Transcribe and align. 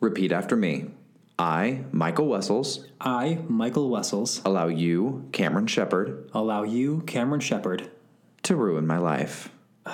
Repeat 0.00 0.32
after 0.32 0.56
me. 0.56 0.90
I, 1.38 1.84
Michael 1.92 2.26
Wessels, 2.26 2.86
I, 3.00 3.38
Michael 3.48 3.90
Wessels, 3.90 4.42
allow 4.44 4.66
you, 4.66 5.28
Cameron 5.32 5.68
Shepard, 5.68 6.28
allow 6.34 6.64
you, 6.64 7.02
Cameron 7.06 7.40
Shepard, 7.40 7.90
to 8.42 8.56
ruin 8.56 8.86
my 8.86 8.98
life. 8.98 9.50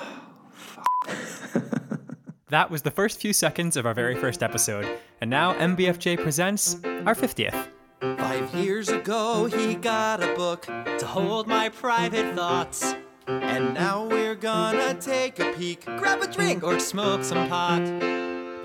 That 2.49 2.69
was 2.69 2.83
the 2.83 2.91
first 2.91 3.19
few 3.19 3.33
seconds 3.33 3.75
of 3.75 3.87
our 3.87 3.95
very 3.95 4.15
first 4.15 4.43
episode, 4.43 4.87
and 5.19 5.31
now 5.31 5.55
MBFJ 5.55 6.21
presents 6.21 6.75
our 6.85 7.15
50th. 7.15 7.67
Five 7.99 8.53
years 8.53 8.87
ago, 8.87 9.45
he 9.45 9.73
got 9.73 10.21
a 10.21 10.33
book 10.35 10.61
to 10.61 11.05
hold 11.07 11.47
my 11.47 11.69
private 11.69 12.35
thoughts. 12.35 12.93
And 13.27 13.73
now 13.73 14.05
we're 14.05 14.35
gonna 14.35 14.93
take 14.93 15.39
a 15.39 15.53
peek, 15.53 15.85
grab 15.85 16.21
a 16.21 16.27
drink, 16.27 16.63
or 16.63 16.79
smoke 16.79 17.23
some 17.23 17.49
pot. 17.49 17.81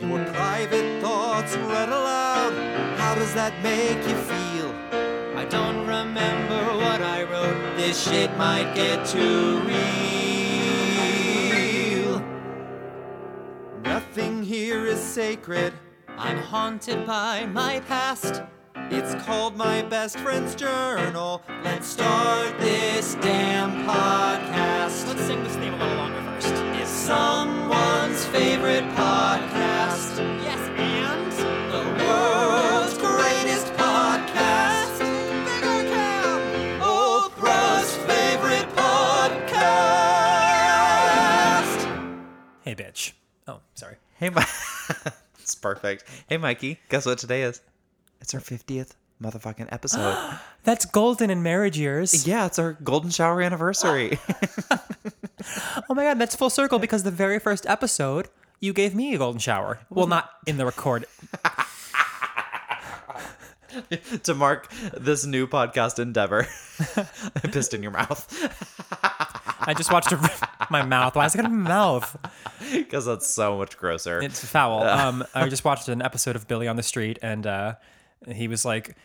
Your 0.01 0.25
private 0.33 1.03
thoughts 1.03 1.57
read 1.57 1.89
aloud. 1.91 2.53
How 2.99 3.15
does 3.15 3.35
that 3.35 3.53
make 3.63 3.99
you 4.09 4.17
feel? 4.17 4.75
I 5.39 5.45
don't 5.45 5.87
remember 5.87 6.75
what 6.77 7.03
I 7.03 7.25
wrote. 7.25 7.77
This 7.77 8.03
shit 8.09 8.35
might 8.39 8.75
get 8.75 9.07
too 9.07 9.61
real. 9.61 9.81
Nothing 13.83 14.43
here 14.43 14.87
is 14.87 15.01
sacred. 15.01 15.75
I'm 16.17 16.39
haunted 16.39 17.07
by 17.07 17.45
my 17.47 17.81
past. 17.81 18.43
It's 18.91 19.15
called 19.25 19.55
My 19.57 19.83
Best 19.83 20.19
Friend's 20.19 20.55
Journal. 20.55 21.43
Let's 21.63 21.87
start 21.87 22.59
this 22.59 23.17
damn 23.17 23.87
podcast. 23.87 25.07
Let's 25.07 25.23
sing 25.27 25.45
this 25.45 25.57
theme 25.57 25.75
a 25.75 25.79
little 25.79 25.97
longer 25.97 26.23
first. 26.23 26.40
It's 27.01 27.07
someone's 27.09 28.27
favorite 28.27 28.85
podcast. 28.95 30.19
Yes, 30.45 30.61
and 30.77 31.33
The 31.73 31.83
world's 32.05 32.99
greatest 32.99 33.73
podcast. 33.73 34.99
Bigger 35.47 35.81
Cam, 35.89 36.41
Oprah's 36.83 37.97
favorite 38.05 38.69
podcast. 38.77 39.81
hey, 42.61 42.75
bitch. 42.75 43.13
Oh, 43.49 43.61
sorry. 43.75 43.97
Hey, 44.17 44.29
Mi- 44.29 44.43
it's 45.39 45.55
perfect. 45.55 46.05
Hey, 46.29 46.37
Mikey, 46.37 46.81
guess 46.91 47.07
what 47.07 47.17
today 47.17 47.45
is? 47.45 47.63
It's 48.21 48.35
our 48.35 48.41
50th 48.41 48.93
motherfucking 49.23 49.69
episode. 49.73 50.17
That's 50.65 50.85
golden 50.85 51.31
in 51.31 51.43
marriage 51.43 51.79
years. 51.79 52.27
yeah, 52.27 52.47
it's 52.47 52.59
our 52.59 52.75
golden 52.75 53.11
shower 53.11 53.41
anniversary. 53.43 54.19
Oh 55.89 55.95
my 55.95 56.05
god, 56.05 56.19
that's 56.19 56.37
full 56.37 56.51
circle 56.51 56.79
because 56.79 57.03
the 57.03 57.11
very 57.11 57.39
first 57.39 57.65
episode 57.67 58.29
you 58.61 58.75
gave 58.75 58.95
me 58.95 59.15
a 59.15 59.19
golden 59.19 59.41
shower. 59.41 59.81
Well, 59.89 60.07
not 60.07 60.31
in 60.47 60.59
the 60.59 60.67
record. 60.67 61.07
to 64.25 64.35
mark 64.35 64.71
this 64.95 65.25
new 65.25 65.47
podcast 65.47 65.99
endeavor. 65.99 66.47
I 66.97 67.49
pissed 67.49 67.73
in 67.73 67.83
your 67.83 67.93
mouth 67.93 68.27
I 69.61 69.75
just 69.75 69.93
watched 69.93 70.13
a, 70.13 70.49
my 70.71 70.83
mouth. 70.83 71.15
Why 71.15 71.27
is 71.27 71.35
it 71.35 71.39
got 71.39 71.47
a 71.47 71.49
mouth? 71.49 72.17
because 72.73 73.05
that's 73.07 73.27
so 73.27 73.59
much 73.59 73.77
grosser. 73.77 74.21
It's 74.23 74.45
foul. 74.45 74.83
Um, 74.83 75.25
I 75.35 75.49
just 75.49 75.65
watched 75.65 75.89
an 75.89 76.03
episode 76.03 76.35
of 76.37 76.49
Billy 76.49 76.67
on 76.67 76.77
the 76.77 76.83
Street, 76.83 77.19
and 77.23 77.47
uh, 77.47 77.75
he 78.27 78.49
was 78.49 78.65
like 78.65 78.97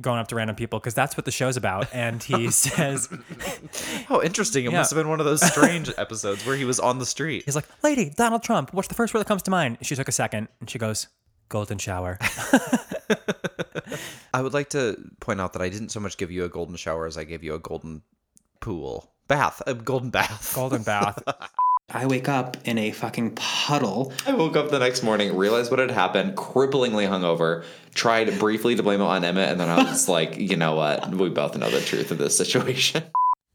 going 0.00 0.18
up 0.18 0.28
to 0.28 0.34
random 0.34 0.56
people 0.56 0.78
because 0.78 0.94
that's 0.94 1.16
what 1.16 1.24
the 1.24 1.30
show's 1.30 1.56
about. 1.56 1.86
And 1.92 2.22
he 2.22 2.50
says, 2.50 3.08
oh, 4.10 4.22
interesting. 4.22 4.64
It 4.64 4.72
Yeah. 4.72 4.78
must 4.78 4.90
have 4.90 4.96
been 4.98 5.08
one 5.08 5.20
of 5.20 5.26
those 5.26 5.42
strange 5.46 5.90
episodes 5.98 6.44
where 6.46 6.56
he 6.56 6.64
was 6.64 6.80
on 6.80 6.98
the 6.98 7.06
street. 7.06 7.44
he's 7.44 7.54
like, 7.56 7.66
"Lady, 7.82 8.10
Donald 8.10 8.42
Trump. 8.42 8.72
What's 8.72 8.88
the 8.88 8.94
first 8.94 9.12
word 9.14 9.20
that 9.20 9.26
comes 9.28 9.42
to 9.44 9.50
mind?" 9.50 9.78
She 9.82 9.94
took 9.96 10.08
a 10.08 10.12
second, 10.12 10.48
and 10.60 10.68
she 10.70 10.78
goes, 10.78 11.08
"Golden 11.48 11.78
shower." 11.78 12.18
I 14.34 14.42
would 14.42 14.52
like 14.54 14.70
to 14.70 14.96
point 15.20 15.40
out 15.40 15.52
that 15.54 15.62
I 15.62 15.68
didn't 15.68 15.90
so 15.90 16.00
much 16.00 16.16
give 16.18 16.30
you 16.30 16.44
a 16.44 16.48
golden 16.48 16.76
shower 16.76 17.06
as 17.06 17.16
I 17.16 17.24
gave 17.24 17.42
you 17.44 17.54
a 17.54 17.58
golden 17.58 18.02
pool. 18.60 19.10
Bath. 19.28 19.62
A 19.66 19.74
golden 19.74 20.10
bath. 20.10 20.52
Golden 20.54 20.82
bath. 20.82 21.22
I 21.90 22.04
wake 22.06 22.28
up 22.28 22.56
in 22.64 22.78
a 22.78 22.90
fucking 22.90 23.36
puddle. 23.36 24.12
I 24.26 24.34
woke 24.34 24.56
up 24.56 24.70
the 24.70 24.80
next 24.80 25.04
morning, 25.04 25.36
realized 25.36 25.70
what 25.70 25.78
had 25.78 25.92
happened, 25.92 26.34
cripplingly 26.36 27.08
hungover, 27.08 27.64
tried 27.94 28.40
briefly 28.40 28.74
to 28.74 28.82
blame 28.82 29.00
it 29.00 29.04
on 29.04 29.22
Emmett, 29.22 29.50
and 29.50 29.60
then 29.60 29.68
I 29.68 29.84
was 29.84 30.08
like, 30.08 30.36
you 30.36 30.56
know 30.56 30.74
what? 30.74 31.08
We 31.14 31.28
both 31.28 31.56
know 31.56 31.70
the 31.70 31.80
truth 31.80 32.10
of 32.10 32.18
this 32.18 32.36
situation. 32.36 33.04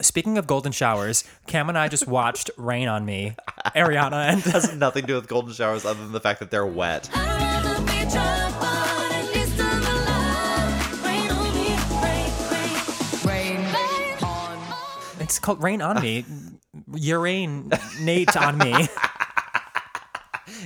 Speaking 0.01 0.37
of 0.37 0.47
golden 0.47 0.71
showers, 0.71 1.25
Cam 1.45 1.67
and 1.67 1.77
I 1.77 1.89
just 1.89 2.07
watched 2.07 2.49
Rain 2.55 2.87
on 2.87 3.05
Me, 3.05 3.35
Ariana, 3.75 4.31
and 4.31 4.41
has 4.43 4.73
nothing 4.75 5.01
to 5.01 5.07
do 5.07 5.15
with 5.15 5.27
golden 5.27 5.51
showers 5.51 5.83
other 5.83 6.01
than 6.01 6.13
the 6.13 6.21
fact 6.21 6.39
that 6.39 6.51
they're 6.51 6.65
wet. 6.65 7.09
it's 15.19 15.39
called 15.39 15.61
Rain 15.61 15.81
on 15.81 16.01
Me. 16.01 16.25
Urane 16.91 18.01
Nate 18.01 18.35
on 18.37 18.57
me. 18.57 18.87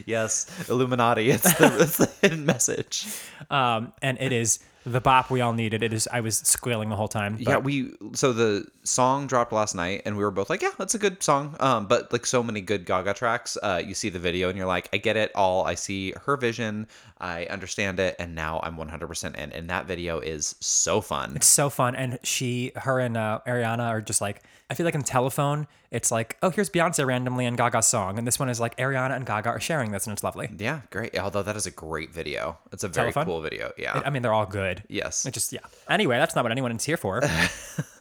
Yes, 0.05 0.47
Illuminati. 0.69 1.29
It's 1.29 1.53
the, 1.57 1.77
it's 1.79 1.97
the 1.97 2.11
hidden 2.21 2.45
message. 2.45 3.07
Um, 3.49 3.93
and 4.01 4.17
it 4.19 4.31
is 4.31 4.59
the 4.85 4.99
bop 4.99 5.29
we 5.29 5.41
all 5.41 5.53
needed. 5.53 5.83
It 5.83 5.93
is. 5.93 6.07
I 6.11 6.19
was 6.21 6.37
squealing 6.37 6.89
the 6.89 6.95
whole 6.95 7.07
time. 7.07 7.37
yeah, 7.39 7.57
we 7.57 7.93
so 8.13 8.33
the 8.33 8.67
song 8.85 9.28
dropped 9.28 9.51
last 9.51 9.75
night, 9.75 10.03
and 10.06 10.16
we 10.18 10.23
were 10.23 10.31
both 10.31 10.50
like, 10.50 10.62
"Yeah, 10.62 10.72
that's 10.78 10.96
a 10.96 10.97
good 11.00 11.22
song." 11.22 11.56
Um, 11.59 11.88
but 11.88 12.12
like 12.13 12.25
so 12.25 12.41
many 12.41 12.62
good 12.62 12.85
Gaga 12.85 13.13
tracks, 13.16 13.57
uh, 13.62 13.81
you 13.85 13.94
see 13.94 14.09
the 14.09 14.19
video 14.19 14.50
and 14.50 14.57
you're 14.57 14.68
like, 14.68 14.90
"I 14.94 14.97
get 14.97 15.18
it 15.18 15.31
all. 15.35 15.66
I 15.66 15.75
see 15.75 16.13
her 16.25 16.38
vision. 16.38 16.88
I 17.19 17.46
understand 17.46 18.00
it, 18.00 18.16
and 18.19 18.35
now 18.35 18.59
I'm 18.63 18.78
100% 18.78 19.35
in." 19.35 19.51
And 19.51 19.69
that 19.69 19.85
video 19.85 20.19
is 20.19 20.56
so 20.59 21.01
fun. 21.01 21.34
It's 21.35 21.47
so 21.47 21.69
fun. 21.69 21.96
And 21.96 22.19
she, 22.23 22.72
her, 22.75 23.00
and 23.00 23.18
uh, 23.18 23.40
Ariana 23.47 23.88
are 23.90 24.01
just 24.01 24.22
like, 24.22 24.44
I 24.69 24.73
feel 24.73 24.85
like 24.85 24.96
in 24.96 25.03
telephone, 25.03 25.67
it's 25.91 26.12
like, 26.12 26.38
oh, 26.41 26.50
here's 26.50 26.69
Beyonce 26.69 27.06
randomly 27.06 27.46
and 27.46 27.56
Gaga's 27.57 27.85
song. 27.88 28.17
And 28.17 28.25
this 28.28 28.40
one 28.40 28.50
is 28.50 28.59
like 28.59 28.75
Ariana 28.78 29.16
and 29.16 29.25
Gaga 29.25 29.50
are 29.50 29.59
sharing 29.59 29.91
this, 29.91 30.07
and 30.07 30.13
it's 30.13 30.23
lovely. 30.23 30.50
Yeah, 30.57 30.81
great. 30.90 31.17
Although 31.17 31.44
that 31.44 31.56
is 31.56 31.66
a 31.67 31.72
great 31.72 32.12
video. 32.12 32.57
It's 32.72 32.84
a 32.84 32.88
very 32.88 33.12
Telephone? 33.12 33.25
cool 33.25 33.41
video. 33.41 33.72
Yeah. 33.78 34.02
I 34.03 34.09
mean, 34.09 34.22
they're 34.22 34.34
all 34.34 34.46
good. 34.46 34.84
yes. 34.90 35.25
It 35.25 35.34
just, 35.34 35.53
yeah. 35.53 35.59
Anyway, 35.90 36.17
that's 36.17 36.35
not 36.35 36.44
what 36.44 36.52
anyone 36.52 36.75
is 36.75 36.84
here 36.84 36.97
for. 36.97 37.22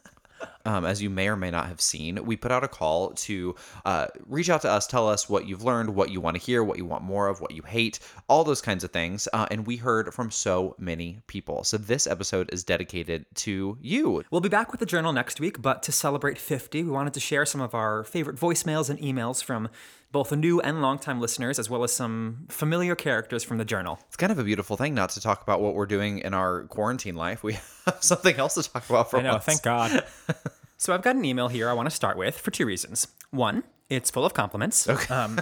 um, 0.64 0.84
as 0.84 1.02
you 1.02 1.10
may 1.10 1.28
or 1.28 1.36
may 1.36 1.50
not 1.50 1.66
have 1.66 1.80
seen, 1.80 2.24
we 2.24 2.36
put 2.36 2.52
out 2.52 2.64
a 2.64 2.68
call 2.68 3.10
to 3.10 3.54
uh, 3.84 4.06
reach 4.26 4.48
out 4.48 4.62
to 4.62 4.70
us, 4.70 4.86
tell 4.86 5.08
us 5.08 5.28
what 5.28 5.46
you've 5.46 5.62
learned, 5.62 5.94
what 5.94 6.10
you 6.10 6.20
want 6.20 6.36
to 6.36 6.42
hear, 6.42 6.64
what 6.64 6.78
you 6.78 6.84
want 6.84 7.02
more 7.02 7.28
of, 7.28 7.40
what 7.40 7.52
you 7.52 7.62
hate, 7.62 7.98
all 8.28 8.44
those 8.44 8.60
kinds 8.60 8.84
of 8.84 8.90
things. 8.90 9.28
Uh, 9.32 9.46
and 9.50 9.66
we 9.66 9.76
heard 9.76 10.12
from 10.14 10.30
so 10.30 10.74
many 10.78 11.20
people. 11.26 11.64
So 11.64 11.76
this 11.76 12.06
episode 12.06 12.50
is 12.52 12.64
dedicated 12.64 13.26
to 13.36 13.78
you. 13.80 14.24
We'll 14.30 14.40
be 14.40 14.48
back 14.48 14.70
with 14.70 14.80
the 14.80 14.86
journal 14.86 15.12
next 15.12 15.40
week, 15.40 15.60
but 15.60 15.82
to 15.84 15.92
celebrate 15.92 16.38
50, 16.38 16.82
we 16.82 16.90
wanted 16.90 17.14
to 17.14 17.20
share 17.20 17.46
some 17.46 17.60
of 17.60 17.74
our 17.74 18.04
favorite 18.04 18.36
voicemails 18.36 18.88
and 18.88 18.98
emails 18.98 19.42
from 19.42 19.68
both 20.14 20.30
new 20.30 20.60
and 20.60 20.80
longtime 20.80 21.20
listeners, 21.20 21.58
as 21.58 21.68
well 21.68 21.82
as 21.82 21.92
some 21.92 22.46
familiar 22.48 22.94
characters 22.94 23.42
from 23.42 23.58
the 23.58 23.64
journal. 23.64 23.98
It's 24.06 24.16
kind 24.16 24.30
of 24.30 24.38
a 24.38 24.44
beautiful 24.44 24.76
thing 24.76 24.94
not 24.94 25.10
to 25.10 25.20
talk 25.20 25.42
about 25.42 25.60
what 25.60 25.74
we're 25.74 25.86
doing 25.86 26.20
in 26.20 26.32
our 26.32 26.62
quarantine 26.68 27.16
life. 27.16 27.42
We 27.42 27.54
have 27.86 27.98
something 27.98 28.36
else 28.36 28.54
to 28.54 28.62
talk 28.62 28.88
about 28.88 29.10
for 29.10 29.18
I 29.18 29.22
know, 29.22 29.32
once. 29.32 29.44
thank 29.44 29.62
God. 29.62 30.04
so 30.76 30.94
I've 30.94 31.02
got 31.02 31.16
an 31.16 31.24
email 31.24 31.48
here 31.48 31.68
I 31.68 31.72
want 31.72 31.90
to 31.90 31.94
start 31.94 32.16
with 32.16 32.38
for 32.38 32.52
two 32.52 32.64
reasons. 32.64 33.08
One, 33.32 33.64
it's 33.90 34.08
full 34.08 34.24
of 34.24 34.34
compliments. 34.34 34.88
Um, 35.10 35.40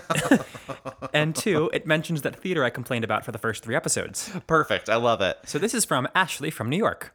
and 1.13 1.37
two, 1.37 1.69
it 1.75 1.87
mentions 1.87 2.23
that 2.23 2.37
theater 2.37 2.65
I 2.65 2.71
complained 2.71 3.05
about 3.05 3.27
for 3.27 3.33
the 3.33 3.39
first 3.39 3.63
three 3.63 3.77
episodes. 3.77 4.31
Perfect. 4.47 4.89
I 4.89 4.97
love 4.97 5.21
it. 5.21 5.37
So 5.45 5.59
this 5.59 5.75
is 5.75 5.85
from 5.85 6.09
Ashley 6.15 6.51
from 6.51 6.71
New 6.71 6.79
York. 6.79 7.15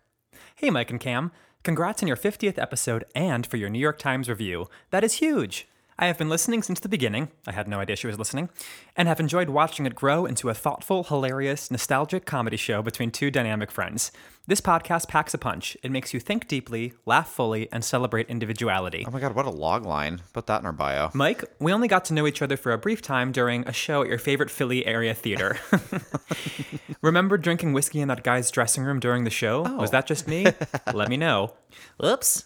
Hey, 0.53 0.69
Mike 0.69 0.91
and 0.91 0.99
Cam. 0.99 1.31
Congrats 1.63 2.03
on 2.03 2.07
your 2.07 2.17
50th 2.17 2.59
episode 2.59 3.03
and 3.15 3.47
for 3.47 3.57
your 3.57 3.69
New 3.69 3.79
York 3.79 3.97
Times 3.97 4.29
review. 4.29 4.69
That 4.91 5.03
is 5.03 5.15
huge. 5.15 5.67
I 5.99 6.05
have 6.05 6.17
been 6.19 6.29
listening 6.29 6.61
since 6.61 6.79
the 6.79 6.89
beginning. 6.89 7.29
I 7.47 7.53
had 7.53 7.67
no 7.67 7.79
idea 7.79 7.95
she 7.95 8.05
was 8.05 8.19
listening. 8.19 8.49
And 8.95 9.07
have 9.07 9.19
enjoyed 9.19 9.49
watching 9.49 9.87
it 9.87 9.95
grow 9.95 10.27
into 10.27 10.49
a 10.49 10.53
thoughtful, 10.53 11.05
hilarious, 11.05 11.71
nostalgic 11.71 12.23
comedy 12.23 12.57
show 12.57 12.83
between 12.83 13.09
two 13.09 13.31
dynamic 13.31 13.71
friends. 13.71 14.11
This 14.45 14.61
podcast 14.61 15.07
packs 15.07 15.33
a 15.33 15.39
punch. 15.39 15.75
It 15.81 15.91
makes 15.91 16.13
you 16.13 16.19
think 16.19 16.47
deeply, 16.47 16.93
laugh 17.07 17.29
fully, 17.29 17.67
and 17.71 17.83
celebrate 17.83 18.29
individuality. 18.29 19.05
Oh 19.07 19.11
my 19.11 19.19
God, 19.19 19.33
what 19.33 19.47
a 19.47 19.49
log 19.49 19.85
line. 19.85 20.21
Put 20.33 20.45
that 20.45 20.61
in 20.61 20.67
our 20.67 20.71
bio. 20.71 21.09
Mike, 21.15 21.43
we 21.59 21.73
only 21.73 21.87
got 21.87 22.05
to 22.05 22.13
know 22.13 22.27
each 22.27 22.43
other 22.43 22.57
for 22.57 22.71
a 22.71 22.77
brief 22.77 23.01
time 23.01 23.31
during 23.31 23.67
a 23.67 23.73
show 23.73 24.03
at 24.03 24.07
your 24.07 24.19
favorite 24.19 24.51
Philly 24.51 24.85
area 24.85 25.15
theater. 25.15 25.57
Remember 27.01 27.37
drinking 27.37 27.73
whiskey 27.73 28.01
in 28.01 28.07
that 28.07 28.23
guy's 28.23 28.51
dressing 28.51 28.83
room 28.83 28.99
during 28.99 29.23
the 29.23 29.29
show? 29.29 29.63
Was 29.63 29.89
oh. 29.89 29.91
that 29.93 30.05
just 30.05 30.27
me? 30.27 30.45
Let 30.93 31.09
me 31.09 31.17
know. 31.17 31.53
Oops. 32.03 32.45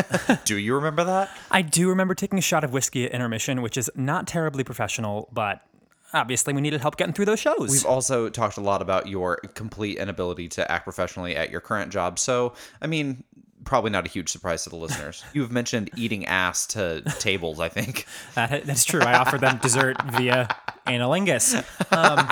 Do 0.44 0.56
you 0.56 0.74
remember 0.74 1.04
that? 1.04 1.30
I 1.50 1.62
do 1.62 1.88
remember 1.88 2.14
taking 2.14 2.38
a 2.38 2.42
shot 2.42 2.64
of 2.64 2.72
whiskey 2.72 3.04
at 3.04 3.12
intermission, 3.12 3.62
which 3.62 3.76
is 3.76 3.90
not 3.94 4.26
terribly 4.26 4.64
professional, 4.64 5.28
but 5.32 5.62
obviously 6.12 6.52
we 6.54 6.60
needed 6.60 6.80
help 6.80 6.96
getting 6.96 7.12
through 7.14 7.26
those 7.26 7.40
shows. 7.40 7.70
We've 7.70 7.86
also 7.86 8.28
talked 8.28 8.56
a 8.56 8.60
lot 8.60 8.82
about 8.82 9.06
your 9.08 9.36
complete 9.54 9.98
inability 9.98 10.48
to 10.50 10.70
act 10.70 10.84
professionally 10.84 11.36
at 11.36 11.50
your 11.50 11.60
current 11.60 11.92
job. 11.92 12.18
So, 12.18 12.54
I 12.80 12.86
mean, 12.86 13.24
probably 13.64 13.90
not 13.90 14.06
a 14.06 14.10
huge 14.10 14.30
surprise 14.30 14.64
to 14.64 14.70
the 14.70 14.76
listeners. 14.76 15.24
You've 15.32 15.52
mentioned 15.52 15.90
eating 15.96 16.26
ass 16.26 16.66
to 16.68 17.02
tables, 17.18 17.60
I 17.60 17.68
think. 17.68 18.06
That, 18.34 18.64
that's 18.64 18.84
true. 18.84 19.00
I 19.00 19.18
offered 19.18 19.42
them 19.42 19.58
dessert 19.58 19.96
via 20.12 20.48
analingus. 20.86 21.62
Um, 21.92 22.28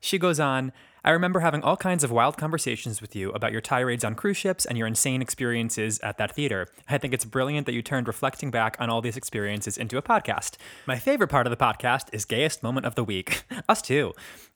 She 0.00 0.18
goes 0.18 0.40
on, 0.40 0.72
I 1.02 1.10
remember 1.10 1.40
having 1.40 1.62
all 1.62 1.76
kinds 1.76 2.04
of 2.04 2.10
wild 2.10 2.36
conversations 2.36 3.00
with 3.00 3.16
you 3.16 3.30
about 3.30 3.52
your 3.52 3.62
tirades 3.62 4.04
on 4.04 4.14
cruise 4.14 4.36
ships 4.36 4.66
and 4.66 4.76
your 4.76 4.86
insane 4.86 5.22
experiences 5.22 5.98
at 6.00 6.18
that 6.18 6.34
theater. 6.34 6.68
I 6.88 6.98
think 6.98 7.14
it's 7.14 7.24
brilliant 7.24 7.66
that 7.66 7.72
you 7.72 7.80
turned 7.80 8.06
reflecting 8.06 8.50
back 8.50 8.76
on 8.78 8.90
all 8.90 9.00
these 9.00 9.16
experiences 9.16 9.78
into 9.78 9.96
a 9.96 10.02
podcast. 10.02 10.56
My 10.86 10.98
favorite 10.98 11.28
part 11.28 11.46
of 11.46 11.50
the 11.50 11.56
podcast 11.56 12.08
is 12.12 12.26
Gayest 12.26 12.62
Moment 12.62 12.84
of 12.84 12.96
the 12.96 13.04
Week. 13.04 13.44
Us 13.68 13.80
too. 13.80 14.12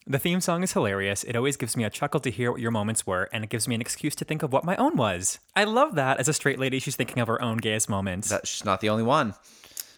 The 0.06 0.18
theme 0.18 0.42
song 0.42 0.62
is 0.62 0.74
hilarious. 0.74 1.24
It 1.24 1.34
always 1.34 1.56
gives 1.56 1.78
me 1.78 1.84
a 1.84 1.90
chuckle 1.90 2.20
to 2.20 2.30
hear 2.30 2.52
what 2.52 2.60
your 2.60 2.70
moments 2.70 3.06
were, 3.06 3.30
and 3.32 3.42
it 3.42 3.48
gives 3.48 3.66
me 3.66 3.74
an 3.74 3.80
excuse 3.80 4.14
to 4.16 4.24
think 4.26 4.42
of 4.42 4.52
what 4.52 4.64
my 4.64 4.76
own 4.76 4.96
was. 4.96 5.38
I 5.56 5.64
love 5.64 5.94
that 5.94 6.20
as 6.20 6.28
a 6.28 6.34
straight 6.34 6.58
lady, 6.58 6.78
she's 6.78 6.96
thinking 6.96 7.20
of 7.20 7.28
her 7.28 7.40
own 7.40 7.56
gayest 7.56 7.88
moments. 7.88 8.28
That 8.28 8.46
she's 8.46 8.66
not 8.66 8.82
the 8.82 8.90
only 8.90 9.02
one. 9.02 9.34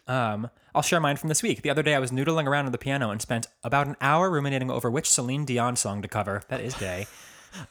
Um, 0.07 0.49
I'll 0.77 0.83
share 0.83 1.01
mine 1.01 1.17
from 1.17 1.29
this 1.31 1.43
week. 1.43 1.63
The 1.63 1.71
other 1.71 1.83
day, 1.83 1.95
I 1.95 1.99
was 1.99 2.11
noodling 2.11 2.47
around 2.47 2.67
on 2.67 2.73
the 2.73 2.79
piano 2.79 3.11
and 3.11 3.21
spent 3.23 3.47
about 3.65 3.87
an 3.87 3.97
hour 4.01 4.31
ruminating 4.31 4.71
over 4.71 4.91
which 4.91 5.09
Celine 5.09 5.47
Dion 5.47 5.75
song 5.75 6.03
to 6.03 6.09
cover. 6.09 6.43
That 6.49 6.61
is 6.61 6.75
gay. 6.75 7.07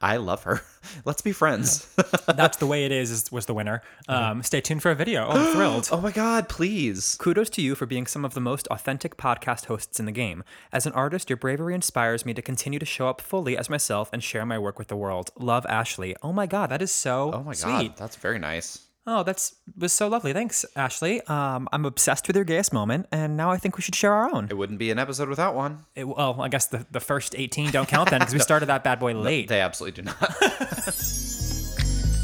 I 0.02 0.18
love 0.18 0.42
her. 0.44 0.62
Let's 1.06 1.22
be 1.22 1.32
friends. 1.32 1.88
That's 2.28 2.58
the 2.58 2.66
way 2.66 2.86
it 2.86 2.92
is. 2.92 3.12
is 3.12 3.32
was 3.32 3.46
the 3.46 3.54
winner. 3.54 3.84
Um, 4.08 4.42
stay 4.42 4.60
tuned 4.60 4.82
for 4.82 4.90
a 4.90 4.96
video. 4.96 5.28
Oh, 5.28 5.32
I'm 5.32 5.54
thrilled. 5.56 5.90
oh 5.92 6.02
my 6.02 6.10
god, 6.12 6.50
please. 6.50 7.16
Kudos 7.20 7.52
to 7.52 7.62
you 7.62 7.76
for 7.76 7.86
being 7.86 8.08
some 8.08 8.26
of 8.26 8.34
the 8.34 8.42
most 8.42 8.66
authentic 8.70 9.16
podcast 9.18 9.66
hosts 9.66 10.00
in 10.00 10.08
the 10.08 10.12
game. 10.12 10.44
As 10.74 10.88
an 10.88 10.94
artist, 10.94 11.30
your 11.30 11.38
bravery 11.38 11.76
inspires 11.76 12.26
me 12.26 12.34
to 12.34 12.42
continue 12.42 12.80
to 12.80 12.86
show 12.88 13.08
up 13.08 13.22
fully 13.22 13.56
as 13.56 13.70
myself 13.70 14.10
and 14.12 14.24
share 14.24 14.48
my 14.48 14.58
work 14.58 14.80
with 14.80 14.88
the 14.88 14.96
world. 14.96 15.30
Love, 15.38 15.68
Ashley. 15.68 16.16
Oh 16.24 16.34
my 16.34 16.48
God, 16.48 16.72
that 16.72 16.82
is 16.82 16.92
so 16.92 17.32
Oh 17.32 17.44
my 17.44 17.54
sweet. 17.54 17.90
god, 17.90 17.98
that's 17.98 18.16
very 18.16 18.40
nice. 18.40 18.85
Oh, 19.08 19.22
that's 19.22 19.56
was 19.78 19.94
so 19.94 20.08
lovely. 20.08 20.34
Thanks, 20.34 20.66
Ashley. 20.76 21.22
Um, 21.28 21.70
I'm 21.72 21.86
obsessed 21.86 22.26
with 22.26 22.36
your 22.36 22.46
gayest 22.46 22.74
moment, 22.74 23.06
and 23.12 23.38
now 23.38 23.52
I 23.52 23.58
think 23.58 23.78
we 23.78 23.84
should 23.84 23.94
share 23.94 24.12
our 24.12 24.34
own. 24.34 24.48
It 24.50 24.58
wouldn't 24.58 24.80
be 24.80 24.90
an 24.90 24.98
episode 24.98 25.30
without 25.30 25.54
one. 25.54 25.86
It, 25.94 26.06
well, 26.06 26.42
I 26.42 26.48
guess 26.48 26.68
the, 26.68 26.88
the 26.90 27.00
first 27.00 27.36
18 27.38 27.70
don't 27.70 27.88
count 27.88 28.10
then 28.10 28.20
because 28.20 28.34
we 28.34 28.40
started 28.52 28.66
that 28.68 28.84
bad 28.84 29.00
boy 29.00 29.14
late. 29.14 29.48
They 29.48 29.62
absolutely 29.62 30.02
do 30.02 30.08
not. 30.08 30.20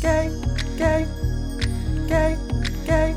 Gay, 0.02 0.32
gay, 0.80 1.06
gay, 2.08 2.36
gay. 2.88 3.16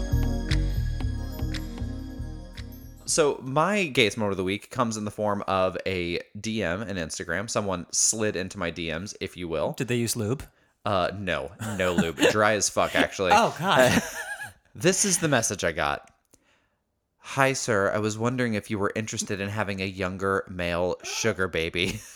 So 3.06 3.40
my 3.43 3.87
gayest 3.87 4.19
moment 4.19 4.32
of 4.32 4.37
the 4.37 4.44
week 4.44 4.70
comes 4.70 4.99
in 4.99 5.06
the 5.06 5.10
form 5.10 5.43
of 5.49 5.78
a 5.87 6.20
DM 6.38 6.87
in 6.87 6.99
Instagram. 6.99 7.49
Someone 7.49 7.87
slid 7.90 8.37
into 8.37 8.58
my 8.58 8.70
DMs, 8.70 9.14
if 9.22 9.34
you 9.34 9.49
will. 9.49 9.72
Did 9.72 9.88
they 9.88 9.96
use 9.96 10.14
lube? 10.14 10.43
Uh, 10.84 11.10
no, 11.19 11.50
no 11.78 11.92
lube, 11.94 12.19
dry 12.31 12.54
as 12.54 12.69
fuck. 12.69 12.94
Actually, 12.96 13.31
Oh, 13.32 13.54
God. 13.58 14.02
this 14.75 15.04
is 15.04 15.19
the 15.19 15.28
message 15.28 15.64
I 15.64 15.72
got. 15.72 16.10
Hi, 17.19 17.54
sir. 17.54 17.90
I 17.94 17.98
was 17.98 18.19
wondering 18.19 18.52
if 18.54 18.70
you 18.70 18.78
were 18.78 18.92
interested 18.94 19.40
in 19.40 19.48
having 19.48 19.81
a 19.81 19.86
younger 19.86 20.44
male 20.48 20.96
sugar 21.04 21.48
baby. 21.48 22.00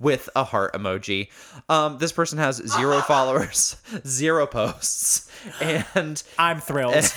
With 0.00 0.28
a 0.36 0.42
heart 0.44 0.74
emoji. 0.74 1.28
Um, 1.68 1.96
this 1.98 2.12
person 2.12 2.36
has 2.38 2.56
zero 2.56 3.00
followers, 3.00 3.76
zero 4.06 4.44
posts, 4.46 5.30
and 5.62 6.20
I'm 6.36 6.60
thrilled. 6.60 7.10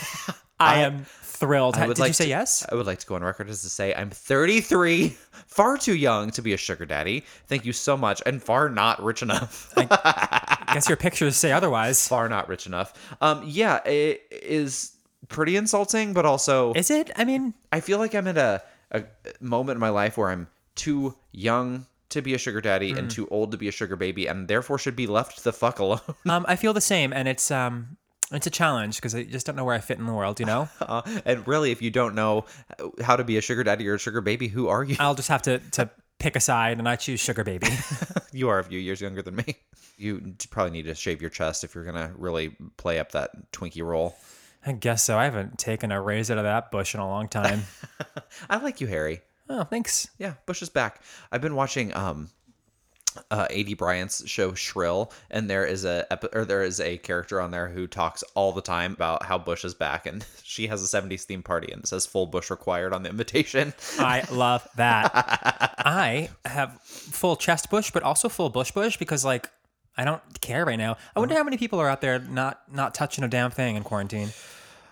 I 0.60 0.82
am 0.84 1.04
thrilled. 1.24 1.76
I 1.76 1.88
would 1.88 1.96
Did 1.96 2.02
like 2.02 2.10
you 2.12 2.14
say 2.14 2.24
to- 2.26 2.30
yes? 2.30 2.66
I 2.72 2.76
would 2.76 2.86
like 2.86 3.00
to 3.00 3.08
go 3.08 3.16
on 3.16 3.24
record 3.24 3.50
as 3.50 3.64
to 3.64 3.70
say 3.70 3.94
I'm 3.96 4.12
33, 4.12 5.10
far 5.48 5.76
too 5.78 5.96
young 5.96 6.30
to 6.32 6.42
be 6.44 6.54
a 6.54 6.58
sugar 6.58 6.86
daddy. 6.86 7.26
Thank 7.48 7.66
you 7.66 7.74
so 7.74 7.98
much, 7.98 8.22
and 8.28 8.42
far 8.42 8.70
not 8.70 9.04
rich 9.04 9.22
enough. 9.24 9.74
I 9.76 9.86
guess 10.76 10.88
your 10.90 10.98
pictures 10.98 11.36
say 11.38 11.52
otherwise. 11.52 12.08
far 12.08 12.28
not 12.30 12.48
rich 12.48 12.66
enough. 12.68 12.94
Um, 13.22 13.44
yeah, 13.46 13.80
it 13.86 14.22
is 14.32 14.94
pretty 15.28 15.56
insulting, 15.56 16.14
but 16.14 16.26
also 16.26 16.74
Is 16.74 16.90
it? 16.92 17.12
I 17.16 17.26
mean, 17.26 17.54
I 17.72 17.80
feel 17.80 18.00
like 18.00 18.14
I'm 18.16 18.28
at 18.28 18.38
a, 18.38 18.64
a 18.92 19.04
moment 19.40 19.76
in 19.78 19.80
my 19.80 19.90
life 19.90 20.18
where 20.18 20.30
I'm 20.30 20.48
too 20.76 21.16
young 21.32 21.86
to 22.10 22.22
be 22.22 22.34
a 22.34 22.38
sugar 22.38 22.60
daddy 22.60 22.92
Mm. 22.94 22.98
and 22.98 23.12
too 23.12 23.28
old 23.30 23.52
to 23.52 23.58
be 23.58 23.68
a 23.68 23.72
sugar 23.72 23.96
baby, 23.96 24.28
and 24.28 24.48
therefore 24.48 24.78
should 24.78 24.96
be 24.98 25.08
left 25.08 25.44
the 25.44 25.54
fuck 25.54 25.80
alone. 25.80 26.02
um, 26.30 26.46
I 26.48 26.56
feel 26.58 26.74
the 26.74 26.82
same, 26.82 27.14
and 27.14 27.28
it's 27.28 27.50
um, 27.52 27.96
it's 28.34 28.48
a 28.48 28.50
challenge 28.50 28.98
because 28.98 29.16
I 29.16 29.24
just 29.24 29.46
don't 29.46 29.56
know 29.56 29.64
where 29.64 29.76
I 29.76 29.80
fit 29.80 29.98
in 29.98 30.06
the 30.06 30.14
world. 30.14 30.40
You 30.40 30.46
know, 30.46 30.68
Uh, 30.82 31.02
and 31.26 31.48
really, 31.48 31.72
if 31.72 31.82
you 31.82 31.90
don't 31.92 32.14
know 32.16 32.46
how 33.02 33.16
to 33.16 33.24
be 33.24 33.38
a 33.38 33.42
sugar 33.42 33.64
daddy 33.64 33.88
or 33.88 33.94
a 33.96 34.00
sugar 34.00 34.20
baby, 34.22 34.48
who 34.50 34.68
are 34.68 34.84
you? 34.84 34.98
I'll 35.00 35.16
just 35.16 35.30
have 35.30 35.42
to 35.44 35.60
to 35.72 35.90
pick 36.22 36.36
a 36.36 36.40
side, 36.40 36.78
and 36.78 36.88
I 36.88 36.96
choose 36.96 37.20
sugar 37.20 37.44
baby. 37.44 37.68
You 38.34 38.48
are 38.48 38.60
a 38.60 38.64
few 38.64 38.80
years 38.80 39.02
younger 39.02 39.22
than 39.22 39.36
me. 39.36 39.58
You 39.98 40.36
probably 40.52 40.72
need 40.72 40.84
to 40.86 40.96
shave 40.96 41.20
your 41.20 41.30
chest 41.30 41.66
if 41.66 41.76
you're 41.76 41.84
gonna 41.84 42.14
really 42.16 42.56
play 42.78 42.98
up 42.98 43.12
that 43.12 43.52
Twinkie 43.52 43.84
role. 43.86 44.16
I 44.66 44.72
guess 44.72 45.04
so. 45.04 45.18
I 45.18 45.26
haven't 45.26 45.58
taken 45.58 45.92
a 45.92 46.02
raise 46.02 46.32
out 46.32 46.38
of 46.38 46.46
that 46.46 46.72
bush 46.72 46.94
in 46.96 47.02
a 47.02 47.08
long 47.08 47.28
time. 47.28 47.64
I 48.50 48.56
like 48.60 48.80
you, 48.80 48.88
Harry. 48.88 49.20
oh, 49.50 49.66
thanks. 49.66 50.08
Yeah, 50.18 50.36
Bush 50.46 50.62
is 50.62 50.70
back. 50.70 51.02
I've 51.30 51.42
been 51.42 51.56
watching 51.56 51.94
um 51.94 52.30
uh 53.30 53.48
Aidy 53.50 53.78
Bryant's 53.78 54.28
show 54.30 54.54
Shrill 54.54 55.12
and 55.30 55.50
there 55.50 55.66
is 55.66 55.86
a 55.86 56.06
epi- 56.12 56.30
or 56.34 56.46
there 56.46 56.64
is 56.64 56.80
a 56.80 56.98
character 56.98 57.40
on 57.42 57.52
there 57.52 57.68
who 57.70 57.88
talks 57.88 58.24
all 58.36 58.52
the 58.52 58.62
time 58.62 58.94
about 58.94 59.26
how 59.26 59.38
Bush 59.38 59.64
is 59.66 59.74
back 59.74 60.06
and 60.06 60.26
she 60.44 60.68
has 60.68 60.82
a 60.84 61.02
70s 61.02 61.24
theme 61.24 61.44
party 61.44 61.72
and 61.72 61.84
it 61.84 61.88
says 61.88 62.06
full 62.06 62.26
Bush 62.26 62.50
required 62.50 62.94
on 62.94 63.04
the 63.04 63.10
invitation. 63.10 63.74
I 64.00 64.24
love 64.32 64.68
that. 64.76 65.12
I 65.80 66.30
have 66.46 66.80
full 66.82 67.36
chest 67.36 67.70
bush, 67.70 67.92
but 67.92 68.04
also 68.04 68.30
full 68.30 68.50
bush 68.50 68.72
bush 68.72 68.98
because 68.98 69.26
like 69.26 69.50
I 69.98 70.06
don't 70.06 70.22
care 70.42 70.64
right 70.66 70.78
now. 70.78 70.98
I 71.16 71.20
wonder 71.20 71.36
how 71.36 71.44
many 71.44 71.58
people 71.58 71.80
are 71.80 71.90
out 71.90 72.02
there 72.02 72.20
not 72.20 72.62
not 72.72 72.94
touching 72.96 73.24
a 73.24 73.28
damn 73.28 73.52
thing 73.52 73.76
in 73.76 73.84
quarantine. 73.84 74.30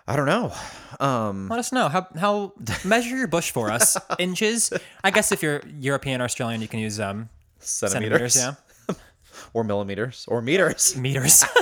I 0.07 0.15
don't 0.15 0.25
know. 0.25 0.51
Um 0.99 1.47
Let 1.49 1.59
us 1.59 1.71
know 1.71 1.87
how 1.87 2.07
how 2.19 2.53
measure 2.83 3.15
your 3.15 3.27
bush 3.27 3.51
for 3.51 3.69
us 3.71 3.95
inches. 4.19 4.73
I 5.03 5.11
guess 5.11 5.31
if 5.31 5.41
you're 5.43 5.61
European 5.79 6.19
or 6.21 6.25
Australian, 6.25 6.61
you 6.61 6.67
can 6.67 6.79
use 6.79 6.99
um 6.99 7.29
centimeters, 7.59 8.33
centimeters, 8.33 8.65
yeah, 8.89 8.95
or 9.53 9.63
millimeters 9.63 10.25
or 10.27 10.41
meters. 10.41 10.95
meters. 10.97 11.43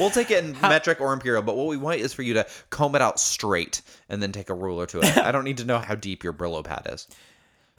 We'll 0.00 0.10
take 0.10 0.32
it 0.32 0.44
in 0.44 0.60
metric 0.60 1.00
or 1.00 1.12
imperial, 1.12 1.42
but 1.42 1.56
what 1.56 1.68
we 1.68 1.76
want 1.76 2.00
is 2.00 2.12
for 2.12 2.22
you 2.22 2.34
to 2.34 2.46
comb 2.70 2.96
it 2.96 3.02
out 3.02 3.20
straight 3.20 3.82
and 4.08 4.20
then 4.20 4.32
take 4.32 4.50
a 4.50 4.54
ruler 4.54 4.84
to 4.86 4.98
it. 5.00 5.16
I 5.18 5.30
don't 5.30 5.44
need 5.44 5.58
to 5.58 5.64
know 5.64 5.78
how 5.78 5.94
deep 5.94 6.24
your 6.24 6.32
Brillo 6.32 6.64
pad 6.64 6.88
is. 6.90 7.06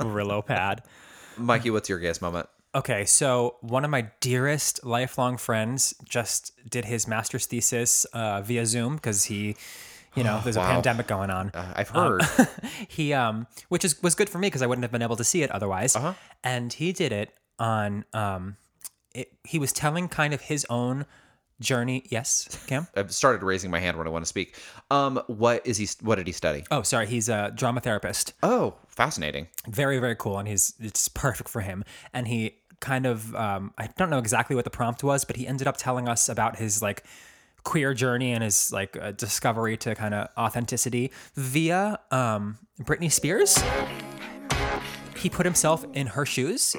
Brillo 0.00 0.44
pad. 0.44 0.82
Mikey, 1.36 1.70
what's 1.70 1.88
your 1.88 2.00
gayest 2.00 2.20
moment? 2.20 2.48
Okay, 2.74 3.04
so 3.04 3.56
one 3.60 3.84
of 3.84 3.90
my 3.90 4.08
dearest 4.20 4.84
lifelong 4.84 5.36
friends 5.36 5.94
just 6.04 6.52
did 6.68 6.84
his 6.84 7.08
master's 7.08 7.46
thesis 7.46 8.04
uh, 8.06 8.42
via 8.42 8.66
Zoom 8.66 8.96
because 8.96 9.24
he, 9.24 9.56
you 10.16 10.24
know, 10.24 10.40
there's 10.42 10.56
a 10.56 10.60
pandemic 10.60 11.06
going 11.06 11.30
on. 11.30 11.50
Uh, 11.54 11.72
I've 11.76 11.90
heard. 11.90 12.22
he 12.88 13.12
um 13.12 13.46
which 13.68 13.84
is 13.84 14.02
was 14.02 14.14
good 14.14 14.28
for 14.28 14.38
me 14.38 14.48
because 14.48 14.62
I 14.62 14.66
wouldn't 14.66 14.84
have 14.84 14.92
been 14.92 15.02
able 15.02 15.16
to 15.16 15.24
see 15.24 15.42
it 15.42 15.50
otherwise. 15.50 15.94
Uh-huh. 15.94 16.14
And 16.42 16.72
he 16.72 16.92
did 16.92 17.12
it 17.12 17.32
on 17.58 18.04
um 18.12 18.56
it, 19.14 19.32
he 19.44 19.58
was 19.58 19.72
telling 19.72 20.08
kind 20.08 20.34
of 20.34 20.42
his 20.42 20.66
own 20.68 21.06
journey. 21.60 22.04
Yes, 22.08 22.64
Cam? 22.66 22.86
I've 22.96 23.12
started 23.12 23.42
raising 23.42 23.70
my 23.70 23.78
hand 23.78 23.96
when 23.96 24.06
I 24.06 24.10
want 24.10 24.24
to 24.24 24.28
speak. 24.28 24.56
Um, 24.90 25.20
what 25.26 25.66
is 25.66 25.76
he? 25.76 25.88
What 26.02 26.16
did 26.16 26.26
he 26.26 26.32
study? 26.32 26.64
Oh, 26.70 26.82
sorry, 26.82 27.06
he's 27.06 27.28
a 27.28 27.52
drama 27.54 27.80
therapist. 27.80 28.34
Oh, 28.42 28.74
fascinating. 28.88 29.48
Very 29.68 29.98
very 29.98 30.16
cool 30.16 30.38
and 30.38 30.48
he's 30.48 30.74
it's 30.80 31.08
perfect 31.08 31.48
for 31.48 31.60
him. 31.60 31.84
And 32.12 32.28
he 32.28 32.56
kind 32.80 33.06
of 33.06 33.34
um 33.34 33.72
I 33.78 33.88
don't 33.96 34.10
know 34.10 34.18
exactly 34.18 34.56
what 34.56 34.64
the 34.64 34.70
prompt 34.70 35.02
was, 35.02 35.24
but 35.24 35.36
he 35.36 35.46
ended 35.46 35.66
up 35.66 35.76
telling 35.76 36.08
us 36.08 36.28
about 36.28 36.56
his 36.56 36.82
like 36.82 37.04
queer 37.66 37.92
journey 37.94 38.32
and 38.32 38.42
his 38.44 38.72
like 38.72 38.96
uh, 38.96 39.10
discovery 39.10 39.76
to 39.76 39.94
kind 39.94 40.14
of 40.14 40.28
authenticity 40.38 41.10
via 41.34 41.98
um 42.10 42.58
Britney 42.80 43.10
Spears. 43.10 43.58
He 45.16 45.28
put 45.28 45.44
himself 45.44 45.84
in 45.92 46.06
her 46.08 46.24
shoes 46.24 46.76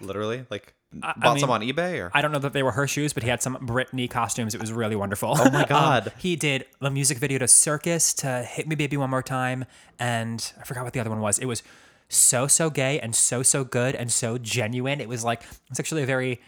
Literally, 0.00 0.44
like 0.50 0.74
I 1.02 1.12
bought 1.16 1.38
some 1.38 1.48
mean, 1.48 1.62
on 1.62 1.74
eBay 1.76 2.00
or 2.02 2.10
I 2.12 2.22
don't 2.22 2.32
know 2.32 2.38
that 2.40 2.52
they 2.52 2.62
were 2.62 2.72
her 2.72 2.86
shoes, 2.86 3.12
but 3.12 3.22
he 3.22 3.28
had 3.28 3.40
some 3.42 3.56
Britney 3.58 4.10
costumes. 4.10 4.54
It 4.54 4.60
was 4.60 4.72
really 4.72 4.96
wonderful. 4.96 5.34
Oh 5.36 5.50
my 5.50 5.64
God. 5.68 6.12
he 6.18 6.34
did 6.36 6.66
the 6.80 6.90
music 6.90 7.18
video 7.18 7.38
to 7.38 7.46
Circus 7.48 8.12
to 8.14 8.42
Hit 8.42 8.66
Me 8.66 8.74
Baby 8.74 8.96
One 8.96 9.10
More 9.10 9.22
Time, 9.22 9.64
and 9.98 10.52
I 10.60 10.64
forgot 10.64 10.84
what 10.84 10.92
the 10.92 11.00
other 11.00 11.10
one 11.10 11.20
was. 11.20 11.38
It 11.38 11.46
was 11.46 11.62
so 12.08 12.46
so 12.46 12.68
gay 12.68 12.98
and 13.00 13.14
so 13.14 13.42
so 13.42 13.64
good 13.64 13.94
and 13.94 14.10
so 14.10 14.38
genuine. 14.38 15.00
It 15.00 15.08
was 15.08 15.22
like 15.24 15.42
it's 15.70 15.78
actually 15.78 16.02
a 16.02 16.06
very. 16.06 16.40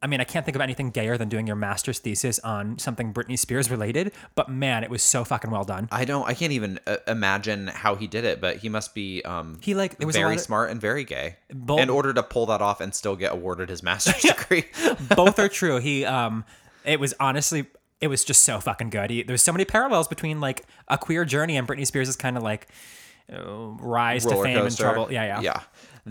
I 0.00 0.06
mean, 0.06 0.20
I 0.20 0.24
can't 0.24 0.44
think 0.44 0.54
of 0.54 0.60
anything 0.60 0.90
gayer 0.90 1.18
than 1.18 1.28
doing 1.28 1.46
your 1.46 1.56
master's 1.56 1.98
thesis 1.98 2.38
on 2.40 2.78
something 2.78 3.12
Britney 3.12 3.36
Spears 3.38 3.68
related, 3.68 4.12
but 4.36 4.48
man, 4.48 4.84
it 4.84 4.90
was 4.90 5.02
so 5.02 5.24
fucking 5.24 5.50
well 5.50 5.64
done. 5.64 5.88
I 5.90 6.04
don't. 6.04 6.26
I 6.28 6.34
can't 6.34 6.52
even 6.52 6.78
uh, 6.86 6.98
imagine 7.08 7.66
how 7.66 7.96
he 7.96 8.06
did 8.06 8.24
it, 8.24 8.40
but 8.40 8.58
he 8.58 8.68
must 8.68 8.94
be 8.94 9.22
um 9.24 9.58
He 9.60 9.74
like 9.74 9.98
there 9.98 10.06
was 10.06 10.14
very 10.14 10.36
of- 10.36 10.40
smart 10.40 10.70
and 10.70 10.80
very 10.80 11.02
gay 11.04 11.36
Both- 11.52 11.80
in 11.80 11.90
order 11.90 12.12
to 12.12 12.22
pull 12.22 12.46
that 12.46 12.62
off 12.62 12.80
and 12.80 12.94
still 12.94 13.16
get 13.16 13.32
awarded 13.32 13.68
his 13.68 13.82
master's 13.82 14.22
degree. 14.36 14.64
both 15.16 15.38
are 15.38 15.48
true. 15.48 15.78
He 15.78 16.04
um 16.04 16.44
it 16.84 17.00
was 17.00 17.14
honestly 17.18 17.66
it 18.00 18.06
was 18.06 18.24
just 18.24 18.42
so 18.44 18.60
fucking 18.60 18.90
good. 18.90 19.10
He, 19.10 19.22
there's 19.24 19.42
so 19.42 19.52
many 19.52 19.64
parallels 19.64 20.06
between 20.06 20.40
like 20.40 20.64
a 20.86 20.96
queer 20.96 21.24
journey 21.24 21.56
and 21.56 21.66
Britney 21.66 21.84
Spears' 21.86 22.08
is 22.08 22.14
kind 22.14 22.36
of 22.36 22.44
like 22.44 22.68
uh, 23.32 23.42
rise 23.80 24.24
to 24.24 24.30
Roller 24.30 24.44
fame 24.44 24.58
and 24.58 24.76
trouble. 24.76 25.12
Yeah, 25.12 25.24
yeah. 25.24 25.40
yeah. 25.40 25.60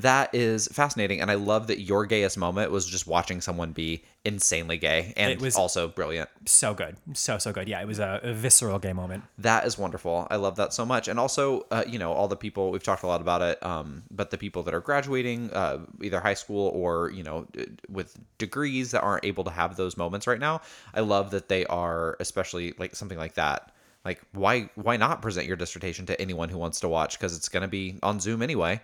That 0.02 0.34
is 0.34 0.68
fascinating, 0.68 1.22
and 1.22 1.32
I 1.32 1.36
love 1.36 1.68
that 1.68 1.80
your 1.82 2.06
gayest 2.06 2.38
moment 2.38 2.72
was 2.72 2.86
just 2.86 3.08
watching 3.08 3.42
someone 3.42 3.72
be 3.72 4.04
insanely 4.24 4.78
gay 4.78 5.14
and 5.18 5.32
It 5.32 5.42
was- 5.42 5.56
also 5.56 5.88
brilliant. 5.88 6.30
So 6.46 6.74
good. 6.74 6.98
So, 7.14 7.38
so 7.38 7.52
good. 7.54 7.68
Yeah, 7.68 7.82
it 7.82 7.88
was 7.88 8.00
a, 8.00 8.20
a 8.24 8.34
visceral 8.34 8.78
gay 8.80 8.94
moment. 8.94 9.24
That 9.38 9.66
is 9.66 9.78
wonderful. 9.78 10.28
I 10.30 10.36
love 10.36 10.58
that 10.58 10.74
so 10.74 10.86
much. 10.86 11.08
And 11.08 11.20
also, 11.20 11.66
uh, 11.72 11.84
you 11.88 11.98
know, 11.98 12.12
all 12.14 12.28
the 12.28 12.36
people 12.36 12.72
we've 12.72 12.84
talked 12.84 13.04
a 13.04 13.08
lot 13.08 13.22
about 13.22 13.42
it, 13.42 13.64
um, 13.66 14.04
but 14.12 14.30
the 14.32 14.38
people 14.38 14.64
that 14.64 14.74
are 14.74 14.82
graduating, 14.82 15.52
uh, 15.52 15.80
either 16.04 16.20
high 16.20 16.34
school 16.34 16.68
or 16.76 17.10
you 17.12 17.24
know, 17.24 17.48
with 17.90 18.18
degrees 18.38 18.92
that 18.92 19.02
aren't 19.02 19.26
able 19.26 19.44
to 19.46 19.52
have 19.52 19.76
those 19.78 19.98
moments 19.98 20.28
right 20.28 20.40
now. 20.40 20.62
I 20.94 21.00
love 21.02 21.32
that 21.32 21.48
they 21.50 21.66
are, 21.66 22.18
especially 22.20 22.74
like 22.78 22.96
something 22.96 23.18
like 23.18 23.36
that. 23.36 23.72
Like, 24.06 24.22
why 24.34 24.70
why 24.76 24.96
not 24.98 25.22
present 25.22 25.48
your 25.48 25.58
dissertation 25.58 26.06
to 26.06 26.22
anyone 26.22 26.50
who 26.50 26.58
wants 26.58 26.80
to 26.82 26.88
watch? 26.88 27.18
Because 27.20 27.36
it's 27.36 27.50
going 27.50 27.62
to 27.62 27.68
be 27.68 27.98
on 28.04 28.20
Zoom 28.20 28.42
anyway, 28.42 28.80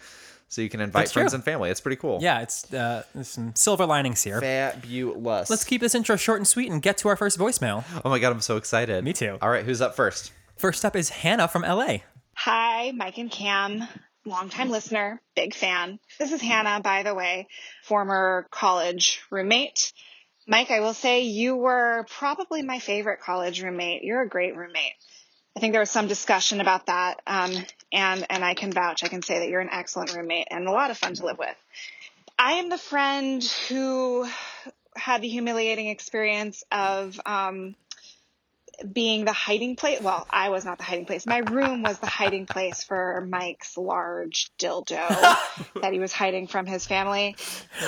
so 0.54 0.62
you 0.62 0.70
can 0.70 0.82
invite 0.82 1.02
That's 1.06 1.12
friends 1.12 1.32
true. 1.32 1.38
and 1.38 1.44
family. 1.44 1.72
It's 1.72 1.82
pretty 1.82 1.96
cool. 1.96 2.20
Yeah, 2.22 2.42
it's 2.42 2.72
uh, 2.72 3.04
there's 3.16 3.28
some 3.28 3.56
silver 3.56 3.88
linings 3.88 4.22
here. 4.22 4.40
Fabulous. 4.40 5.50
Let's 5.50 5.64
keep 5.64 5.82
this 5.82 5.96
intro 5.96 6.16
short 6.16 6.40
and 6.40 6.48
sweet 6.48 6.72
and 6.72 6.80
get 6.80 6.98
to 7.00 7.08
our 7.08 7.16
first 7.16 7.40
voicemail. 7.40 7.84
Oh 8.06 8.10
my 8.10 8.20
god, 8.20 8.32
I'm 8.32 8.42
so 8.42 8.58
excited. 8.58 9.04
Me 9.04 9.14
too. 9.14 9.38
All 9.42 9.50
right, 9.50 9.66
who's 9.66 9.82
up 9.82 9.96
first? 9.96 10.32
First 10.58 10.86
up 10.86 10.96
is 10.96 11.10
Hannah 11.10 11.48
from 11.48 11.64
LA. 11.64 11.98
Hi, 12.36 12.92
Mike 12.92 13.18
and 13.18 13.32
Cam, 13.32 13.88
longtime 14.26 14.70
listener, 14.70 15.22
big 15.36 15.56
fan. 15.56 16.00
This 16.20 16.32
is 16.32 16.42
Hannah, 16.42 16.82
by 16.82 17.02
the 17.02 17.16
way, 17.16 17.48
former 17.84 18.48
college 18.52 19.22
roommate. 19.32 19.92
Mike, 20.48 20.70
I 20.70 20.82
will 20.82 20.94
say 20.94 21.22
you 21.22 21.56
were 21.56 22.06
probably 22.10 22.62
my 22.62 22.78
favorite 22.78 23.22
college 23.22 23.64
roommate. 23.64 24.04
You're 24.04 24.22
a 24.22 24.30
great 24.30 24.56
roommate. 24.56 24.94
I 25.56 25.60
think 25.60 25.74
there 25.74 25.82
was 25.82 25.92
some 25.92 26.08
discussion 26.08 26.62
about 26.62 26.88
that, 26.88 27.22
um, 27.28 27.54
and 27.94 28.26
and 28.30 28.44
I 28.44 28.54
can 28.56 28.72
vouch. 28.72 29.04
I 29.04 29.08
can 29.08 29.22
say 29.22 29.40
that 29.40 29.50
you're 29.50 29.62
an 29.62 29.70
excellent 29.72 30.14
roommate 30.16 30.48
and 30.52 30.68
a 30.68 30.72
lot 30.72 30.92
of 30.92 30.98
fun 30.98 31.14
to 31.16 31.26
live 31.26 31.38
with. 31.38 31.56
I 32.38 32.54
am 32.54 32.70
the 32.70 32.78
friend 32.78 33.44
who 33.70 34.28
had 34.96 35.22
the 35.22 35.30
humiliating 35.30 35.88
experience 35.88 36.64
of 36.72 37.20
um, 37.26 37.76
being 38.92 39.26
the 39.26 39.34
hiding 39.34 39.76
place. 39.76 40.02
Well, 40.02 40.26
I 40.30 40.50
was 40.50 40.66
not 40.66 40.78
the 40.80 40.84
hiding 40.84 41.06
place. 41.06 41.26
My 41.26 41.40
room 41.40 41.84
was 41.84 42.00
the 42.00 42.08
hiding 42.08 42.48
place 42.48 42.84
for 42.84 43.26
Mike's 43.30 43.78
large 43.78 44.52
dildo 44.60 45.08
that 45.82 45.94
he 45.94 46.00
was 46.00 46.12
hiding 46.12 46.48
from 46.48 46.66
his 46.66 46.86
family. 46.86 47.36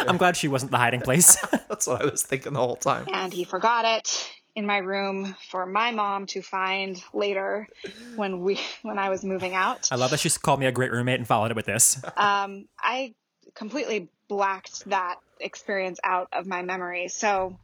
I'm 0.07 0.17
glad 0.17 0.37
she 0.37 0.47
wasn't 0.47 0.71
the 0.71 0.77
hiding 0.77 1.01
place. 1.01 1.35
That's 1.69 1.87
what 1.87 2.01
I 2.01 2.05
was 2.05 2.23
thinking 2.23 2.53
the 2.53 2.59
whole 2.59 2.75
time. 2.75 3.07
And 3.11 3.33
he 3.33 3.43
forgot 3.43 3.85
it 3.85 4.29
in 4.55 4.65
my 4.65 4.77
room 4.77 5.35
for 5.51 5.65
my 5.65 5.91
mom 5.91 6.25
to 6.27 6.41
find 6.41 7.01
later 7.13 7.67
when 8.15 8.39
we 8.39 8.59
when 8.81 8.97
I 8.97 9.09
was 9.09 9.23
moving 9.23 9.53
out. 9.53 9.89
I 9.91 9.95
love 9.95 10.11
that 10.11 10.19
she 10.21 10.29
called 10.29 10.59
me 10.59 10.65
a 10.65 10.71
great 10.71 10.91
roommate 10.91 11.19
and 11.19 11.27
followed 11.27 11.51
it 11.51 11.55
with 11.55 11.65
this. 11.65 12.01
Um, 12.17 12.67
I 12.79 13.13
completely 13.55 14.09
blacked 14.29 14.89
that 14.89 15.17
experience 15.39 15.99
out 16.03 16.29
of 16.31 16.47
my 16.47 16.61
memory. 16.61 17.09
So 17.09 17.57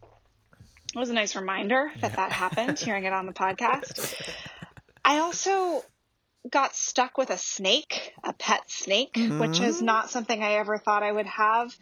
it 0.93 0.99
was 0.99 1.09
a 1.09 1.13
nice 1.13 1.35
reminder 1.35 1.91
that 2.01 2.17
that 2.17 2.31
happened, 2.31 2.77
hearing 2.79 3.05
it 3.05 3.13
on 3.13 3.25
the 3.25 3.33
podcast. 3.33 4.29
I 5.05 5.19
also 5.19 5.83
got 6.49 6.75
stuck 6.75 7.17
with 7.17 7.29
a 7.29 7.37
snake, 7.37 8.13
a 8.23 8.33
pet 8.33 8.69
snake, 8.69 9.15
which 9.15 9.61
is 9.61 9.81
not 9.81 10.09
something 10.09 10.43
I 10.43 10.53
ever 10.53 10.77
thought 10.77 11.01
I 11.01 11.11
would 11.11 11.27
have. 11.27 11.75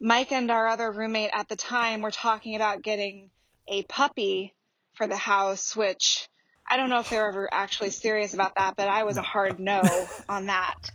Mike 0.00 0.32
and 0.32 0.50
our 0.50 0.68
other 0.68 0.92
roommate 0.92 1.30
at 1.32 1.48
the 1.48 1.56
time 1.56 2.02
were 2.02 2.10
talking 2.10 2.56
about 2.56 2.82
getting 2.82 3.30
a 3.68 3.82
puppy 3.84 4.54
for 4.94 5.06
the 5.06 5.16
house, 5.16 5.76
which 5.76 6.28
I 6.68 6.76
don't 6.76 6.90
know 6.90 7.00
if 7.00 7.10
they 7.10 7.16
were 7.16 7.28
ever 7.28 7.48
actually 7.52 7.90
serious 7.90 8.34
about 8.34 8.54
that, 8.56 8.76
but 8.76 8.88
I 8.88 9.04
was 9.04 9.16
a 9.16 9.22
hard 9.22 9.60
no 9.60 9.82
on 10.28 10.46
that. 10.46 10.90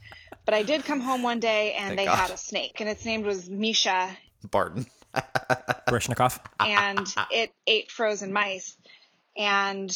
But 0.46 0.54
I 0.54 0.64
did 0.64 0.84
come 0.86 1.00
home 1.00 1.24
one 1.24 1.40
day 1.40 1.74
and 1.74 1.90
Thank 1.90 2.00
they 2.00 2.06
God. 2.06 2.16
had 2.16 2.32
a 2.32 2.38
snake, 2.38 2.80
and 2.82 2.90
its 2.90 3.06
name 3.06 3.22
was 3.22 3.50
Misha, 3.50 4.18
Barton. 4.50 4.86
Baryshnikov. 5.88 6.40
and 6.60 7.06
it 7.32 7.52
ate 7.68 7.92
frozen 7.92 8.32
mice. 8.34 8.76
And 9.38 9.92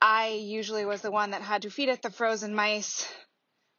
I 0.00 0.28
usually 0.42 0.84
was 0.84 1.02
the 1.02 1.10
one 1.10 1.30
that 1.32 1.42
had 1.42 1.62
to 1.62 1.70
feed 1.70 1.88
it 1.88 2.02
the 2.02 2.10
frozen 2.10 2.54
mice. 2.54 3.08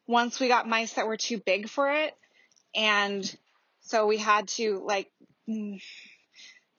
Once 0.08 0.40
we 0.40 0.48
got 0.48 0.68
mice 0.68 0.94
that 0.94 1.08
were 1.08 1.18
too 1.18 1.38
big 1.38 1.70
for 1.70 1.92
it, 1.92 2.14
and 2.76 3.38
so 3.82 4.08
we 4.08 4.18
had 4.18 4.48
to 4.50 4.82
like 4.86 5.10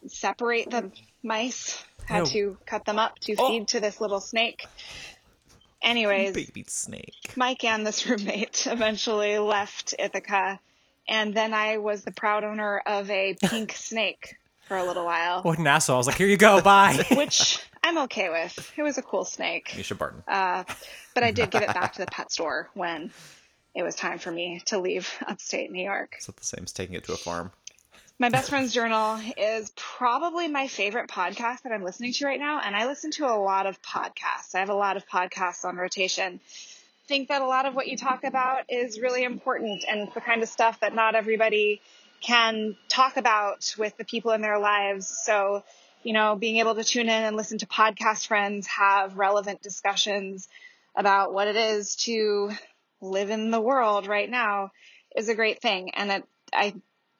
separate 0.07 0.71
the 0.71 0.91
mice. 1.23 1.83
Had 2.07 2.27
to 2.27 2.57
cut 2.65 2.87
them 2.87 2.99
up 2.99 3.19
to 3.21 3.37
feed 3.37 3.69
to 3.69 3.81
this 3.81 4.01
little 4.01 4.21
snake. 4.21 4.67
Anyways, 5.83 6.35
Baby 6.35 6.65
snake. 6.67 7.33
Mike 7.37 7.65
and 7.65 7.87
this 7.87 8.07
roommate 8.09 8.67
eventually 8.67 9.39
left 9.39 9.95
Ithaca, 9.99 10.59
and 11.07 11.35
then 11.35 11.55
I 11.55 11.77
was 11.79 12.03
the 12.05 12.11
proud 12.11 12.45
owner 12.45 12.83
of 12.85 13.11
a 13.11 13.35
pink 13.35 13.73
snake 13.77 14.37
for 14.67 14.77
a 14.77 14.85
little 14.85 15.05
while, 15.05 15.43
What 15.43 15.59
an 15.59 15.67
asshole. 15.67 15.95
I 15.95 15.99
was 15.99 16.07
like, 16.07 16.17
here 16.17 16.27
you 16.27 16.37
go, 16.37 16.61
bye. 16.61 17.03
which 17.13 17.59
I'm 17.83 17.97
okay 17.99 18.29
with. 18.29 18.73
It 18.77 18.83
was 18.83 18.99
a 18.99 19.03
cool 19.03 19.25
snake, 19.25 19.73
Misha 19.77 19.95
Barton. 19.95 20.23
uh, 20.29 20.65
but 21.15 21.23
I 21.25 21.31
did 21.31 21.51
give 21.51 21.63
it 21.63 21.69
back 21.73 21.93
to 21.95 22.01
the 22.01 22.07
pet 22.11 22.31
store 22.33 22.69
when 22.75 23.11
it 23.75 23.83
was 23.83 23.95
time 23.95 24.19
for 24.19 24.31
me 24.31 24.61
to 24.67 24.79
leave 24.79 25.11
upstate 25.27 25.71
New 25.71 25.83
York. 25.83 26.17
Is 26.19 26.27
that 26.27 26.37
the 26.37 26.45
same 26.45 26.65
as 26.65 26.73
taking 26.73 26.97
it 26.97 27.05
to 27.05 27.13
a 27.13 27.17
farm? 27.17 27.51
My 28.21 28.31
best 28.31 28.51
friend's 28.51 28.73
journal 28.73 29.21
is 29.37 29.71
probably 29.77 30.49
my 30.49 30.67
favorite 30.67 31.09
podcast 31.09 31.63
that 31.63 31.73
I'm 31.73 31.85
listening 31.85 32.13
to 32.15 32.27
right 32.27 32.41
now, 32.41 32.61
and 32.61 32.75
I 32.75 32.87
listen 32.89 33.13
to 33.13 33.27
a 33.27 33.39
lot 33.39 33.67
of 33.67 33.81
podcasts. 33.81 34.57
I 34.57 34.59
have 34.59 34.71
a 34.71 34.75
lot 34.75 34.97
of 34.97 35.07
podcasts 35.07 35.65
on 35.65 35.77
rotation. 35.77 36.41
I 36.43 37.07
Think 37.07 37.29
that 37.29 37.43
a 37.43 37.47
lot 37.47 37.67
of 37.67 37.77
what 37.77 37.87
you 37.87 37.97
talk 37.97 38.25
about 38.25 38.65
is 38.69 38.99
really 38.99 39.23
important, 39.23 39.85
and 39.89 40.09
the 40.13 40.21
kind 40.21 40.43
of 40.43 40.49
stuff 40.49 40.81
that 40.81 40.97
not 40.97 41.15
everybody 41.15 41.81
can 42.21 42.77
talk 42.89 43.19
about 43.19 43.73
with 43.79 43.97
the 43.97 44.05
people 44.05 44.33
in 44.33 44.41
their 44.41 44.59
lives. 44.59 45.07
So, 45.07 45.63
you 46.03 46.13
know, 46.13 46.35
being 46.35 46.57
able 46.57 46.75
to 46.75 46.83
tune 46.83 47.09
in 47.09 47.23
and 47.23 47.37
listen 47.37 47.59
to 47.59 47.67
podcast 47.67 48.27
friends 48.27 48.67
have 48.67 49.17
relevant 49.17 49.63
discussions 49.63 50.49
about 50.97 51.33
what 51.33 51.47
it 51.47 51.55
is 51.55 51.95
to 51.95 52.51
live 53.01 53.31
in 53.31 53.53
the 53.53 53.61
world 53.61 54.09
right 54.09 54.29
now 54.29 54.73
is 55.15 55.29
a 55.29 55.37
great 55.37 55.63
thing. 55.63 55.93
And 55.95 56.11
it, 56.11 56.25
I 56.53 56.75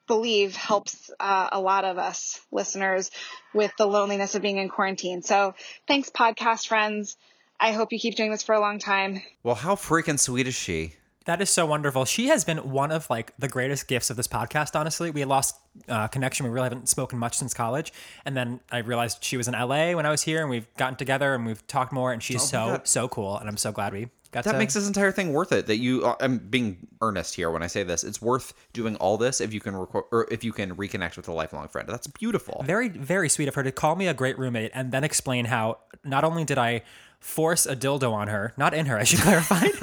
believe 0.09 0.55
helps 0.55 1.09
uh, 1.19 1.49
a 1.53 1.61
lot 1.61 1.85
of 1.85 1.97
us 1.97 2.41
listeners 2.51 3.11
with 3.53 3.71
the 3.77 3.85
loneliness 3.85 4.35
of 4.35 4.41
being 4.41 4.57
in 4.57 4.67
quarantine. 4.67 5.21
So 5.21 5.53
thanks, 5.87 6.09
podcast 6.09 6.67
friends. 6.67 7.15
I 7.59 7.73
hope 7.73 7.93
you 7.93 7.99
keep 7.99 8.15
doing 8.15 8.31
this 8.31 8.43
for 8.43 8.55
a 8.55 8.59
long 8.59 8.79
time. 8.79 9.21
Well, 9.43 9.55
how 9.55 9.75
freaking 9.75 10.19
sweet 10.19 10.47
is 10.47 10.55
she? 10.55 10.95
That 11.25 11.41
is 11.41 11.49
so 11.51 11.67
wonderful. 11.67 12.05
She 12.05 12.29
has 12.29 12.43
been 12.43 12.57
one 12.71 12.91
of 12.91 13.07
like 13.09 13.33
the 13.37 13.47
greatest 13.47 13.87
gifts 13.87 14.09
of 14.09 14.17
this 14.17 14.27
podcast. 14.27 14.75
Honestly, 14.75 15.11
we 15.11 15.25
lost 15.25 15.55
uh, 15.87 16.07
connection. 16.07 16.45
We 16.45 16.51
really 16.51 16.69
haven't 16.69 16.89
spoken 16.89 17.19
much 17.19 17.37
since 17.37 17.53
college, 17.53 17.93
and 18.25 18.35
then 18.35 18.61
I 18.71 18.79
realized 18.79 19.23
she 19.23 19.37
was 19.37 19.47
in 19.47 19.53
LA 19.53 19.91
when 19.91 20.07
I 20.07 20.09
was 20.09 20.23
here, 20.23 20.41
and 20.41 20.49
we've 20.49 20.73
gotten 20.75 20.95
together 20.95 21.35
and 21.35 21.45
we've 21.45 21.65
talked 21.67 21.93
more. 21.93 22.11
And 22.11 22.23
she's 22.23 22.41
so 22.41 22.57
God. 22.57 22.87
so 22.87 23.07
cool, 23.07 23.37
and 23.37 23.47
I'm 23.47 23.57
so 23.57 23.71
glad 23.71 23.93
we 23.93 24.09
got 24.31 24.43
That 24.43 24.53
to. 24.53 24.57
makes 24.57 24.73
this 24.73 24.87
entire 24.87 25.11
thing 25.11 25.33
worth 25.33 25.51
it. 25.51 25.67
That 25.67 25.77
you, 25.77 26.05
uh, 26.05 26.15
I'm 26.19 26.37
being 26.37 26.87
earnest 27.01 27.35
here 27.35 27.51
when 27.51 27.63
I 27.63 27.67
say 27.67 27.83
this. 27.83 28.03
It's 28.03 28.21
worth 28.21 28.53
doing 28.73 28.95
all 28.97 29.17
this 29.17 29.41
if 29.41 29.53
you 29.53 29.59
can 29.59 29.75
record 29.75 30.05
or 30.11 30.27
if 30.31 30.43
you 30.43 30.51
can 30.51 30.75
reconnect 30.75 31.17
with 31.17 31.27
a 31.27 31.33
lifelong 31.33 31.67
friend. 31.67 31.87
That's 31.87 32.07
beautiful. 32.07 32.63
very 32.65 32.89
very 32.89 33.29
sweet 33.29 33.47
of 33.47 33.55
her 33.55 33.63
to 33.63 33.71
call 33.71 33.95
me 33.95 34.07
a 34.07 34.13
great 34.13 34.37
roommate 34.37 34.71
and 34.73 34.91
then 34.91 35.03
explain 35.03 35.45
how 35.45 35.79
not 36.03 36.23
only 36.23 36.43
did 36.45 36.57
I 36.57 36.81
force 37.19 37.65
a 37.65 37.75
dildo 37.75 38.13
on 38.13 38.27
her, 38.29 38.53
not 38.57 38.73
in 38.73 38.85
her, 38.85 38.97
I 38.97 39.03
should 39.03 39.19
clarify. 39.19 39.65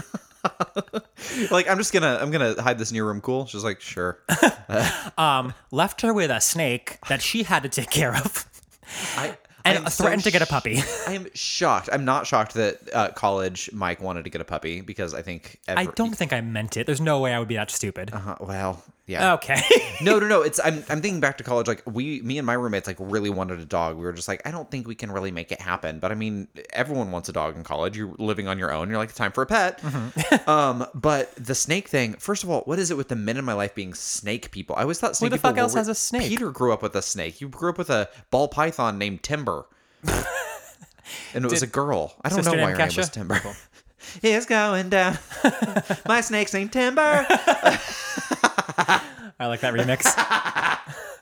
like 1.51 1.69
I'm 1.69 1.79
just 1.79 1.93
gonna, 1.93 2.19
I'm 2.21 2.31
gonna 2.31 2.61
hide 2.61 2.79
this 2.79 2.91
in 2.91 2.97
your 2.97 3.07
room. 3.07 3.21
Cool. 3.21 3.47
She's 3.47 3.65
like, 3.65 3.81
sure. 3.81 4.21
um, 5.19 5.55
left 5.71 6.03
her 6.03 6.13
with 6.15 6.31
a 6.31 6.41
snake 6.41 6.99
that 7.09 7.21
she 7.23 7.43
had 7.43 7.63
to 7.65 7.69
take 7.69 7.91
care 7.91 8.15
of, 8.15 8.47
I 9.17 9.37
and 9.69 9.85
I'm 9.85 9.91
so 9.91 10.05
threatened 10.05 10.25
to 10.25 10.31
get 10.31 10.43
a 10.43 10.47
puppy. 10.47 10.83
I 11.07 11.13
am 11.13 11.27
shocked. 11.35 11.89
I'm 11.93 12.05
not 12.05 12.27
shocked 12.27 12.55
that 12.55 12.79
uh, 12.95 13.09
college 13.11 13.71
Mike 13.73 14.01
wanted 14.01 14.25
to 14.25 14.31
get 14.31 14.41
a 14.41 14.45
puppy 14.45 14.81
because 14.81 15.15
I 15.15 15.23
think 15.23 15.59
I 15.69 15.87
don't 15.87 16.17
think 16.17 16.33
I 16.33 16.41
meant 16.41 16.77
it. 16.77 16.87
There's 16.87 17.01
no 17.01 17.21
way 17.21 17.35
I 17.35 17.39
would 17.39 17.49
be 17.49 17.57
that 17.57 17.71
stupid. 17.71 18.11
Uh, 18.13 18.37
well, 18.41 18.83
yeah. 19.07 19.35
Okay. 19.35 19.61
no, 20.01 20.19
no, 20.19 20.27
no. 20.27 20.43
It's 20.43 20.59
I'm 20.59 20.83
I'm 20.89 21.01
thinking 21.01 21.21
back 21.21 21.39
to 21.39 21.45
college. 21.45 21.69
Like 21.69 21.83
we, 21.87 22.21
me 22.23 22.39
and 22.39 22.47
my 22.47 22.55
roommates, 22.55 22.87
like 22.87 22.97
really 22.99 23.31
wanted 23.31 23.61
a 23.61 23.65
dog. 23.65 23.97
We 23.97 24.05
were 24.05 24.13
just 24.13 24.27
like, 24.27 24.43
I 24.45 24.51
don't 24.51 24.69
think 24.71 24.89
we 24.89 24.97
can 24.97 25.13
really 25.13 25.31
make 25.31 25.53
it 25.53 25.61
happen. 25.61 26.01
But 26.01 26.11
I 26.11 26.17
mean, 26.17 26.49
everyone 26.73 27.13
wants 27.13 27.29
a 27.29 27.33
dog 27.33 27.57
in 27.57 27.63
college. 27.63 27.97
You're 27.97 28.15
living 28.19 28.49
on 28.49 28.59
your 28.59 28.73
own. 28.73 28.89
You're 28.89 28.99
like, 28.99 29.15
time 29.15 29.31
for 29.31 29.43
a 29.43 29.47
pet. 29.47 29.81
Mm-hmm. 29.81 30.51
um, 30.51 30.87
but 30.95 31.35
the 31.37 31.55
snake 31.55 31.89
thing. 31.89 32.15
First 32.15 32.43
of 32.43 32.51
all, 32.51 32.63
what 32.63 32.79
is 32.79 32.91
it 32.91 32.97
with 32.97 33.09
the 33.09 33.17
men 33.17 33.37
in 33.37 33.45
my 33.45 33.53
life 33.53 33.75
being 33.75 33.95
snake 33.95 34.51
people? 34.51 34.75
I 34.77 34.83
always 34.83 34.99
thought 34.99 35.17
snake 35.17 35.31
the 35.31 35.37
people 35.37 35.51
fuck 35.51 35.59
else 35.59 35.75
were- 35.75 35.81
has 35.81 35.89
a 35.89 35.95
snake? 35.95 36.29
Peter 36.29 36.51
grew 36.51 36.73
up 36.73 36.83
with 36.83 36.97
a 36.97 37.03
snake. 37.03 37.41
You 37.41 37.49
grew 37.49 37.71
up 37.71 37.79
with 37.79 37.91
a 37.91 38.09
ball 38.31 38.49
python 38.49 38.99
named 38.99 39.23
Timber. 39.23 39.67
And 41.35 41.45
it 41.45 41.51
was 41.51 41.63
a 41.63 41.67
girl. 41.69 42.15
I 42.25 42.29
don't 42.29 42.45
know 42.45 42.53
why 42.53 42.73
her 42.73 42.77
name 42.77 42.91
was? 42.97 43.11
Timber. 43.11 43.41
it's 44.23 44.47
going 44.47 44.89
down. 44.89 45.19
my 46.07 46.21
snake's 46.21 46.53
named 46.53 46.73
Timber. 46.73 47.25
I 49.39 49.47
like 49.47 49.61
that 49.61 49.75
remix. 49.75 50.05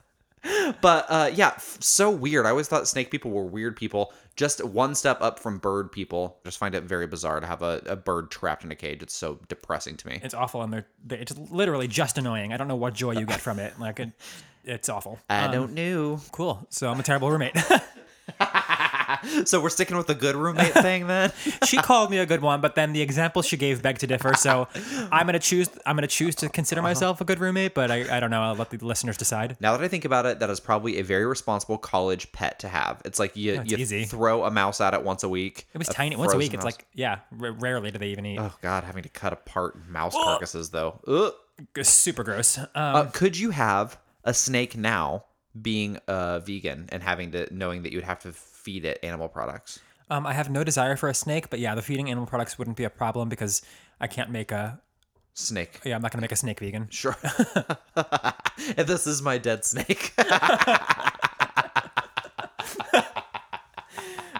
But 0.80 1.06
uh, 1.08 1.30
yeah, 1.32 1.52
f- 1.56 1.78
so 1.80 2.10
weird. 2.10 2.44
I 2.44 2.50
always 2.50 2.68
thought 2.68 2.86
snake 2.86 3.10
people 3.10 3.30
were 3.30 3.44
weird 3.44 3.76
people, 3.76 4.12
just 4.36 4.62
one 4.62 4.94
step 4.94 5.22
up 5.22 5.38
from 5.38 5.56
bird 5.58 5.90
people. 5.90 6.38
Just 6.44 6.58
find 6.58 6.74
it 6.74 6.84
very 6.84 7.06
bizarre 7.06 7.40
to 7.40 7.46
have 7.46 7.62
a, 7.62 7.80
a 7.86 7.96
bird 7.96 8.30
trapped 8.30 8.64
in 8.64 8.70
a 8.70 8.74
cage. 8.74 9.02
It's 9.02 9.14
so 9.14 9.40
depressing 9.48 9.96
to 9.96 10.06
me. 10.06 10.20
It's 10.22 10.34
awful, 10.34 10.60
and 10.62 10.70
they're, 10.70 10.86
they 11.06 11.18
it's 11.18 11.36
literally 11.38 11.88
just 11.88 12.18
annoying. 12.18 12.52
I 12.52 12.58
don't 12.58 12.68
know 12.68 12.76
what 12.76 12.92
joy 12.92 13.12
you 13.12 13.24
get 13.24 13.40
from 13.40 13.58
it. 13.58 13.78
Like, 13.80 14.00
it, 14.00 14.10
it's 14.64 14.90
awful. 14.90 15.18
I 15.30 15.50
don't 15.50 15.72
know. 15.72 16.20
Cool. 16.32 16.66
So 16.68 16.90
I'm 16.90 17.00
a 17.00 17.02
terrible 17.02 17.30
roommate. 17.30 17.56
So 19.46 19.60
we're 19.60 19.68
sticking 19.68 19.96
with 19.96 20.06
the 20.06 20.14
good 20.14 20.36
roommate 20.36 20.72
thing 20.86 21.06
then. 21.06 21.32
she 21.66 21.76
called 21.76 22.10
me 22.10 22.18
a 22.18 22.26
good 22.26 22.40
one, 22.42 22.60
but 22.60 22.74
then 22.74 22.92
the 22.92 23.02
example 23.02 23.42
she 23.42 23.56
gave 23.56 23.82
begged 23.82 24.00
to 24.00 24.06
differ. 24.06 24.34
So 24.34 24.68
I'm 25.12 25.26
gonna 25.26 25.38
choose. 25.38 25.68
I'm 25.86 25.96
gonna 25.96 26.06
choose 26.06 26.34
to 26.36 26.48
consider 26.48 26.80
Uh-huh. 26.80 26.88
myself 26.88 27.20
a 27.20 27.24
good 27.24 27.38
roommate, 27.40 27.74
but 27.74 27.90
I, 27.90 28.16
I 28.16 28.20
don't 28.20 28.30
know. 28.30 28.42
I'll 28.42 28.54
let 28.54 28.70
the 28.70 28.84
listeners 28.84 29.16
decide. 29.16 29.56
Now 29.60 29.76
that 29.76 29.84
I 29.84 29.88
think 29.88 30.04
about 30.04 30.26
it, 30.26 30.38
that 30.40 30.50
is 30.50 30.60
probably 30.60 30.98
a 30.98 31.02
very 31.02 31.26
responsible 31.26 31.78
college 31.78 32.30
pet 32.32 32.58
to 32.60 32.68
have. 32.68 33.02
It's 33.04 33.18
like 33.18 33.36
you, 33.36 33.56
That's 33.56 33.70
you 33.70 33.76
easy. 33.78 34.04
throw 34.04 34.44
a 34.44 34.50
mouse 34.50 34.80
at 34.80 34.94
it 34.94 35.02
once 35.02 35.22
a 35.22 35.28
week. 35.28 35.66
It 35.74 35.78
was 35.78 35.88
tiny. 35.88 36.16
Once 36.16 36.32
a 36.32 36.36
week, 36.36 36.54
it's 36.54 36.64
mouse. 36.64 36.74
like 36.74 36.86
yeah. 36.94 37.18
R- 37.40 37.52
rarely 37.52 37.90
do 37.90 37.98
they 37.98 38.08
even 38.08 38.26
eat. 38.26 38.38
oh 38.38 38.52
god, 38.62 38.84
having 38.84 39.02
to 39.02 39.08
cut 39.08 39.32
apart 39.32 39.88
mouse 39.88 40.14
carcasses 40.14 40.70
though. 40.70 41.00
Ugh. 41.06 41.32
Super 41.82 42.24
gross. 42.24 42.58
Um, 42.58 42.66
Uh, 42.74 43.04
could 43.12 43.36
you 43.38 43.50
have 43.50 43.98
a 44.24 44.34
snake 44.34 44.76
now 44.76 45.24
being 45.60 45.98
a 46.08 46.40
vegan 46.44 46.86
and 46.90 47.02
having 47.02 47.30
to 47.32 47.46
knowing 47.54 47.82
that 47.84 47.92
you 47.92 47.98
would 47.98 48.04
have 48.04 48.18
to 48.20 48.32
feed 48.64 48.84
it 48.84 48.98
animal 49.02 49.28
products? 49.28 49.78
um, 50.10 50.26
I 50.26 50.32
have 50.32 50.50
no 50.50 50.64
desire 50.64 50.96
for 50.96 51.08
a 51.08 51.14
snake, 51.14 51.50
but 51.50 51.58
yeah, 51.58 51.74
the 51.74 51.82
feeding 51.82 52.10
animal 52.10 52.26
products 52.26 52.58
wouldn't 52.58 52.76
be 52.76 52.84
a 52.84 52.90
problem 52.90 53.28
because 53.28 53.62
I 54.00 54.06
can't 54.06 54.30
make 54.30 54.52
a. 54.52 54.80
Snake. 55.36 55.80
Yeah, 55.84 55.96
I'm 55.96 56.02
not 56.02 56.12
gonna 56.12 56.20
make 56.22 56.30
a 56.30 56.36
snake 56.36 56.60
vegan. 56.60 56.86
Sure. 56.90 57.16
and 57.96 58.86
this 58.86 59.04
is 59.08 59.20
my 59.20 59.36
dead 59.36 59.64
snake. 59.64 60.14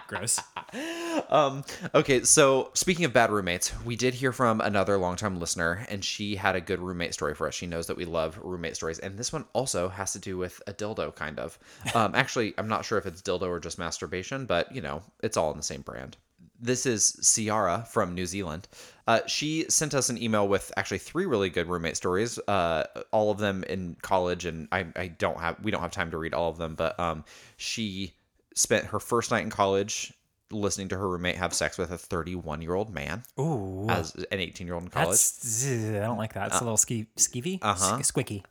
Gross. 0.07 0.39
Okay, 1.95 2.23
so 2.23 2.71
speaking 2.73 3.05
of 3.05 3.13
bad 3.13 3.31
roommates, 3.31 3.71
we 3.83 3.95
did 3.95 4.13
hear 4.13 4.31
from 4.31 4.61
another 4.61 4.97
longtime 4.97 5.39
listener, 5.39 5.85
and 5.89 6.03
she 6.03 6.35
had 6.35 6.55
a 6.55 6.61
good 6.61 6.79
roommate 6.79 7.13
story 7.13 7.35
for 7.35 7.47
us. 7.47 7.53
She 7.53 7.67
knows 7.67 7.87
that 7.87 7.97
we 7.97 8.05
love 8.05 8.39
roommate 8.41 8.75
stories, 8.75 8.99
and 8.99 9.17
this 9.17 9.31
one 9.31 9.45
also 9.53 9.89
has 9.89 10.13
to 10.13 10.19
do 10.19 10.37
with 10.37 10.61
a 10.67 10.73
dildo, 10.73 11.15
kind 11.15 11.39
of. 11.39 11.57
Um, 11.93 12.11
actually, 12.15 12.53
I'm 12.57 12.67
not 12.67 12.85
sure 12.85 12.97
if 12.97 13.05
it's 13.05 13.21
dildo 13.21 13.43
or 13.43 13.59
just 13.59 13.79
masturbation, 13.79 14.45
but 14.45 14.73
you 14.73 14.81
know, 14.81 15.01
it's 15.23 15.37
all 15.37 15.51
in 15.51 15.57
the 15.57 15.63
same 15.63 15.81
brand. 15.81 16.17
This 16.59 16.85
is 16.85 17.13
Ciara 17.21 17.85
from 17.89 18.15
New 18.15 18.25
Zealand. 18.25 18.67
Uh, 19.07 19.19
she 19.27 19.65
sent 19.69 19.93
us 19.93 20.09
an 20.09 20.21
email 20.21 20.47
with 20.47 20.71
actually 20.77 20.99
three 20.99 21.25
really 21.25 21.49
good 21.49 21.67
roommate 21.67 21.97
stories, 21.97 22.39
uh, 22.47 22.85
all 23.11 23.29
of 23.31 23.37
them 23.37 23.63
in 23.65 23.97
college, 24.01 24.45
and 24.45 24.67
I, 24.71 24.85
I 24.95 25.07
don't 25.07 25.39
have 25.39 25.63
we 25.63 25.71
don't 25.71 25.81
have 25.81 25.91
time 25.91 26.11
to 26.11 26.17
read 26.17 26.33
all 26.33 26.49
of 26.49 26.57
them, 26.57 26.75
but 26.75 26.99
um, 26.99 27.25
she 27.57 28.13
spent 28.55 28.85
her 28.85 28.99
first 28.99 29.31
night 29.31 29.43
in 29.43 29.49
college 29.49 30.13
listening 30.55 30.89
to 30.89 30.97
her 30.97 31.07
roommate 31.07 31.35
have 31.35 31.53
sex 31.53 31.77
with 31.77 31.91
a 31.91 31.97
31 31.97 32.61
year 32.61 32.73
old 32.73 32.93
man 32.93 33.23
Ooh, 33.39 33.87
as 33.89 34.15
an 34.31 34.39
18 34.39 34.67
year 34.67 34.73
old 34.73 34.83
in 34.83 34.89
college. 34.89 35.09
that's 35.09 35.67
I 35.67 35.99
don't 35.99 36.17
like 36.17 36.33
that. 36.33 36.47
It's 36.47 36.59
a 36.59 36.63
little 36.63 36.77
ski 36.77 37.07
skeevy, 37.17 37.59
uh-huh. 37.61 37.99
Squicky. 37.99 38.43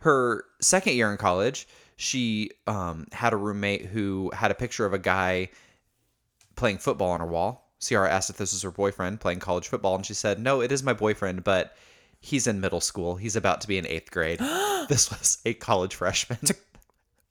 Her 0.00 0.44
second 0.60 0.94
year 0.94 1.10
in 1.10 1.16
college, 1.16 1.66
she 1.96 2.50
um, 2.66 3.06
had 3.12 3.32
a 3.32 3.36
roommate 3.36 3.86
who 3.86 4.30
had 4.34 4.50
a 4.50 4.54
picture 4.54 4.84
of 4.84 4.92
a 4.92 4.98
guy 4.98 5.48
playing 6.56 6.78
football 6.78 7.10
on 7.10 7.20
her 7.20 7.26
wall. 7.26 7.72
Ciara 7.80 8.10
asked 8.10 8.30
if 8.30 8.36
this 8.36 8.52
was 8.52 8.62
her 8.62 8.70
boyfriend 8.70 9.20
playing 9.20 9.40
college 9.40 9.68
football, 9.68 9.94
and 9.94 10.04
she 10.04 10.14
said, 10.14 10.38
No, 10.38 10.60
it 10.60 10.72
is 10.72 10.82
my 10.82 10.92
boyfriend, 10.92 11.44
but 11.44 11.76
he's 12.20 12.46
in 12.46 12.60
middle 12.60 12.80
school. 12.80 13.16
He's 13.16 13.36
about 13.36 13.60
to 13.62 13.68
be 13.68 13.78
in 13.78 13.86
eighth 13.86 14.10
grade. 14.10 14.38
this 14.88 15.10
was 15.10 15.38
a 15.44 15.54
college 15.54 15.94
freshman. 15.94 16.38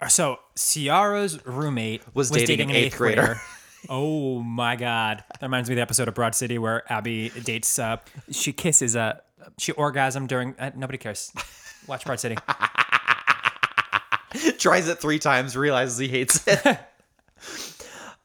So 0.07 0.39
Ciara's 0.57 1.45
roommate 1.45 2.03
Was 2.13 2.29
dating 2.29 2.61
an 2.61 2.71
eighth 2.71 2.97
grader. 2.97 3.39
oh 3.89 4.41
my 4.41 4.75
god, 4.75 5.23
that 5.29 5.41
reminds 5.41 5.69
me 5.69 5.73
of 5.73 5.77
the 5.77 5.81
episode 5.81 6.07
of 6.07 6.13
Broad 6.13 6.35
City 6.35 6.57
where 6.57 6.91
Abby 6.91 7.29
dates. 7.29 7.79
Uh, 7.79 7.97
she 8.31 8.53
kisses. 8.53 8.95
Uh, 8.95 9.19
she 9.57 9.71
orgasm 9.73 10.27
during. 10.27 10.55
Uh, 10.59 10.71
nobody 10.75 10.97
cares. 10.97 11.31
Watch 11.87 12.05
Broad 12.05 12.19
City. 12.19 12.37
tries 14.57 14.87
it 14.87 14.99
three 14.99 15.19
times, 15.19 15.55
realizes 15.55 15.97
he 15.97 16.07
hates 16.07 16.45
it. 16.47 16.59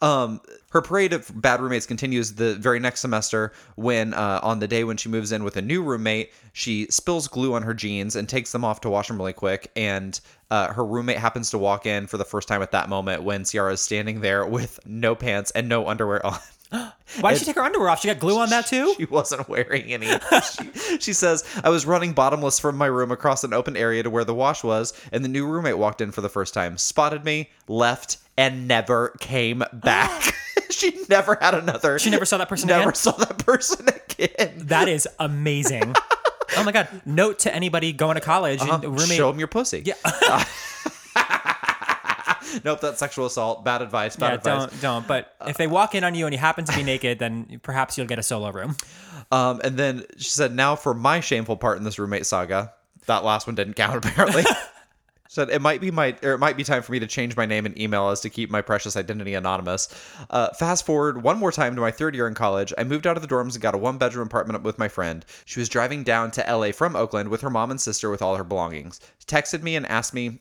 um, 0.00 0.40
her 0.70 0.80
parade 0.80 1.12
of 1.12 1.30
bad 1.40 1.60
roommates 1.60 1.86
continues 1.86 2.34
the 2.34 2.54
very 2.54 2.78
next 2.78 3.00
semester 3.00 3.52
when, 3.76 4.14
uh, 4.14 4.40
on 4.42 4.60
the 4.60 4.68
day 4.68 4.84
when 4.84 4.96
she 4.96 5.08
moves 5.08 5.32
in 5.32 5.42
with 5.42 5.56
a 5.56 5.62
new 5.62 5.82
roommate, 5.82 6.32
she 6.52 6.86
spills 6.90 7.26
glue 7.26 7.54
on 7.54 7.62
her 7.62 7.74
jeans 7.74 8.14
and 8.14 8.28
takes 8.28 8.52
them 8.52 8.64
off 8.64 8.80
to 8.82 8.90
wash 8.90 9.08
them 9.08 9.16
really 9.16 9.32
quick. 9.32 9.70
And 9.74 10.20
uh, 10.50 10.72
her 10.72 10.84
roommate 10.84 11.18
happens 11.18 11.50
to 11.50 11.58
walk 11.58 11.86
in 11.86 12.06
for 12.06 12.16
the 12.16 12.24
first 12.24 12.48
time 12.48 12.62
at 12.62 12.70
that 12.72 12.88
moment 12.88 13.22
when 13.22 13.44
Ciara 13.44 13.72
is 13.72 13.80
standing 13.80 14.20
there 14.20 14.46
with 14.46 14.78
no 14.86 15.14
pants 15.14 15.50
and 15.52 15.68
no 15.68 15.88
underwear 15.88 16.24
on. 16.24 16.38
Why 17.20 17.32
did 17.32 17.38
she 17.38 17.44
take 17.46 17.56
her 17.56 17.62
underwear 17.62 17.88
off? 17.88 18.00
She 18.00 18.08
got 18.08 18.18
glue 18.18 18.38
on 18.38 18.50
that 18.50 18.66
too. 18.66 18.94
She 18.96 19.04
wasn't 19.10 19.48
wearing 19.48 19.84
any. 19.92 20.06
she, 20.52 20.98
she 20.98 21.12
says, 21.12 21.44
I 21.64 21.70
was 21.70 21.86
running 21.86 22.12
bottomless 22.12 22.58
from 22.58 22.76
my 22.76 22.86
room 22.86 23.10
across 23.10 23.44
an 23.44 23.52
open 23.54 23.76
area 23.76 24.02
to 24.02 24.10
where 24.10 24.24
the 24.24 24.34
wash 24.34 24.62
was, 24.62 24.92
and 25.12 25.24
the 25.24 25.28
new 25.28 25.46
roommate 25.46 25.78
walked 25.78 26.00
in 26.00 26.12
for 26.12 26.20
the 26.20 26.28
first 26.28 26.52
time, 26.54 26.76
spotted 26.76 27.24
me, 27.24 27.50
left, 27.68 28.18
and 28.36 28.68
never 28.68 29.16
came 29.20 29.62
back. 29.72 30.34
she 30.70 30.92
never 31.08 31.38
had 31.40 31.54
another. 31.54 31.98
She 31.98 32.10
never 32.10 32.26
saw 32.26 32.36
that 32.38 32.48
person 32.48 32.68
Never 32.68 32.82
again? 32.90 32.94
saw 32.94 33.12
that 33.12 33.38
person 33.38 33.86
again. 33.88 34.52
That 34.66 34.88
is 34.88 35.08
amazing. 35.18 35.94
oh 36.56 36.64
my 36.64 36.72
god! 36.72 36.88
Note 37.06 37.38
to 37.40 37.54
anybody 37.54 37.92
going 37.92 38.16
to 38.16 38.20
college 38.20 38.60
and 38.60 38.70
Uh-huh. 38.70 38.88
roommate. 38.88 39.16
Show 39.16 39.30
them 39.30 39.38
your 39.38 39.48
pussy. 39.48 39.82
Yeah. 39.86 39.94
Nope, 42.64 42.80
that's 42.80 42.98
sexual 42.98 43.26
assault. 43.26 43.64
Bad 43.64 43.82
advice. 43.82 44.16
Bad 44.16 44.28
yeah, 44.28 44.34
advice. 44.34 44.70
don't 44.70 44.80
don't. 44.80 45.06
But 45.06 45.34
if 45.46 45.56
they 45.56 45.66
walk 45.66 45.94
in 45.94 46.04
on 46.04 46.14
you 46.14 46.26
and 46.26 46.34
you 46.34 46.38
happen 46.38 46.64
to 46.64 46.74
be 46.74 46.82
naked, 46.82 47.18
then 47.18 47.60
perhaps 47.62 47.96
you'll 47.96 48.06
get 48.06 48.18
a 48.18 48.22
solo 48.22 48.50
room. 48.50 48.76
Um, 49.30 49.60
and 49.62 49.76
then 49.76 50.04
she 50.16 50.30
said, 50.30 50.54
"Now 50.54 50.76
for 50.76 50.94
my 50.94 51.20
shameful 51.20 51.56
part 51.56 51.78
in 51.78 51.84
this 51.84 51.98
roommate 51.98 52.26
saga." 52.26 52.72
That 53.06 53.24
last 53.24 53.46
one 53.46 53.56
didn't 53.56 53.74
count 53.74 53.96
apparently. 54.04 54.44
said 55.28 55.50
it 55.50 55.62
might 55.62 55.80
be 55.80 55.90
my 55.90 56.16
or 56.22 56.32
it 56.32 56.38
might 56.38 56.56
be 56.56 56.64
time 56.64 56.82
for 56.82 56.92
me 56.92 56.98
to 56.98 57.06
change 57.06 57.36
my 57.36 57.46
name 57.46 57.66
and 57.66 57.78
email 57.78 58.08
as 58.08 58.20
to 58.20 58.30
keep 58.30 58.50
my 58.50 58.62
precious 58.62 58.96
identity 58.96 59.34
anonymous. 59.34 59.88
Uh, 60.30 60.48
fast 60.54 60.84
forward 60.84 61.22
one 61.22 61.38
more 61.38 61.52
time 61.52 61.74
to 61.74 61.80
my 61.80 61.90
third 61.90 62.14
year 62.14 62.26
in 62.26 62.34
college. 62.34 62.72
I 62.76 62.84
moved 62.84 63.06
out 63.06 63.16
of 63.16 63.22
the 63.22 63.28
dorms 63.28 63.52
and 63.52 63.62
got 63.62 63.74
a 63.74 63.78
one 63.78 63.98
bedroom 63.98 64.26
apartment 64.26 64.64
with 64.64 64.78
my 64.78 64.88
friend. 64.88 65.24
She 65.44 65.60
was 65.60 65.68
driving 65.68 66.02
down 66.02 66.30
to 66.32 66.44
LA 66.48 66.72
from 66.72 66.96
Oakland 66.96 67.28
with 67.28 67.42
her 67.42 67.50
mom 67.50 67.70
and 67.70 67.80
sister 67.80 68.10
with 68.10 68.22
all 68.22 68.36
her 68.36 68.44
belongings. 68.44 69.00
Texted 69.26 69.62
me 69.62 69.76
and 69.76 69.86
asked 69.86 70.14
me 70.14 70.40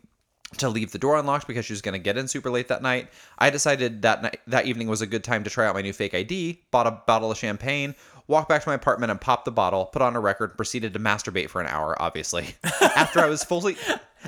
to 0.58 0.70
leave 0.70 0.92
the 0.92 0.98
door 0.98 1.18
unlocked 1.18 1.48
because 1.48 1.66
she 1.66 1.74
was 1.74 1.82
going 1.82 1.94
to 1.94 2.00
get 2.00 2.18
in 2.18 2.28
super 2.28 2.50
late 2.50 2.70
that 2.70 2.82
night. 2.82 3.10
I 3.38 3.50
decided 3.50 4.02
that 4.04 4.22
night, 4.22 4.40
that 4.48 4.66
evening 4.66 4.88
was 4.88 5.02
a 5.02 5.08
good 5.08 5.24
time 5.24 5.44
to 5.44 5.50
try 5.50 5.68
out 5.68 5.76
my 5.76 5.82
new 5.82 5.94
fake 5.94 6.14
ID, 6.14 6.62
bought 6.72 6.88
a 6.88 6.92
bottle 7.06 7.32
of 7.32 7.38
champagne, 7.38 7.96
walked 8.28 8.50
back 8.50 8.64
to 8.64 8.70
my 8.70 8.76
apartment 8.76 9.12
and 9.12 9.20
popped 9.20 9.46
the 9.46 9.52
bottle, 9.52 9.86
put 9.86 10.02
on 10.02 10.16
a 10.16 10.20
record, 10.20 10.52
and 10.52 10.58
proceeded 10.58 10.94
to 10.94 11.00
masturbate 11.00 11.50
for 11.50 11.62
an 11.62 11.68
hour, 11.68 12.02
obviously. 12.02 12.56
after 12.82 13.20
I 13.20 13.28
was 13.28 13.44
fully 13.44 13.78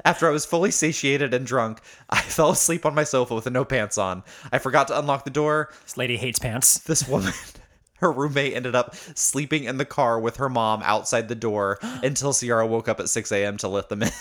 after 0.06 0.28
I 0.28 0.32
was 0.32 0.46
fully 0.46 0.72
satiated 0.72 1.34
and 1.34 1.46
drunk, 1.46 1.82
I 2.10 2.22
fell 2.22 2.52
asleep 2.52 2.86
on 2.86 2.96
my 2.96 3.04
sofa 3.04 3.36
with 3.36 3.50
no 3.50 3.66
pants 3.66 3.98
on. 3.98 4.24
I 4.52 4.60
forgot 4.60 4.88
to 4.88 5.00
unlock 5.00 5.24
the 5.24 5.32
door. 5.32 5.72
This 5.84 5.98
lady 5.98 6.18
hates 6.18 6.40
pants. 6.40 6.80
This 6.80 7.08
woman 7.08 7.34
her 7.96 8.12
roommate 8.12 8.54
ended 8.54 8.76
up 8.76 8.96
sleeping 8.96 9.66
in 9.66 9.78
the 9.78 9.86
car 9.86 10.20
with 10.20 10.38
her 10.38 10.50
mom 10.50 10.82
outside 10.84 11.28
the 11.28 11.36
door 11.36 11.80
until 12.04 12.34
Ciara 12.34 12.68
woke 12.68 12.88
up 12.88 13.00
at 13.00 13.10
6 13.10 13.32
a.m. 13.32 13.58
to 13.58 13.68
let 13.68 13.90
them 13.90 14.04
in. 14.04 14.12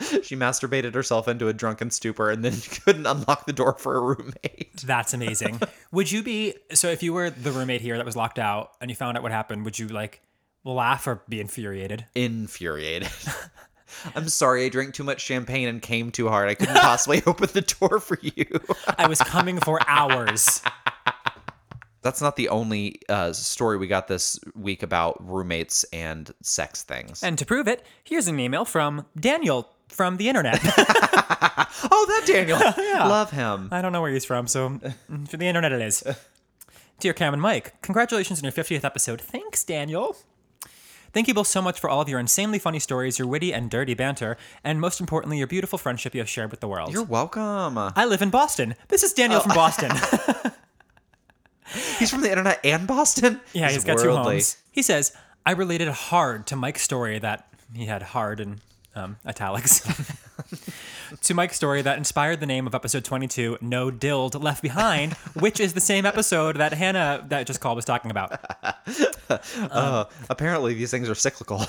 she 0.22 0.36
masturbated 0.36 0.94
herself 0.94 1.28
into 1.28 1.48
a 1.48 1.52
drunken 1.52 1.90
stupor 1.90 2.30
and 2.30 2.44
then 2.44 2.52
couldn't 2.84 3.06
unlock 3.06 3.46
the 3.46 3.52
door 3.52 3.74
for 3.78 3.94
her 3.94 4.02
roommate. 4.02 4.76
That's 4.84 5.14
amazing. 5.14 5.60
would 5.92 6.10
you 6.10 6.22
be 6.22 6.54
so 6.72 6.88
if 6.88 7.02
you 7.02 7.12
were 7.12 7.30
the 7.30 7.52
roommate 7.52 7.80
here 7.80 7.96
that 7.96 8.06
was 8.06 8.16
locked 8.16 8.38
out 8.38 8.72
and 8.80 8.90
you 8.90 8.94
found 8.94 9.16
out 9.16 9.22
what 9.22 9.32
happened? 9.32 9.64
Would 9.64 9.78
you 9.78 9.88
like 9.88 10.20
laugh 10.64 11.06
or 11.06 11.22
be 11.28 11.40
infuriated? 11.40 12.06
Infuriated. 12.14 13.08
I'm 14.14 14.28
sorry, 14.28 14.66
I 14.66 14.68
drank 14.68 14.94
too 14.94 15.04
much 15.04 15.20
champagne 15.20 15.68
and 15.68 15.80
came 15.80 16.10
too 16.10 16.28
hard. 16.28 16.48
I 16.48 16.54
couldn't 16.54 16.76
possibly 16.76 17.22
open 17.26 17.48
the 17.52 17.62
door 17.62 18.00
for 18.00 18.18
you. 18.20 18.44
I 18.98 19.06
was 19.06 19.20
coming 19.20 19.58
for 19.58 19.80
hours. 19.88 20.60
That's 22.02 22.22
not 22.22 22.36
the 22.36 22.50
only 22.50 23.00
uh, 23.08 23.32
story 23.32 23.76
we 23.78 23.88
got 23.88 24.06
this 24.06 24.38
week 24.54 24.84
about 24.84 25.16
roommates 25.26 25.82
and 25.92 26.30
sex 26.40 26.84
things. 26.84 27.20
And 27.24 27.36
to 27.36 27.44
prove 27.44 27.66
it, 27.66 27.84
here's 28.04 28.28
an 28.28 28.38
email 28.38 28.64
from 28.64 29.06
Daniel 29.18 29.68
from 29.88 30.16
the 30.16 30.28
internet. 30.28 30.58
oh, 30.64 32.06
that 32.08 32.22
Daniel. 32.26 32.58
Love 33.08 33.30
him. 33.30 33.68
I 33.72 33.82
don't 33.82 33.92
know 33.92 34.00
where 34.02 34.12
he's 34.12 34.24
from, 34.24 34.46
so 34.46 34.70
mm, 35.10 35.28
for 35.28 35.36
the 35.36 35.46
internet 35.46 35.72
it 35.72 35.80
is. 35.82 36.02
Dear 37.00 37.12
Cam 37.12 37.32
and 37.34 37.42
Mike, 37.42 37.80
congratulations 37.82 38.38
on 38.40 38.44
your 38.44 38.52
50th 38.52 38.84
episode. 38.84 39.20
Thanks, 39.20 39.62
Daniel. 39.64 40.16
Thank 41.12 41.28
you 41.28 41.34
both 41.34 41.46
so 41.46 41.62
much 41.62 41.78
for 41.80 41.88
all 41.88 42.00
of 42.00 42.08
your 42.08 42.18
insanely 42.18 42.58
funny 42.58 42.78
stories, 42.78 43.18
your 43.18 43.28
witty 43.28 43.52
and 43.52 43.70
dirty 43.70 43.94
banter, 43.94 44.36
and 44.64 44.80
most 44.80 45.00
importantly, 45.00 45.38
your 45.38 45.46
beautiful 45.46 45.78
friendship 45.78 46.14
you 46.14 46.20
have 46.20 46.28
shared 46.28 46.50
with 46.50 46.60
the 46.60 46.68
world. 46.68 46.92
You're 46.92 47.04
welcome. 47.04 47.78
I 47.78 48.04
live 48.04 48.20
in 48.22 48.30
Boston. 48.30 48.74
This 48.88 49.02
is 49.02 49.12
Daniel 49.14 49.40
from 49.40 49.54
Boston. 49.54 49.90
He's 51.98 52.10
from 52.10 52.20
the 52.20 52.28
internet 52.30 52.60
and 52.64 52.86
Boston. 52.86 53.40
yeah, 53.52 53.66
He's 53.66 53.76
he's 53.76 53.84
got 53.84 53.98
two 53.98 54.08
worldly. 54.08 54.34
homes. 54.36 54.56
He 54.70 54.82
says, 54.82 55.12
I 55.44 55.52
related 55.52 55.88
hard 55.88 56.46
to 56.48 56.56
Mike's 56.56 56.82
story 56.82 57.18
that 57.18 57.48
he 57.74 57.86
had 57.86 58.02
hard 58.02 58.40
in 58.40 58.60
um, 58.96 59.16
italics 59.26 59.80
to 61.22 61.34
Mike's 61.34 61.56
story 61.56 61.82
that 61.82 61.98
inspired 61.98 62.40
the 62.40 62.46
name 62.46 62.66
of 62.66 62.74
episode 62.74 63.04
22, 63.04 63.58
No 63.60 63.90
Dild 63.90 64.42
Left 64.42 64.62
Behind, 64.62 65.12
which 65.34 65.60
is 65.60 65.74
the 65.74 65.80
same 65.80 66.06
episode 66.06 66.56
that 66.56 66.72
Hannah, 66.72 67.24
that 67.28 67.46
just 67.46 67.60
called, 67.60 67.76
was 67.76 67.84
talking 67.84 68.10
about. 68.10 68.40
Uh, 69.28 70.04
apparently, 70.30 70.72
these 70.72 70.92
things 70.92 71.08
are 71.08 71.14
cyclical. 71.16 71.60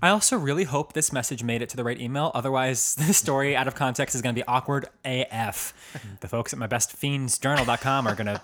I 0.00 0.08
also 0.08 0.38
really 0.38 0.64
hope 0.64 0.94
this 0.94 1.12
message 1.12 1.42
made 1.42 1.60
it 1.60 1.68
to 1.68 1.76
the 1.76 1.84
right 1.84 2.00
email. 2.00 2.32
Otherwise, 2.34 2.94
this 2.94 3.18
story 3.18 3.54
out 3.54 3.68
of 3.68 3.74
context 3.74 4.14
is 4.14 4.22
going 4.22 4.34
to 4.34 4.40
be 4.40 4.46
awkward 4.48 4.86
AF. 5.04 5.74
The 6.20 6.28
folks 6.28 6.54
at 6.54 6.58
mybestfiendsjournal.com 6.58 8.06
are 8.06 8.14
going 8.14 8.26
to 8.26 8.40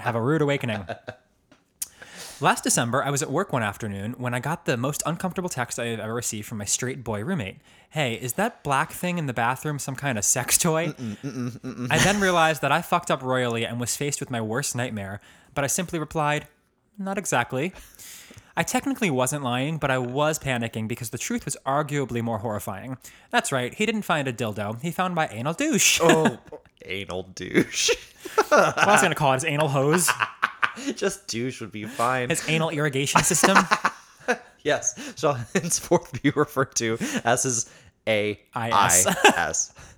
have 0.00 0.14
a 0.14 0.22
rude 0.22 0.40
awakening. 0.40 0.86
Last 2.40 2.64
December, 2.64 3.02
I 3.02 3.10
was 3.10 3.22
at 3.22 3.30
work 3.30 3.52
one 3.52 3.62
afternoon 3.62 4.14
when 4.18 4.34
I 4.34 4.40
got 4.40 4.66
the 4.66 4.76
most 4.76 5.02
uncomfortable 5.06 5.48
text 5.48 5.78
I 5.78 5.86
have 5.86 6.00
ever 6.00 6.12
received 6.14 6.46
from 6.48 6.58
my 6.58 6.64
straight 6.64 7.04
boy 7.04 7.24
roommate. 7.24 7.58
Hey, 7.90 8.14
is 8.14 8.34
that 8.34 8.62
black 8.64 8.90
thing 8.92 9.18
in 9.18 9.26
the 9.26 9.32
bathroom 9.32 9.78
some 9.78 9.94
kind 9.94 10.18
of 10.18 10.24
sex 10.24 10.58
toy? 10.58 10.94
I 11.22 11.98
then 11.98 12.20
realized 12.20 12.60
that 12.62 12.72
I 12.72 12.82
fucked 12.82 13.10
up 13.10 13.22
royally 13.22 13.64
and 13.64 13.78
was 13.78 13.96
faced 13.96 14.20
with 14.20 14.30
my 14.30 14.40
worst 14.40 14.74
nightmare, 14.74 15.20
but 15.54 15.64
I 15.64 15.68
simply 15.68 15.98
replied, 15.98 16.48
Not 16.98 17.18
exactly. 17.18 17.72
I 18.56 18.62
technically 18.62 19.10
wasn't 19.10 19.42
lying, 19.42 19.78
but 19.78 19.90
I 19.90 19.98
was 19.98 20.38
panicking 20.38 20.86
because 20.86 21.10
the 21.10 21.18
truth 21.18 21.44
was 21.44 21.56
arguably 21.64 22.20
more 22.22 22.38
horrifying. 22.38 22.98
That's 23.30 23.52
right, 23.52 23.72
he 23.72 23.86
didn't 23.86 24.02
find 24.02 24.26
a 24.28 24.32
dildo, 24.32 24.82
he 24.82 24.90
found 24.90 25.14
my 25.14 25.28
anal 25.28 25.54
douche. 25.54 26.00
oh, 26.02 26.38
anal 26.84 27.24
douche. 27.34 27.90
I 28.50 28.84
was 28.88 29.02
gonna 29.02 29.14
call 29.16 29.32
it 29.32 29.36
his 29.36 29.44
anal 29.44 29.68
hose, 29.68 30.10
Just 30.96 31.26
douche 31.28 31.60
would 31.60 31.72
be 31.72 31.84
fine. 31.84 32.28
his 32.30 32.48
anal 32.48 32.70
irrigation 32.70 33.22
system. 33.22 33.56
yes, 34.62 35.14
shall 35.16 35.34
henceforth 35.54 36.22
be 36.22 36.30
referred 36.30 36.74
to 36.76 36.98
as 37.24 37.42
his 37.44 37.70
A 38.06 38.40
I 38.54 38.68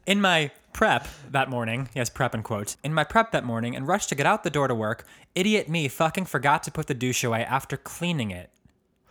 In 0.07 0.21
my 0.21 0.51
prep 0.73 1.09
that 1.31 1.49
morning, 1.49 1.89
yes, 1.95 2.11
prep 2.11 2.35
in 2.35 2.43
quotes, 2.43 2.77
in 2.85 2.93
my 2.93 3.05
prep 3.05 3.33
that 3.33 3.45
morning 3.45 3.75
and 3.75 3.89
rushed 3.89 4.09
to 4.11 4.15
get 4.15 4.27
out 4.27 4.45
the 4.45 4.51
door 4.51 4.69
to 4.69 4.75
work, 4.75 5.07
idiot 5.35 5.69
me 5.69 5.89
fucking 5.89 6.27
forgot 6.27 6.63
to 6.65 6.71
put 6.71 6.87
the 6.87 6.95
douche 6.95 7.25
away 7.25 7.45
after 7.45 7.77
cleaning 7.77 8.31
it. 8.31 8.51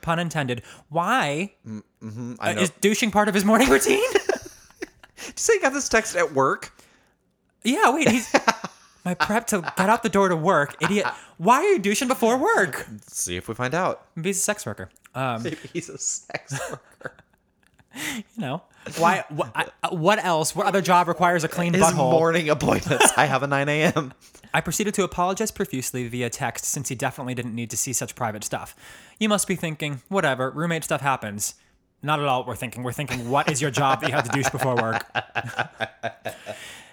Pun 0.01 0.19
intended. 0.19 0.61
Why? 0.89 1.53
I 2.39 2.53
Uh, 2.53 2.59
is 2.59 2.69
douching 2.81 3.09
part 3.09 3.27
of 3.27 3.33
his 3.33 3.43
morning 3.43 3.69
routine? 3.69 4.03
Did 4.13 5.27
you 5.27 5.33
say 5.35 5.55
you 5.55 5.61
got 5.61 5.73
this 5.73 5.89
text 5.89 6.15
at 6.15 6.33
work? 6.33 6.71
yeah, 7.63 7.89
wait, 7.91 8.07
he's. 8.09 8.31
My 9.05 9.13
prep 9.13 9.45
to 9.47 9.61
get 9.61 9.87
out 9.87 10.01
the 10.01 10.09
door 10.09 10.29
to 10.29 10.35
work, 10.35 10.75
idiot. 10.81 11.05
Why 11.37 11.57
are 11.57 11.63
you 11.73 11.79
douching 11.79 12.07
before 12.07 12.37
work? 12.37 12.87
Let's 12.91 13.15
see 13.21 13.37
if 13.37 13.47
we 13.47 13.53
find 13.53 13.75
out. 13.75 14.07
Maybe 14.15 14.29
he's 14.29 14.39
a 14.39 14.41
sex 14.41 14.65
worker. 14.65 14.89
Um, 15.13 15.43
Maybe 15.43 15.57
he's 15.71 15.89
a 15.89 15.97
sex 15.99 16.59
worker. 16.71 17.13
you 17.95 18.23
know, 18.37 18.63
why? 18.97 19.23
What, 19.29 19.51
I, 19.55 19.93
what 19.93 20.23
else? 20.25 20.55
What 20.55 20.65
other 20.65 20.81
job 20.81 21.07
requires 21.07 21.43
a 21.43 21.47
clean 21.47 21.73
His 21.73 21.83
butthole? 21.83 22.11
morning 22.11 22.49
appointments. 22.49 23.13
I 23.15 23.25
have 23.25 23.43
a 23.43 23.47
9 23.47 23.69
a.m. 23.69 24.13
I 24.53 24.61
proceeded 24.61 24.93
to 24.95 25.03
apologize 25.03 25.51
profusely 25.51 26.07
via 26.07 26.29
text 26.31 26.65
since 26.65 26.89
he 26.89 26.95
definitely 26.95 27.35
didn't 27.35 27.53
need 27.53 27.69
to 27.69 27.77
see 27.77 27.93
such 27.93 28.15
private 28.15 28.43
stuff. 28.43 28.75
You 29.19 29.29
must 29.29 29.47
be 29.47 29.55
thinking, 29.55 30.01
whatever, 30.09 30.49
roommate 30.49 30.83
stuff 30.83 31.01
happens. 31.01 31.55
Not 32.01 32.19
at 32.19 32.25
all 32.25 32.39
what 32.39 32.47
we're 32.47 32.55
thinking. 32.55 32.81
We're 32.83 32.91
thinking, 32.91 33.29
what 33.29 33.51
is 33.51 33.61
your 33.61 33.71
job 33.71 34.01
that 34.01 34.09
you 34.09 34.15
have 34.15 34.25
to 34.25 34.31
douche 34.31 34.49
before 34.49 34.75
work? 34.75 35.05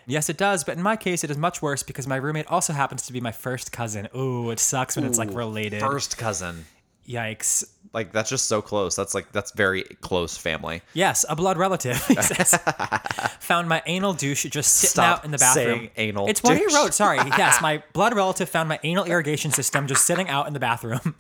yes, 0.06 0.28
it 0.28 0.36
does, 0.36 0.64
but 0.64 0.76
in 0.76 0.82
my 0.82 0.96
case, 0.96 1.24
it 1.24 1.30
is 1.30 1.36
much 1.38 1.62
worse 1.62 1.82
because 1.82 2.06
my 2.06 2.16
roommate 2.16 2.46
also 2.48 2.72
happens 2.72 3.06
to 3.06 3.12
be 3.12 3.20
my 3.20 3.32
first 3.32 3.72
cousin. 3.72 4.08
Ooh, 4.16 4.50
it 4.50 4.58
sucks 4.58 4.96
when 4.96 5.04
it's 5.04 5.18
like 5.18 5.32
related. 5.32 5.80
First 5.80 6.18
cousin. 6.18 6.64
Yikes. 7.08 7.64
Like 7.92 8.12
that's 8.12 8.30
just 8.30 8.46
so 8.46 8.62
close. 8.62 8.94
That's 8.96 9.14
like 9.14 9.32
that's 9.32 9.50
very 9.52 9.82
close 10.00 10.36
family. 10.36 10.80
Yes, 10.94 11.24
a 11.28 11.36
blood 11.36 11.58
relative. 11.58 12.02
he 12.06 12.14
says. 12.14 12.54
found 13.40 13.68
my 13.68 13.82
anal 13.86 14.14
douche 14.14 14.44
just 14.44 14.72
sitting 14.76 14.90
Stop 14.92 15.18
out 15.18 15.24
in 15.24 15.30
the 15.32 15.38
bathroom. 15.38 15.78
saying 15.78 15.90
anal 15.96 16.26
It's 16.28 16.42
what 16.42 16.56
douche. 16.56 16.70
he 16.70 16.76
wrote. 16.76 16.94
Sorry. 16.94 17.18
Yes, 17.36 17.60
my 17.60 17.82
blood 17.92 18.14
relative 18.14 18.48
found 18.48 18.68
my 18.68 18.78
anal 18.84 19.04
irrigation 19.04 19.50
system 19.50 19.86
just 19.88 20.06
sitting 20.06 20.28
out 20.28 20.46
in 20.46 20.52
the 20.54 20.60
bathroom. 20.60 21.14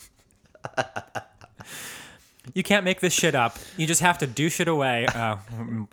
you 2.54 2.62
can't 2.62 2.84
make 2.84 3.00
this 3.00 3.12
shit 3.12 3.34
up. 3.34 3.58
You 3.76 3.86
just 3.86 4.00
have 4.00 4.18
to 4.18 4.26
douche 4.26 4.60
it 4.60 4.68
away. 4.68 5.06
Oh, 5.14 5.40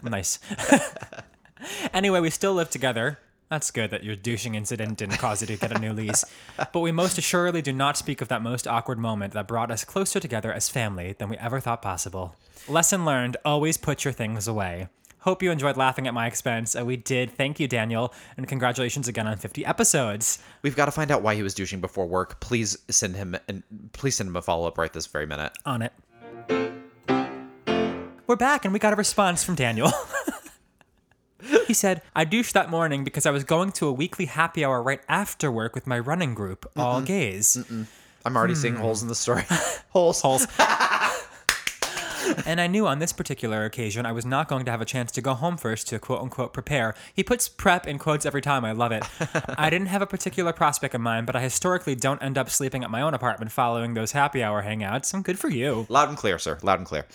nice. 0.03 0.39
anyway, 1.93 2.19
we 2.19 2.29
still 2.29 2.53
live 2.53 2.69
together. 2.69 3.19
That's 3.49 3.71
good 3.71 3.89
that 3.89 4.03
your 4.03 4.15
douching 4.15 4.53
incident 4.53 4.99
didn't 4.99 5.17
cause 5.17 5.41
you 5.41 5.47
to 5.47 5.55
get 5.57 5.75
a 5.75 5.79
new 5.79 5.93
lease. 5.93 6.23
But 6.73 6.81
we 6.81 6.91
most 6.91 7.17
assuredly 7.17 7.61
do 7.61 7.71
not 7.71 7.97
speak 7.97 8.21
of 8.21 8.27
that 8.27 8.41
most 8.41 8.67
awkward 8.67 8.99
moment 8.99 9.33
that 9.33 9.47
brought 9.47 9.71
us 9.71 9.85
closer 9.85 10.19
together 10.19 10.51
as 10.53 10.69
family 10.69 11.15
than 11.17 11.29
we 11.29 11.37
ever 11.37 11.59
thought 11.59 11.81
possible. 11.81 12.35
Lesson 12.67 13.05
learned 13.05 13.37
always 13.45 13.77
put 13.77 14.03
your 14.03 14.11
things 14.11 14.47
away. 14.47 14.87
Hope 15.19 15.41
you 15.41 15.51
enjoyed 15.51 15.77
laughing 15.77 16.07
at 16.07 16.13
my 16.13 16.27
expense. 16.27 16.75
Uh, 16.77 16.85
we 16.85 16.95
did. 16.95 17.31
Thank 17.31 17.59
you, 17.59 17.67
Daniel. 17.67 18.13
And 18.37 18.47
congratulations 18.47 19.07
again 19.07 19.27
on 19.27 19.37
50 19.37 19.65
episodes. 19.65 20.39
We've 20.61 20.75
got 20.75 20.85
to 20.85 20.91
find 20.91 21.11
out 21.11 21.21
why 21.21 21.35
he 21.35 21.43
was 21.43 21.53
douching 21.53 21.81
before 21.81 22.05
work. 22.05 22.39
Please 22.39 22.77
send 22.89 23.15
him 23.15 23.35
and 23.47 23.63
please 23.93 24.15
send 24.15 24.29
him 24.29 24.35
a 24.35 24.41
follow 24.41 24.67
up 24.67 24.77
right 24.77 24.91
this 24.93 25.07
very 25.07 25.25
minute. 25.25 25.57
On 25.65 25.81
it. 25.81 25.93
We're 28.27 28.35
back 28.35 28.63
and 28.63 28.73
we 28.73 28.79
got 28.79 28.93
a 28.93 28.95
response 28.95 29.43
from 29.43 29.55
Daniel. 29.55 29.91
he 31.67 31.73
said, 31.73 32.01
I 32.15 32.25
douched 32.25 32.53
that 32.53 32.69
morning 32.69 33.03
because 33.03 33.25
I 33.25 33.31
was 33.31 33.43
going 33.43 33.71
to 33.73 33.87
a 33.87 33.91
weekly 33.91 34.25
happy 34.25 34.63
hour 34.63 34.81
right 34.81 35.01
after 35.07 35.51
work 35.51 35.75
with 35.75 35.87
my 35.87 35.99
running 35.99 36.33
group, 36.33 36.69
all 36.75 37.01
gays. 37.01 37.57
I'm 38.25 38.35
already 38.35 38.55
seeing 38.55 38.75
hmm. 38.75 38.81
holes 38.81 39.01
in 39.01 39.07
the 39.07 39.15
story. 39.15 39.43
holes. 39.89 40.21
Holes. 40.21 40.45
and 42.45 42.59
I 42.59 42.67
knew 42.67 42.85
on 42.85 42.99
this 42.99 43.13
particular 43.13 43.65
occasion 43.65 44.05
I 44.05 44.11
was 44.11 44.25
not 44.25 44.47
going 44.47 44.65
to 44.65 44.71
have 44.71 44.81
a 44.81 44.85
chance 44.85 45.11
to 45.13 45.21
go 45.21 45.33
home 45.33 45.57
first 45.57 45.87
to 45.89 45.99
quote 45.99 46.21
unquote 46.21 46.53
prepare. 46.53 46.95
He 47.13 47.23
puts 47.23 47.47
prep 47.47 47.87
in 47.87 47.97
quotes 47.97 48.25
every 48.25 48.41
time. 48.41 48.65
I 48.65 48.71
love 48.71 48.91
it. 48.91 49.03
I 49.57 49.69
didn't 49.69 49.87
have 49.87 50.01
a 50.01 50.07
particular 50.07 50.53
prospect 50.53 50.95
in 50.95 51.01
mind, 51.01 51.25
but 51.25 51.35
I 51.35 51.41
historically 51.41 51.95
don't 51.95 52.21
end 52.21 52.37
up 52.37 52.49
sleeping 52.49 52.83
at 52.83 52.89
my 52.89 53.01
own 53.01 53.13
apartment 53.13 53.51
following 53.51 53.93
those 53.93 54.11
happy 54.11 54.43
hour 54.43 54.63
hangouts. 54.63 55.13
I'm 55.13 55.21
good 55.21 55.39
for 55.39 55.49
you. 55.49 55.85
Loud 55.89 56.09
and 56.09 56.17
clear, 56.17 56.37
sir. 56.37 56.59
Loud 56.61 56.79
and 56.79 56.87
clear. 56.87 57.05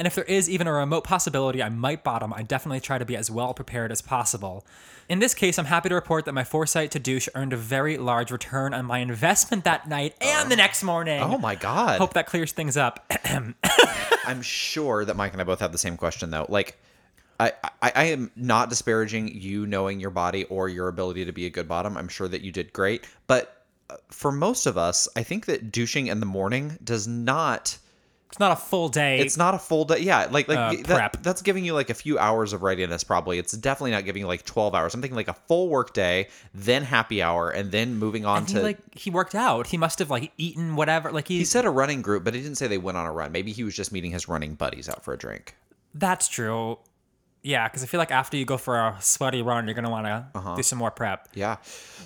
And 0.00 0.06
if 0.06 0.14
there 0.14 0.24
is 0.24 0.48
even 0.48 0.66
a 0.66 0.72
remote 0.72 1.04
possibility 1.04 1.62
I 1.62 1.68
might 1.68 2.02
bottom, 2.02 2.32
I 2.32 2.40
definitely 2.40 2.80
try 2.80 2.96
to 2.96 3.04
be 3.04 3.18
as 3.18 3.30
well 3.30 3.52
prepared 3.52 3.92
as 3.92 4.00
possible. 4.00 4.64
In 5.10 5.18
this 5.18 5.34
case, 5.34 5.58
I'm 5.58 5.66
happy 5.66 5.90
to 5.90 5.94
report 5.94 6.24
that 6.24 6.32
my 6.32 6.42
foresight 6.42 6.92
to 6.92 6.98
douche 6.98 7.28
earned 7.34 7.52
a 7.52 7.58
very 7.58 7.98
large 7.98 8.30
return 8.30 8.72
on 8.72 8.86
my 8.86 9.00
investment 9.00 9.64
that 9.64 9.90
night 9.90 10.14
and 10.22 10.50
the 10.50 10.56
next 10.56 10.82
morning. 10.82 11.20
Oh 11.20 11.36
my 11.36 11.54
god. 11.54 11.98
Hope 11.98 12.14
that 12.14 12.26
clears 12.26 12.52
things 12.52 12.78
up. 12.78 13.12
I'm 14.24 14.40
sure 14.40 15.04
that 15.04 15.16
Mike 15.18 15.32
and 15.32 15.40
I 15.42 15.44
both 15.44 15.60
have 15.60 15.70
the 15.70 15.76
same 15.76 15.98
question 15.98 16.30
though. 16.30 16.46
Like 16.48 16.78
I, 17.38 17.52
I, 17.82 17.92
I 17.94 18.04
am 18.04 18.30
not 18.36 18.70
disparaging 18.70 19.28
you 19.28 19.66
knowing 19.66 20.00
your 20.00 20.08
body 20.08 20.44
or 20.44 20.70
your 20.70 20.88
ability 20.88 21.26
to 21.26 21.32
be 21.32 21.44
a 21.44 21.50
good 21.50 21.68
bottom. 21.68 21.98
I'm 21.98 22.08
sure 22.08 22.26
that 22.26 22.40
you 22.40 22.52
did 22.52 22.72
great. 22.72 23.06
But 23.26 23.66
uh, 23.90 23.96
for 24.08 24.32
most 24.32 24.64
of 24.64 24.78
us, 24.78 25.08
I 25.14 25.24
think 25.24 25.44
that 25.44 25.70
douching 25.70 26.06
in 26.06 26.20
the 26.20 26.26
morning 26.26 26.78
does 26.82 27.06
not 27.06 27.76
It's 28.30 28.38
not 28.38 28.52
a 28.52 28.56
full 28.56 28.88
day. 28.88 29.18
it's 29.18 29.36
not 29.36 29.54
a 29.54 29.58
full 29.58 29.84
day. 29.84 29.98
Yeah, 29.98 30.28
like 30.30 30.46
like 30.48 30.56
Uh, 30.58 30.72
that- 30.86 30.86
prep. 30.86 31.22
that's 31.22 31.42
giving 31.42 31.64
you 31.64 31.74
like 31.74 31.90
a 31.90 31.94
few 31.94 32.18
hours 32.18 32.52
of 32.52 32.62
readiness. 32.62 33.02
Probably 33.04 33.38
it's 33.38 33.52
definitely 33.52 33.90
not 33.90 34.04
giving 34.04 34.20
you 34.20 34.26
like 34.28 34.44
twelve 34.44 34.74
hours. 34.74 34.94
I'm 34.94 35.00
thinking 35.02 35.16
like 35.16 35.28
a 35.28 35.34
full 35.48 35.68
work 35.68 35.92
day, 35.92 36.28
then 36.54 36.84
happy 36.84 37.22
hour, 37.22 37.50
and 37.50 37.70
then 37.72 37.96
moving 37.96 38.24
on 38.24 38.38
And 38.38 38.48
he 38.48 38.54
to. 38.54 38.60
like 38.62 38.78
he 38.94 39.10
worked 39.10 39.34
out. 39.34 39.66
He 39.66 39.76
must 39.76 39.98
have 39.98 40.10
like 40.10 40.32
eaten 40.38 40.76
whatever. 40.76 41.10
Like 41.12 41.28
he, 41.28 41.38
he 41.38 41.44
said 41.44 41.64
a 41.64 41.70
running 41.70 42.02
group, 42.02 42.22
but 42.24 42.34
he 42.34 42.40
didn't 42.40 42.56
say 42.56 42.66
they 42.66 42.78
went 42.78 42.96
on 42.96 43.06
a 43.06 43.12
run. 43.12 43.32
Maybe 43.32 43.52
he 43.52 43.64
was 43.64 43.74
just 43.74 43.90
meeting 43.92 44.12
his 44.12 44.28
running 44.28 44.54
buddies 44.54 44.88
out 44.88 45.04
for 45.04 45.12
a 45.12 45.18
drink. 45.18 45.56
that's 45.94 46.28
true. 46.28 46.78
Yeah, 47.42 47.66
because 47.68 47.82
I 47.82 47.86
feel 47.86 47.98
like 47.98 48.10
after 48.10 48.36
you 48.36 48.44
go 48.44 48.58
for 48.58 48.76
a 48.78 48.96
sweaty 49.00 49.40
run, 49.40 49.66
you're 49.66 49.74
gonna 49.74 49.88
want 49.90 50.06
to 50.06 50.26
Uh-huh. 50.34 50.54
do 50.56 50.62
some 50.62 50.78
more 50.78 50.90
prep. 50.90 51.28
Yeah. 51.34 51.56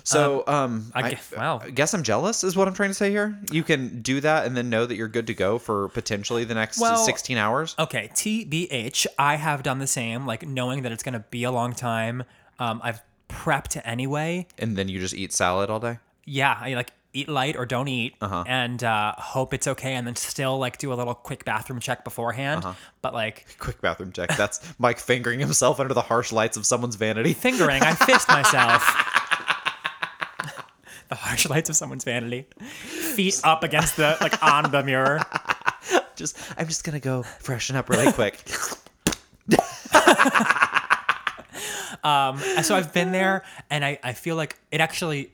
So, 0.03 0.43
um, 0.47 0.91
I 0.95 1.09
guess- 1.11 1.31
wow. 1.35 1.59
I 1.63 1.71
guess 1.71 1.93
I'm 1.93 2.03
jealous, 2.03 2.43
is 2.43 2.55
what 2.55 2.67
I'm 2.67 2.73
trying 2.73 2.89
to 2.91 2.93
say 2.93 3.09
here. 3.09 3.37
You 3.51 3.63
can 3.63 4.01
do 4.01 4.21
that 4.21 4.45
and 4.45 4.55
then 4.55 4.69
know 4.69 4.85
that 4.85 4.95
you're 4.95 5.07
good 5.09 5.27
to 5.27 5.33
go 5.33 5.57
for 5.57 5.89
potentially 5.89 6.43
the 6.45 6.53
next 6.53 6.79
Well- 6.79 6.97
16 7.03 7.37
hours. 7.37 7.75
Okay, 7.77 8.09
TBH, 8.15 9.07
I 9.19 9.35
have 9.35 9.61
done 9.63 9.79
the 9.79 9.87
same, 9.87 10.25
like 10.25 10.47
knowing 10.47 10.83
that 10.83 10.91
it's 10.91 11.03
going 11.03 11.13
to 11.13 11.25
be 11.31 11.43
a 11.43 11.51
long 11.51 11.73
time. 11.73 12.23
Um, 12.59 12.79
I've 12.83 13.01
prepped 13.27 13.81
anyway. 13.83 14.47
And 14.57 14.77
then 14.77 14.87
you 14.87 14.99
just 14.99 15.13
eat 15.15 15.33
salad 15.33 15.69
all 15.69 15.79
day. 15.79 15.99
Yeah, 16.23 16.57
I 16.61 16.73
like 16.75 16.91
eat 17.15 17.29
light 17.29 17.55
or 17.55 17.65
don't 17.65 17.87
eat 17.87 18.15
and 18.21 18.83
uh, 18.83 19.13
hope 19.17 19.53
it's 19.53 19.67
okay 19.67 19.93
and 19.93 20.05
then 20.05 20.15
still 20.15 20.59
like 20.59 20.77
do 20.77 20.91
a 20.91 20.95
little 20.95 21.15
quick 21.15 21.45
bathroom 21.45 21.79
check 21.79 22.03
beforehand. 22.03 22.65
But 23.01 23.13
like 23.13 23.45
Quick 23.59 23.81
bathroom 23.81 24.11
check. 24.11 24.35
That's 24.35 24.61
Mike 24.79 24.99
fingering 24.99 25.39
himself 25.39 25.79
under 25.79 25.93
the 25.93 26.01
harsh 26.01 26.31
lights 26.31 26.57
of 26.57 26.65
someone's 26.65 26.95
vanity. 26.95 27.33
fingering, 27.33 27.81
I 27.81 27.93
fist 27.93 28.27
myself. 28.27 28.83
the 31.09 31.15
harsh 31.15 31.47
lights 31.47 31.69
of 31.69 31.75
someone's 31.75 32.03
vanity. 32.03 32.47
Feet 32.59 33.39
up 33.43 33.63
against 33.63 33.97
the, 33.97 34.17
like 34.21 34.41
on 34.43 34.71
the 34.71 34.83
mirror. 34.83 35.21
Just, 36.15 36.37
I'm 36.57 36.67
just 36.67 36.83
gonna 36.83 36.99
go 36.99 37.23
freshen 37.23 37.75
up 37.75 37.89
really 37.89 38.11
quick. 38.11 38.43
um, 42.03 42.39
so 42.63 42.75
I've 42.75 42.93
been 42.93 43.11
there, 43.11 43.43
and 43.69 43.85
I, 43.85 43.99
I 44.03 44.13
feel 44.13 44.35
like 44.35 44.57
it 44.71 44.81
actually, 44.81 45.31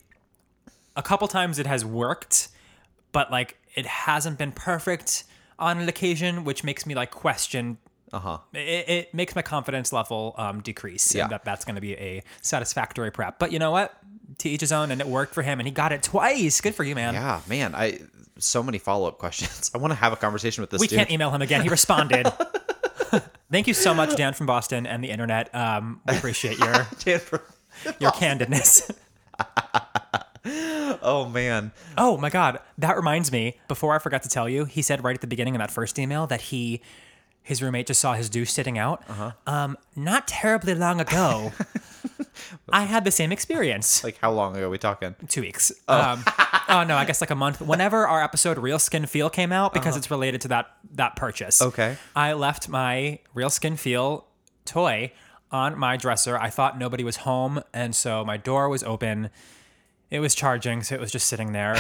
a 0.96 1.02
couple 1.04 1.28
times 1.28 1.60
it 1.60 1.68
has 1.68 1.84
worked, 1.86 2.50
but 3.12 3.32
like 3.32 3.58
it 3.76 3.86
hasn't 3.86 4.38
been 4.38 4.52
perfect 4.52 5.24
on 5.60 5.78
an 5.80 5.88
occasion, 5.88 6.44
which 6.44 6.64
makes 6.64 6.86
me 6.86 6.96
like 6.96 7.12
question 7.12 7.78
Uh-huh. 8.14 8.40
It, 8.54 8.90
it 8.90 9.14
makes 9.14 9.36
my 9.36 9.42
confidence 9.42 9.94
level 9.94 10.36
um, 10.38 10.62
decrease. 10.62 11.16
Yeah. 11.16 11.28
That 11.30 11.46
that's 11.46 11.64
going 11.66 11.76
to 11.76 11.82
be 11.82 11.94
a 11.96 12.24
satisfactory 12.42 13.12
prep. 13.12 13.40
But 13.40 13.52
you 13.54 13.60
know 13.60 13.72
what? 13.72 13.96
To 14.40 14.50
each 14.50 14.62
his 14.62 14.72
own, 14.72 14.92
and 14.92 15.00
it 15.00 15.08
worked 15.08 15.34
for 15.34 15.44
him, 15.44 15.60
and 15.60 15.68
he 15.68 15.72
got 15.74 15.92
it 15.92 16.04
twice. 16.04 16.60
Good 16.62 16.74
for 16.76 16.84
you, 16.84 16.96
man. 16.96 17.14
Yeah, 17.14 17.42
man. 17.48 17.74
I 17.76 18.00
so 18.38 18.64
many 18.64 18.80
follow 18.80 19.08
up 19.08 19.18
questions. 19.20 19.70
I 19.76 19.78
want 19.78 19.92
to 19.92 19.96
have 19.96 20.14
a 20.14 20.16
conversation 20.16 20.62
with 20.62 20.72
this 20.72 20.82
We 20.82 20.88
dude. 20.88 20.98
can't 20.98 21.12
email 21.12 21.30
him 21.32 21.42
again. 21.42 21.62
He 21.62 21.70
responded. 21.80 22.28
Thank 23.52 23.68
you 23.68 23.74
so 23.74 23.94
much, 23.94 24.16
Dan 24.16 24.34
from 24.34 24.46
Boston 24.48 24.88
and 24.88 25.04
the 25.04 25.10
internet. 25.10 25.54
Um, 25.54 26.02
we 26.08 26.16
appreciate 26.16 26.58
your 26.58 26.88
your 28.00 28.12
candidness. 28.12 28.90
Oh 31.02 31.28
man. 31.28 31.72
Oh 31.98 32.18
my 32.18 32.30
god, 32.30 32.60
that 32.78 32.96
reminds 32.96 33.32
me. 33.32 33.60
Before 33.68 33.94
I 33.96 34.00
forgot 34.00 34.24
to 34.24 34.30
tell 34.30 34.48
you, 34.50 34.66
he 34.66 34.82
said 34.82 35.04
right 35.04 35.16
at 35.16 35.22
the 35.22 35.28
beginning 35.28 35.56
of 35.56 35.60
that 35.60 35.72
first 35.72 35.98
email 36.00 36.28
that 36.28 36.42
he 36.42 36.82
his 37.44 37.62
roommate 37.62 37.88
just 37.88 38.00
saw 38.00 38.14
his 38.14 38.30
douche 38.30 38.52
sitting 38.52 38.78
out. 38.78 39.04
Uh-huh. 39.10 39.32
Um, 39.48 39.78
not 39.96 40.28
terribly 40.28 40.76
long 40.76 41.02
ago, 41.02 41.52
I 42.70 42.84
had 42.84 43.04
the 43.04 43.12
same 43.12 43.32
experience. 43.32 44.04
Like 44.04 44.18
how 44.20 44.32
long 44.32 44.56
ago 44.56 44.68
are 44.68 44.70
we 44.70 44.78
talking? 44.78 45.16
Two 45.28 45.42
weeks. 45.42 45.72
Um, 45.88 46.24
oh 46.70 46.84
no, 46.88 46.96
I 46.96 47.06
guess 47.06 47.22
like 47.22 47.32
a 47.32 47.36
month. 47.36 47.62
Whenever 47.62 48.08
our 48.08 48.24
episode 48.24 48.58
"Real 48.58 48.80
Skin 48.80 49.06
Feel" 49.06 49.30
came 49.30 49.52
out, 49.52 49.74
because 49.74 49.98
it's 49.98 50.12
related 50.12 50.42
to 50.42 50.48
that 50.50 50.72
that 50.94 51.16
purchase. 51.16 51.62
Uh-huh. 51.62 51.70
Okay. 51.70 51.98
I 52.16 52.34
left 52.34 52.70
my 52.70 53.20
Real 53.34 53.50
Skin 53.50 53.76
Feel 53.76 54.26
toy 54.66 55.12
on 55.52 55.78
my 55.78 55.98
dresser. 55.98 56.38
I 56.38 56.50
thought 56.50 56.78
nobody 56.78 57.04
was 57.04 57.18
home, 57.18 57.62
and 57.74 57.96
so 57.96 58.24
my 58.24 58.38
door 58.38 58.70
was 58.70 58.84
open. 58.84 59.30
It 60.12 60.20
was 60.20 60.36
charging, 60.36 60.84
so 60.84 60.94
it 60.94 61.02
was 61.02 61.12
just 61.12 61.28
sitting 61.28 61.54
there. 61.54 61.78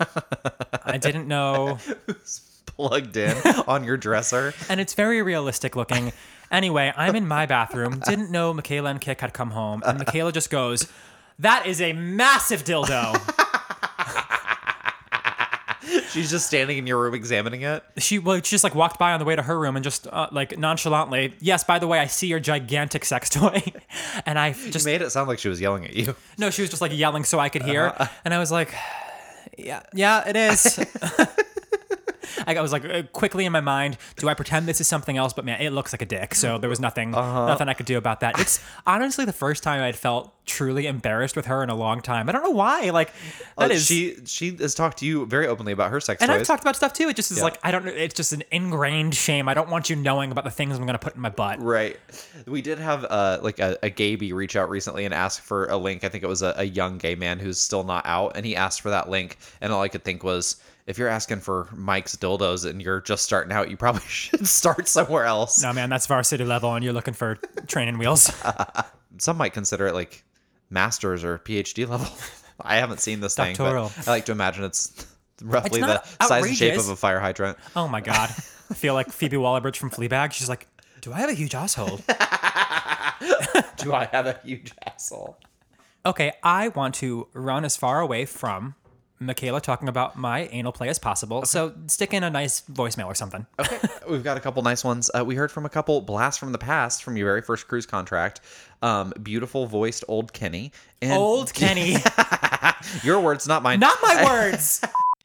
I 0.84 0.98
didn't 0.98 1.26
know, 1.26 1.78
it 1.88 1.98
was 2.06 2.42
Plugged 2.66 3.16
in 3.16 3.34
on 3.66 3.84
your 3.84 3.96
dresser. 3.96 4.52
and 4.68 4.80
it's 4.80 4.92
very 4.92 5.22
realistic 5.22 5.74
looking. 5.76 6.12
Anyway, 6.52 6.92
I'm 6.94 7.16
in 7.16 7.26
my 7.26 7.46
bathroom. 7.46 8.00
Didn't 8.06 8.30
know 8.30 8.52
Michaela 8.52 8.90
and 8.90 9.00
Kik 9.00 9.20
had 9.22 9.32
come 9.32 9.52
home, 9.52 9.82
and 9.86 9.98
Michaela 9.98 10.30
just 10.30 10.50
goes, 10.50 10.86
"That 11.38 11.66
is 11.66 11.80
a 11.80 11.94
massive 11.94 12.64
dildo." 12.64 13.14
She's 16.16 16.30
just 16.30 16.46
standing 16.46 16.78
in 16.78 16.86
your 16.86 16.98
room 17.02 17.12
examining 17.14 17.60
it. 17.60 17.84
She 17.98 18.18
well, 18.18 18.36
she 18.36 18.42
just 18.50 18.64
like 18.64 18.74
walked 18.74 18.98
by 18.98 19.12
on 19.12 19.18
the 19.18 19.26
way 19.26 19.36
to 19.36 19.42
her 19.42 19.58
room 19.58 19.76
and 19.76 19.84
just 19.84 20.06
uh, 20.06 20.28
like 20.32 20.56
nonchalantly, 20.58 21.34
yes. 21.40 21.62
By 21.62 21.78
the 21.78 21.86
way, 21.86 21.98
I 21.98 22.06
see 22.06 22.26
your 22.26 22.40
gigantic 22.40 23.04
sex 23.04 23.28
toy, 23.38 23.62
and 24.24 24.38
I 24.38 24.52
Just 24.52 24.72
just 24.72 24.86
made 24.86 25.02
it 25.02 25.10
sound 25.10 25.28
like 25.28 25.38
she 25.38 25.50
was 25.50 25.60
yelling 25.60 25.84
at 25.84 25.94
you. 25.94 26.16
no. 26.38 26.48
She 26.48 26.62
was 26.62 26.70
just 26.70 26.80
like 26.80 26.96
yelling 26.96 27.24
so 27.24 27.38
I 27.38 27.50
could 27.50 27.62
hear, 27.62 27.94
and 28.24 28.32
I 28.32 28.38
was 28.38 28.50
like, 28.50 28.72
yeah, 29.58 29.82
yeah, 29.92 30.26
it 30.26 30.36
is. 30.36 30.78
I 32.46 32.60
was 32.60 32.72
like 32.72 32.84
uh, 32.84 33.02
quickly 33.12 33.44
in 33.44 33.52
my 33.52 33.60
mind, 33.60 33.98
do 34.16 34.28
I 34.28 34.34
pretend 34.34 34.66
this 34.68 34.80
is 34.80 34.88
something 34.88 35.16
else? 35.16 35.32
But 35.32 35.44
man, 35.44 35.60
it 35.60 35.70
looks 35.70 35.92
like 35.92 36.02
a 36.02 36.06
dick. 36.06 36.34
So 36.34 36.58
there 36.58 36.70
was 36.70 36.80
nothing, 36.80 37.10
nothing 37.12 37.68
I 37.68 37.74
could 37.74 37.86
do 37.86 37.98
about 37.98 38.20
that. 38.20 38.38
It's 38.40 38.60
honestly 38.86 39.24
the 39.24 39.32
first 39.32 39.62
time 39.62 39.82
I'd 39.82 39.96
felt 39.96 40.32
truly 40.46 40.86
embarrassed 40.86 41.34
with 41.34 41.46
her 41.46 41.62
in 41.64 41.70
a 41.70 41.74
long 41.74 42.00
time. 42.00 42.28
I 42.28 42.32
don't 42.32 42.44
know 42.44 42.50
why. 42.50 42.90
Like 42.90 43.12
that 43.58 43.70
Uh, 43.70 43.74
is 43.74 43.84
she 43.86 44.16
she 44.26 44.54
has 44.56 44.74
talked 44.76 44.98
to 44.98 45.06
you 45.06 45.26
very 45.26 45.46
openly 45.48 45.72
about 45.72 45.90
her 45.90 46.00
sex 46.00 46.22
And 46.22 46.30
toys. 46.30 46.40
I've 46.42 46.46
talked 46.46 46.62
about 46.62 46.76
stuff 46.76 46.92
too. 46.92 47.08
It 47.08 47.16
just 47.16 47.32
is 47.32 47.38
Yeah. 47.38 47.44
like 47.44 47.58
I 47.64 47.70
don't 47.72 47.84
know. 47.84 47.90
It's 47.92 48.14
just 48.14 48.32
an 48.32 48.44
ingrained 48.52 49.14
shame. 49.14 49.48
I 49.48 49.54
don't 49.54 49.68
want 49.70 49.90
you 49.90 49.96
knowing 49.96 50.30
about 50.30 50.44
the 50.44 50.50
things 50.52 50.76
I'm 50.78 50.82
going 50.86 50.92
to 50.98 50.98
put 51.04 51.16
in 51.16 51.20
my 51.20 51.30
butt. 51.30 51.60
Right. 51.60 51.96
We 52.46 52.62
did 52.62 52.78
have 52.78 53.04
uh 53.04 53.38
like 53.42 53.58
a, 53.58 53.76
a 53.82 53.90
gay 53.90 54.14
bee 54.14 54.32
reach 54.32 54.54
out 54.56 54.70
recently 54.70 55.04
and 55.04 55.12
ask 55.12 55.42
for 55.42 55.66
a 55.66 55.76
link. 55.76 56.04
I 56.04 56.08
think 56.08 56.22
it 56.22 56.28
was 56.28 56.42
a, 56.42 56.54
a 56.58 56.64
young 56.64 56.98
gay 56.98 57.16
man 57.16 57.40
who's 57.40 57.60
still 57.60 57.82
not 57.82 58.06
out, 58.06 58.36
and 58.36 58.46
he 58.46 58.54
asked 58.54 58.80
for 58.82 58.90
that 58.90 59.08
link. 59.10 59.38
And 59.60 59.72
all 59.72 59.82
I 59.82 59.88
could 59.88 60.04
think 60.04 60.22
was, 60.22 60.56
if 60.86 60.98
you're 60.98 61.08
asking 61.08 61.40
for 61.40 61.68
Mike's 61.74 62.16
dildos 62.16 62.68
and 62.68 62.80
you're 62.80 63.00
just 63.00 63.24
starting 63.24 63.52
out, 63.52 63.70
you 63.70 63.76
probably 63.76 64.02
should 64.08 64.46
start 64.46 64.88
somewhere 64.88 65.24
else. 65.24 65.62
No 65.62 65.72
man, 65.72 65.90
that's 65.90 66.06
varsity 66.06 66.44
level, 66.44 66.74
and 66.74 66.84
you're 66.84 66.92
looking 66.94 67.14
for 67.14 67.34
training 67.66 67.98
wheels. 67.98 68.32
Some 69.18 69.36
might 69.36 69.52
consider 69.52 69.86
it 69.86 69.94
like 69.94 70.24
masters 70.70 71.24
or 71.24 71.38
PhD 71.38 71.88
level. 71.88 72.08
I 72.60 72.76
haven't 72.76 73.00
seen 73.00 73.20
this 73.20 73.34
thing, 73.34 73.56
but 73.56 73.74
I 74.06 74.10
like 74.10 74.26
to 74.26 74.32
imagine 74.32 74.64
it's 74.64 75.06
roughly 75.42 75.80
It's 75.80 75.86
the 75.86 75.94
not 75.94 76.06
size 76.28 76.46
and 76.46 76.56
shape 76.56 76.78
of 76.78 76.88
a 76.88 76.96
fire 76.96 77.20
hydrant. 77.20 77.58
Oh 77.74 77.88
my 77.88 78.00
god, 78.00 78.30
I 78.70 78.74
feel 78.74 78.94
like 78.94 79.10
Phoebe 79.10 79.36
Waller-Bridge 79.36 79.78
from 79.78 79.90
Fleabag. 79.90 80.32
She's 80.32 80.48
like, 80.48 80.66
"Do 81.02 81.12
I 81.12 81.18
have 81.18 81.28
a 81.30 81.34
huge 81.34 81.54
asshole?" 81.54 82.00
Do 83.76 83.92
I 83.92 84.08
have 84.12 84.26
a 84.26 84.40
huge 84.44 84.72
asshole? 84.86 85.38
okay, 86.04 86.32
I 86.42 86.68
want 86.68 86.94
to 86.96 87.28
run 87.32 87.64
as 87.64 87.76
far 87.76 88.00
away 88.00 88.24
from 88.26 88.74
Michaela 89.18 89.60
talking 89.60 89.88
about 89.88 90.16
my 90.18 90.46
anal 90.52 90.72
play 90.72 90.88
as 90.88 90.98
possible. 90.98 91.44
So 91.44 91.72
stick 91.86 92.12
in 92.12 92.22
a 92.22 92.30
nice 92.30 92.60
voicemail 92.62 93.06
or 93.06 93.14
something. 93.14 93.46
Okay, 93.60 93.78
we've 94.08 94.22
got 94.24 94.36
a 94.36 94.40
couple 94.40 94.62
nice 94.62 94.84
ones. 94.84 95.10
Uh, 95.18 95.24
we 95.24 95.34
heard 95.34 95.50
from 95.50 95.64
a 95.66 95.68
couple 95.68 96.00
blasts 96.00 96.38
from 96.38 96.52
the 96.52 96.58
past 96.58 97.02
from 97.02 97.16
your 97.16 97.26
very 97.26 97.42
first 97.42 97.66
cruise 97.66 97.86
contract. 97.86 98.40
Um, 98.82 99.12
beautiful 99.22 99.66
voiced 99.66 100.04
old 100.06 100.32
Kenny. 100.32 100.70
And 101.02 101.12
Old 101.14 101.52
Kenny, 101.62 101.96
Your 103.02 103.20
words, 103.20 103.46
not 103.48 103.62
mine. 103.62 103.80
not 103.80 103.96
my 104.02 104.24
words. 104.24 104.80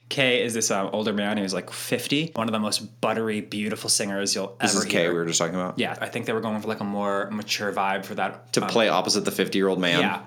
Kay 0.09 0.43
is 0.43 0.53
this 0.53 0.71
um, 0.71 0.89
older 0.91 1.13
man 1.13 1.37
who's 1.37 1.53
like 1.53 1.69
50, 1.71 2.31
one 2.35 2.47
of 2.47 2.51
the 2.51 2.59
most 2.59 2.99
buttery, 2.99 3.39
beautiful 3.39 3.89
singers 3.89 4.35
you'll 4.35 4.57
This 4.59 4.73
ever 4.75 4.85
is 4.85 4.91
Kay 4.91 5.01
hear. 5.03 5.11
we 5.13 5.19
were 5.19 5.25
just 5.25 5.39
talking 5.39 5.55
about. 5.55 5.79
yeah, 5.79 5.95
I 6.01 6.07
think 6.07 6.25
they 6.25 6.33
were 6.33 6.41
going 6.41 6.59
for 6.61 6.67
like 6.67 6.81
a 6.81 6.83
more 6.83 7.29
mature 7.31 7.71
vibe 7.71 8.03
for 8.05 8.15
that. 8.15 8.51
To 8.53 8.63
um, 8.63 8.67
play 8.69 8.89
opposite 8.89 9.23
the 9.23 9.31
50 9.31 9.57
year 9.57 9.67
old 9.69 9.79
man. 9.79 10.01
Yeah. 10.01 10.21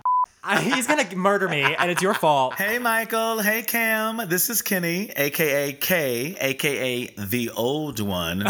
I, 0.46 0.61
he's 0.61 0.87
gonna 0.87 1.16
murder 1.16 1.48
me, 1.48 1.62
and 1.62 1.90
it's 1.90 2.02
your 2.02 2.12
fault. 2.12 2.54
Hey, 2.64 2.78
Michael. 2.78 3.40
Hey, 3.40 3.62
Cam. 3.62 4.28
This 4.28 4.50
is 4.50 4.61
Kenny, 4.61 5.11
aka 5.16 5.72
K, 5.72 6.37
aka 6.38 7.07
the 7.16 7.50
old 7.50 8.00
one. 8.00 8.44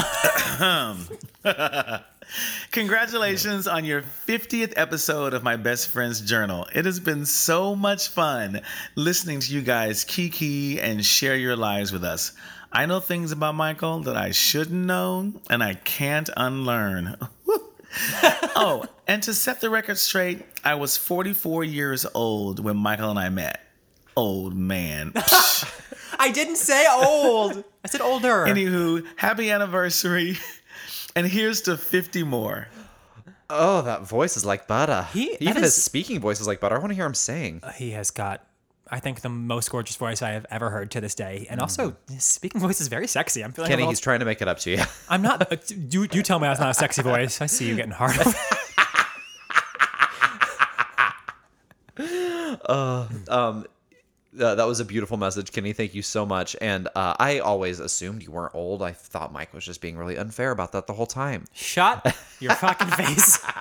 Congratulations 2.73 3.69
on 3.69 3.85
your 3.85 4.03
50th 4.27 4.73
episode 4.77 5.35
of 5.35 5.45
my 5.45 5.55
best 5.57 5.89
friend's 5.89 6.21
journal. 6.21 6.67
It 6.75 6.85
has 6.85 6.99
been 6.99 7.25
so 7.27 7.77
much 7.77 8.09
fun 8.09 8.61
listening 8.97 9.39
to 9.41 9.53
you 9.55 9.63
guys 9.63 10.03
kiki 10.05 10.81
and 10.81 11.05
share 11.05 11.37
your 11.37 11.55
lives 11.55 11.93
with 11.93 12.03
us. 12.03 12.33
I 12.73 12.87
know 12.87 12.99
things 12.99 13.31
about 13.31 13.55
Michael 13.55 14.01
that 14.01 14.17
I 14.17 14.33
shouldn't 14.33 14.85
know 14.85 15.33
and 15.49 15.63
I 15.63 15.75
can't 15.75 16.29
unlearn. 16.37 17.17
oh, 18.57 18.85
and 19.07 19.23
to 19.25 19.35
set 19.35 19.61
the 19.61 19.71
record 19.71 19.99
straight, 19.99 20.43
I 20.65 20.75
was 20.75 20.97
44 20.97 21.65
years 21.65 22.07
old 22.15 22.61
when 22.61 22.77
Michael 22.77 23.11
and 23.11 23.19
I 23.19 23.29
met. 23.29 23.61
Old 24.17 24.55
man. 24.57 25.13
I 26.19 26.31
didn't 26.33 26.57
say 26.57 26.87
old. 26.91 27.65
I 27.85 27.89
said 27.89 28.01
older. 28.01 28.45
Anywho, 28.47 29.05
happy 29.17 29.51
anniversary. 29.51 30.37
And 31.17 31.27
here's 31.27 31.63
to 31.63 31.77
50 31.77 32.23
more. 32.25 32.69
Oh, 33.51 33.83
that 33.83 34.03
voice 34.03 34.37
is 34.37 34.45
like 34.45 34.67
butter. 34.67 35.07
He- 35.13 35.33
that 35.33 35.43
Even 35.43 35.63
his 35.63 35.81
speaking 35.83 36.21
voice 36.21 36.41
is 36.41 36.47
like 36.47 36.61
butter. 36.61 36.77
I 36.77 36.79
want 36.79 36.91
to 36.91 36.95
hear 36.97 37.07
him 37.07 37.15
sing. 37.15 37.61
he 37.77 37.91
has 37.91 38.11
got, 38.11 38.45
I 38.95 39.01
think, 39.01 39.21
the 39.23 39.29
most 39.29 39.71
gorgeous 39.71 39.97
voice 39.97 40.23
I 40.23 40.31
have 40.31 40.47
ever 40.51 40.71
heard 40.71 40.93
to 40.93 41.01
this 41.01 41.15
day, 41.17 41.47
and 41.51 41.61
also 41.61 41.97
his 42.09 42.23
speaking 42.25 42.61
voice 42.61 42.81
is 42.81 42.87
very 42.89 43.09
sexy. 43.09 43.43
I'm 43.43 43.53
feeling. 43.53 43.69
Kenny, 43.71 43.87
he's 43.87 43.99
trying 44.01 44.21
to 44.21 44.25
make 44.25 44.41
it 44.41 44.47
up 44.47 44.59
to 44.61 44.71
you. 44.71 44.83
I'm 45.09 45.21
not. 45.21 45.51
uh, 45.53 45.57
You 45.91 46.07
you 46.13 46.23
tell 46.23 46.39
me 46.39 46.47
that's 46.47 46.61
not 46.61 46.71
a 46.71 46.75
sexy 46.75 47.03
voice. 47.03 47.41
I 47.41 47.47
see 47.47 47.67
you 47.69 47.75
getting 47.75 47.91
hard. 47.93 48.17
um, 53.29 53.67
uh, 54.41 54.55
that 54.57 54.67
was 54.67 54.81
a 54.81 54.85
beautiful 54.85 55.17
message, 55.17 55.53
Kenny. 55.53 55.73
Thank 55.73 55.95
you 55.95 56.03
so 56.03 56.27
much. 56.27 56.57
And 56.61 56.89
uh, 56.95 57.15
I 57.19 57.39
always 57.41 57.81
assumed 57.81 58.23
you 58.23 58.31
weren't 58.33 58.55
old. 58.55 58.83
I 58.83 58.93
thought 58.93 59.33
Mike 59.33 59.53
was 59.55 59.65
just 59.65 59.81
being 59.81 59.97
really 59.97 60.17
unfair 60.17 60.51
about 60.51 60.73
that 60.73 60.87
the 60.87 60.93
whole 60.95 61.07
time. 61.07 61.45
Shut 61.53 62.15
your 62.41 62.55
fucking 62.55 62.89
face. 62.89 63.45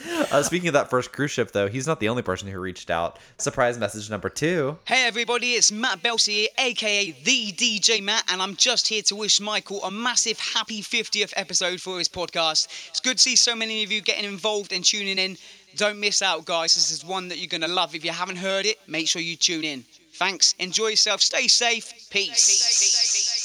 Uh, 0.32 0.42
speaking 0.42 0.66
of 0.68 0.74
that 0.74 0.90
first 0.90 1.12
cruise 1.12 1.30
ship, 1.30 1.52
though, 1.52 1.68
he's 1.68 1.86
not 1.86 2.00
the 2.00 2.08
only 2.08 2.22
person 2.22 2.48
who 2.48 2.58
reached 2.58 2.90
out. 2.90 3.18
Surprise 3.38 3.78
message 3.78 4.10
number 4.10 4.28
two. 4.28 4.76
Hey 4.84 5.06
everybody, 5.06 5.52
it's 5.52 5.70
Matt 5.70 6.02
Belsey 6.02 6.32
here, 6.32 6.48
aka 6.58 7.12
the 7.12 7.52
DJ 7.52 8.02
Matt, 8.02 8.24
and 8.28 8.42
I'm 8.42 8.56
just 8.56 8.88
here 8.88 9.02
to 9.02 9.16
wish 9.16 9.40
Michael 9.40 9.82
a 9.84 9.90
massive 9.90 10.38
happy 10.38 10.82
50th 10.82 11.32
episode 11.36 11.80
for 11.80 11.98
his 11.98 12.08
podcast. 12.08 12.66
It's 12.88 13.00
good 13.00 13.18
to 13.18 13.22
see 13.22 13.36
so 13.36 13.54
many 13.54 13.84
of 13.84 13.92
you 13.92 14.00
getting 14.00 14.24
involved 14.24 14.72
and 14.72 14.84
tuning 14.84 15.18
in. 15.18 15.36
Don't 15.76 16.00
miss 16.00 16.22
out, 16.22 16.44
guys. 16.44 16.74
This 16.74 16.90
is 16.90 17.04
one 17.04 17.28
that 17.28 17.38
you're 17.38 17.46
gonna 17.46 17.72
love. 17.72 17.94
If 17.94 18.04
you 18.04 18.10
haven't 18.10 18.36
heard 18.36 18.66
it, 18.66 18.78
make 18.88 19.06
sure 19.08 19.22
you 19.22 19.36
tune 19.36 19.64
in. 19.64 19.84
Thanks. 20.14 20.54
Enjoy 20.58 20.88
yourself. 20.88 21.20
Stay 21.20 21.46
safe. 21.46 21.92
Peace. 22.10 23.35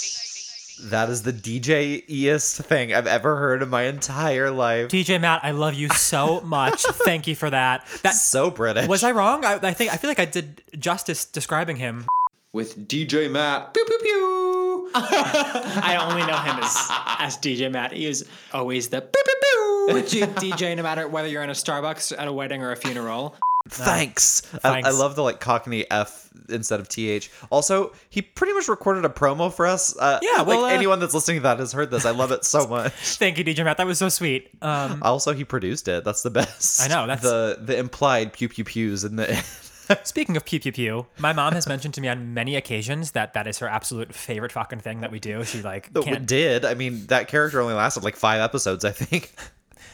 That 0.84 1.10
is 1.10 1.24
the 1.24 1.32
DJ-iest 1.34 2.63
thing 2.65 2.94
I've 2.94 3.08
ever 3.08 3.36
heard 3.38 3.62
in 3.62 3.70
my 3.70 3.84
entire 3.84 4.50
life. 4.50 4.88
DJ 4.89 5.22
Matt, 5.22 5.41
I 5.44 5.52
love 5.52 5.76
you 5.76 5.89
so 5.89 6.41
much. 6.46 6.82
Thank 6.84 7.28
you 7.28 7.36
for 7.36 7.50
that. 7.50 7.86
That's 8.02 8.22
so 8.22 8.50
British. 8.50 8.88
was 8.88 9.04
I 9.04 9.12
wrong? 9.12 9.46
I, 9.46 9.60
I 9.62 9.74
think 9.74 9.94
I 9.94 9.98
feel 9.98 10.10
like 10.10 10.20
I 10.20 10.26
did 10.26 10.62
justice 10.80 11.26
describing 11.26 11.76
him. 11.78 12.06
With 12.54 12.88
DJ 12.88 13.30
Matt. 13.32 13.74
Pew 13.74 13.86
pew 13.86 14.00
pew. 14.02 14.91
I 14.96 15.98
only 16.02 16.26
know 16.26 16.38
him 16.38 16.58
as, 16.62 16.76
as 17.20 17.38
DJ 17.38 17.72
Matt. 17.72 17.94
He 17.94 18.06
is 18.06 18.26
always 18.52 18.89
the 18.89 19.02
pew, 19.02 19.24
pew, 19.26 20.02
pew, 20.04 20.26
DJ 20.52 20.76
no 20.76 20.84
matter 20.84 21.08
whether 21.08 21.28
you're 21.28 21.44
in 21.44 21.50
a 21.50 21.54
Starbucks, 21.54 22.12
at 22.17 22.28
a 22.28 22.34
wedding, 22.34 22.62
or 22.62 22.72
a 22.72 22.76
funeral. 22.76 23.36
Thanks. 23.69 24.41
I, 24.63 24.82
I 24.82 24.89
love 24.91 25.15
the 25.15 25.24
like 25.24 25.39
Cockney 25.39 25.89
F 25.89 26.30
instead 26.50 26.80
of 26.80 26.89
TH. 26.89 27.30
Also, 27.50 27.93
he 28.10 28.21
pretty 28.21 28.54
much 28.54 28.67
recorded 28.67 29.06
a 29.06 29.10
promo 29.10 29.54
for 29.54 29.65
us. 29.67 29.95
Uh, 29.97 30.19
Yeah, 30.21 30.41
well, 30.41 30.62
like 30.63 30.71
uh, 30.74 30.76
anyone 30.76 31.00
that's 31.00 31.13
listening 31.13 31.38
to 31.38 31.43
that 31.43 31.60
has 31.60 31.71
heard 31.71 31.91
this. 31.91 32.06
I 32.06 32.12
love 32.12 32.32
it 32.32 32.43
so 32.45 32.67
much. 32.69 32.91
Thank 32.93 33.38
you, 33.38 33.43
DJ 33.45 33.63
Matt. 33.63 33.78
That 33.78 33.86
was 33.88 33.97
so 34.00 34.10
sweet. 34.10 34.50
Um, 34.62 35.02
Also, 35.04 35.34
he 35.34 35.43
produced 35.43 35.88
it. 35.88 36.04
That's 36.04 36.24
the 36.24 36.30
best. 36.32 36.82
I 36.82 36.88
know, 36.88 37.08
that's- 37.08 37.21
the 37.21 37.58
the 37.62 37.78
implied 37.78 38.34
pew 38.34 38.50
pew 38.50 38.63
pews 38.63 39.04
in 39.04 39.15
the. 39.15 39.43
speaking 40.04 40.38
of 40.38 40.45
pew 40.45 40.60
pew 40.60 40.71
pew, 40.71 41.06
my 41.19 41.34
mom 41.34 41.54
has 41.54 41.67
mentioned 41.67 41.93
to 41.95 42.02
me 42.02 42.08
on 42.08 42.34
many 42.34 42.56
occasions 42.56 43.12
that 43.12 43.34
that 43.34 43.45
is 43.47 43.60
her 43.60 43.67
absolute 43.67 44.13
favorite 44.13 44.52
fucking 44.52 44.80
thing 44.80 45.02
that 45.02 45.12
we 45.12 45.19
do. 45.19 45.43
She 45.43 45.62
like 45.62 45.91
that 45.93 46.04
can't. 46.04 46.26
did. 46.26 46.65
I 46.65 46.74
mean, 46.74 47.06
that 47.08 47.28
character 47.28 47.62
only 47.62 47.74
lasted 47.74 48.04
like 48.04 48.15
five 48.15 48.39
episodes, 48.41 48.86
I 48.86 48.91
think. 48.91 49.34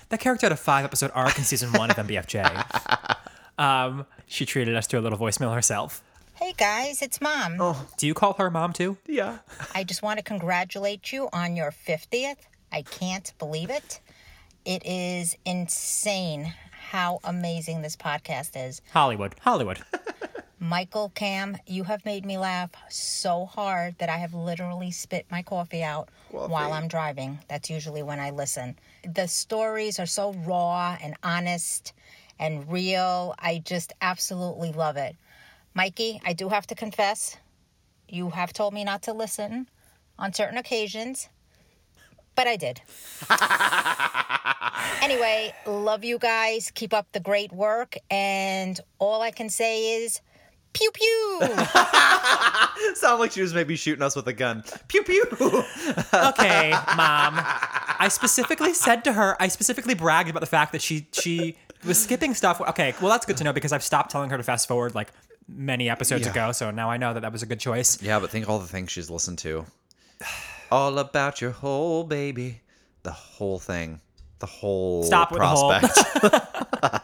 That 0.10 0.19
character 0.21 0.45
had 0.45 0.51
a 0.53 0.58
five 0.58 0.86
episode 0.86 1.12
arc 1.13 1.38
in 1.38 1.43
season 1.43 1.73
one 1.73 1.91
of 1.91 1.97
MBFJ. 1.97 3.26
Um, 3.58 4.06
she 4.26 4.46
treated 4.46 4.76
us 4.76 4.88
to 4.88 5.00
a 5.00 5.02
little 5.02 5.17
voicemail 5.17 5.54
herself. 5.54 6.02
Hey 6.36 6.54
guys, 6.56 7.02
it's 7.02 7.20
mom. 7.20 7.58
Oh, 7.60 7.88
Do 7.98 8.06
you 8.06 8.13
call 8.13 8.34
her 8.34 8.52
mom 8.52 8.74
too? 8.74 8.98
Yeah. 9.08 9.39
I 9.74 9.84
just 9.84 10.04
want 10.04 10.20
to 10.20 10.24
congratulate 10.24 11.12
you 11.12 11.30
on 11.34 11.56
your 11.56 11.72
50th. 11.72 12.38
I 12.72 12.84
can't 12.84 13.34
believe 13.39 13.72
it. 13.72 14.00
It 14.63 14.86
is 14.86 15.36
insane 15.46 16.54
how 16.72 17.20
amazing 17.24 17.82
this 17.82 17.96
podcast 17.96 18.52
is. 18.56 18.82
Hollywood. 18.91 19.34
Hollywood. 19.41 19.80
Michael 20.60 21.10
Cam, 21.15 21.58
you 21.67 21.84
have 21.84 22.04
made 22.06 22.26
me 22.26 22.38
laugh 22.38 22.72
so 22.89 23.46
hard 23.46 23.96
that 24.00 24.10
I 24.10 24.17
have 24.17 24.34
literally 24.34 24.91
spit 24.91 25.26
my 25.32 25.43
coffee 25.43 25.84
out 25.84 26.10
while 26.30 26.74
I'm 26.74 26.88
driving. 26.88 27.39
That's 27.48 27.70
usually 27.70 28.02
when 28.04 28.20
I 28.20 28.32
listen. 28.32 28.78
The 29.08 29.28
stories 29.28 30.00
are 30.00 30.06
so 30.08 30.34
raw 30.34 30.98
and 31.02 31.15
honest 31.24 31.93
and 32.39 32.69
real. 32.71 33.36
I 33.39 33.60
just 33.63 33.93
absolutely 34.02 34.71
love 34.71 34.97
it. 34.97 35.15
Mikey, 35.73 36.19
I 36.26 36.34
do 36.34 36.50
have 36.50 36.67
to 36.67 36.76
confess, 36.76 37.38
you 38.10 38.30
have 38.30 38.54
told 38.54 38.73
me 38.73 38.84
not 38.84 39.04
to 39.04 39.13
listen 39.13 39.69
on 40.17 40.34
certain 40.34 40.58
occasions, 40.58 41.30
but 42.36 42.47
I 42.47 42.56
did. 42.56 42.82
anyway, 45.04 45.54
love 45.65 46.04
you 46.04 46.17
guys. 46.17 46.71
Keep 46.71 46.93
up 46.93 47.08
the 47.12 47.19
great 47.19 47.52
work. 47.52 47.97
And 48.10 48.80
all 49.00 49.21
I 49.21 49.32
can 49.32 49.50
say 49.50 50.04
is 50.04 50.21
pew 50.73 50.91
pew. 50.91 51.39
Sound 52.95 53.19
like 53.19 53.32
she 53.32 53.41
was 53.41 53.54
maybe 53.54 53.76
shooting 53.76 54.04
us 54.04 54.15
with 54.15 54.28
a 54.28 54.34
gun. 54.34 54.63
Pew 54.88 55.04
pew. 55.04 55.26
Okay, 56.13 56.71
mom. 56.95 57.36
I 58.00 58.08
specifically 58.10 58.73
said 58.73 59.04
to 59.06 59.13
her, 59.13 59.36
I 59.41 59.47
specifically 59.47 59.95
bragged 59.95 60.30
about 60.30 60.39
the 60.41 60.45
fact 60.45 60.71
that 60.71 60.82
she 60.82 61.08
she 61.12 61.58
was 61.88 62.02
skipping 62.02 62.34
stuff. 62.34 62.60
Okay, 62.62 62.93
well 63.02 63.10
that's 63.12 63.26
good 63.26 63.38
to 63.38 63.43
know 63.43 63.54
because 63.54 63.71
I've 63.73 63.84
stopped 63.84 64.12
telling 64.12 64.30
her 64.30 64.38
to 64.38 64.43
fast 64.43 64.67
forward 64.67 64.93
like 64.95 65.12
many 65.47 65.89
episodes 65.89 66.26
Yeah. 66.26 66.32
ago. 66.32 66.52
So 66.52 66.71
now 66.71 66.89
I 66.91 66.97
know 66.97 67.13
that 67.13 67.21
that 67.21 67.32
was 67.32 67.41
a 67.43 67.45
good 67.45 67.60
choice. 67.60 68.02
yeah, 68.02 68.19
but 68.19 68.30
think 68.30 68.47
all 68.50 68.60
the 68.60 68.67
things 68.67 68.91
she's 68.91 69.10
listened 69.10 69.38
to. 69.39 69.65
All 70.71 71.00
about 71.00 71.39
your 71.41 71.52
whole 71.52 72.04
baby. 72.04 72.62
The 73.04 73.12
whole 73.12 73.58
thing. 73.60 74.02
The 74.39 74.45
whole 74.47 75.04
Stop 75.04 75.32
with 75.32 75.39
the 75.41 75.47
whole. 75.47 75.71
prospect. 75.80 77.04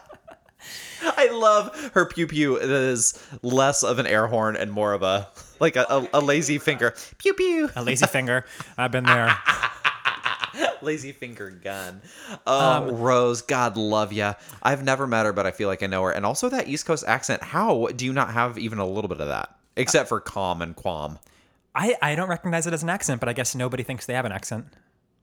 I 1.02 1.28
love 1.30 1.90
her 1.94 2.06
pew 2.06 2.26
pew. 2.26 2.56
It 2.56 2.70
is 2.70 3.18
less 3.42 3.82
of 3.82 3.98
an 3.98 4.06
air 4.06 4.26
horn 4.26 4.56
and 4.56 4.70
more 4.70 4.92
of 4.92 5.02
a 5.02 5.28
like 5.60 5.76
a, 5.76 5.84
a, 5.88 6.08
a 6.14 6.20
lazy 6.20 6.58
finger. 6.58 6.94
Pew 7.18 7.34
pew. 7.34 7.70
A 7.76 7.82
lazy 7.82 8.06
finger. 8.06 8.44
I've 8.78 8.90
been 8.90 9.04
there. 9.04 9.36
Lazy 10.84 11.12
finger 11.12 11.50
gun. 11.50 12.00
Um, 12.30 12.38
oh, 12.46 12.92
Rose, 12.92 13.42
God 13.42 13.76
love 13.76 14.12
ya. 14.12 14.34
I've 14.62 14.84
never 14.84 15.06
met 15.06 15.26
her, 15.26 15.32
but 15.32 15.46
I 15.46 15.50
feel 15.50 15.68
like 15.68 15.82
I 15.82 15.86
know 15.86 16.02
her. 16.04 16.10
And 16.10 16.24
also 16.26 16.48
that 16.50 16.68
East 16.68 16.86
Coast 16.86 17.04
accent. 17.06 17.42
How 17.42 17.88
do 17.94 18.04
you 18.04 18.12
not 18.12 18.32
have 18.32 18.58
even 18.58 18.78
a 18.78 18.86
little 18.86 19.08
bit 19.08 19.20
of 19.20 19.28
that? 19.28 19.56
Except 19.76 20.08
for 20.08 20.20
calm 20.20 20.62
and 20.62 20.76
qualm. 20.76 21.18
I, 21.74 21.96
I 22.00 22.14
don't 22.14 22.28
recognize 22.28 22.66
it 22.68 22.72
as 22.72 22.82
an 22.84 22.90
accent, 22.90 23.18
but 23.20 23.28
I 23.28 23.32
guess 23.32 23.54
nobody 23.54 23.82
thinks 23.82 24.06
they 24.06 24.14
have 24.14 24.24
an 24.24 24.30
accent. 24.32 24.66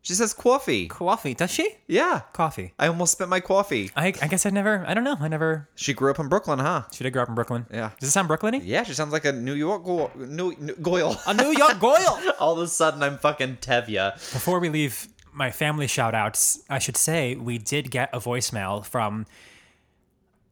She 0.03 0.13
says 0.13 0.33
coffee. 0.33 0.87
Coffee. 0.87 1.35
Does 1.35 1.51
she? 1.51 1.75
Yeah. 1.87 2.21
Coffee. 2.33 2.73
I 2.79 2.87
almost 2.87 3.11
spit 3.11 3.29
my 3.29 3.39
coffee. 3.39 3.91
I, 3.95 4.07
I 4.07 4.27
guess 4.27 4.47
I 4.47 4.49
never, 4.49 4.83
I 4.87 4.95
don't 4.95 5.03
know. 5.03 5.15
I 5.19 5.27
never, 5.27 5.69
She 5.75 5.93
grew 5.93 6.09
up 6.09 6.17
in 6.19 6.27
Brooklyn, 6.27 6.57
huh? 6.57 6.85
she 6.91 7.03
did 7.03 7.13
grow 7.13 7.21
up 7.21 7.29
in 7.29 7.35
Brooklyn. 7.35 7.67
Yeah. 7.71 7.91
Does 7.99 8.09
it 8.09 8.11
sound 8.11 8.27
Brooklyny? 8.27 8.61
Yeah, 8.63 8.81
she 8.81 8.93
sounds 8.93 9.11
like 9.13 9.25
a 9.25 9.31
New 9.31 9.53
York 9.53 9.85
go- 9.85 10.09
New, 10.15 10.55
New, 10.59 10.75
Goyle. 10.77 11.17
A 11.27 11.35
New 11.35 11.51
York 11.55 11.79
Goyle. 11.79 12.19
All 12.39 12.53
of 12.53 12.59
a 12.63 12.67
sudden, 12.67 13.03
I'm 13.03 13.19
fucking 13.19 13.57
Tevye. 13.57 14.13
Before 14.33 14.59
we 14.59 14.69
leave 14.69 15.07
my 15.33 15.51
family 15.51 15.87
shout 15.87 16.13
outs, 16.13 16.59
I 16.69 16.79
should 16.79 16.97
say 16.97 17.35
we 17.35 17.57
did 17.57 17.89
get 17.91 18.09
a 18.13 18.19
voicemail 18.19 18.85
from 18.85 19.25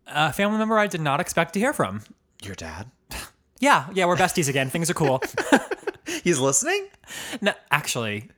a 0.07 0.31
family 0.33 0.57
member 0.57 0.77
I 0.77 0.87
did 0.87 1.01
not 1.01 1.19
expect 1.19 1.53
to 1.53 1.59
hear 1.59 1.73
from. 1.73 2.03
Your 2.43 2.55
dad? 2.55 2.89
Yeah, 3.61 3.87
yeah, 3.93 4.05
we're 4.05 4.15
besties 4.15 4.47
again. 4.47 4.69
Things 4.69 4.89
are 4.89 4.93
cool. 4.93 5.21
He's 6.23 6.39
listening? 6.39 6.87
no, 7.41 7.51
actually, 7.69 8.29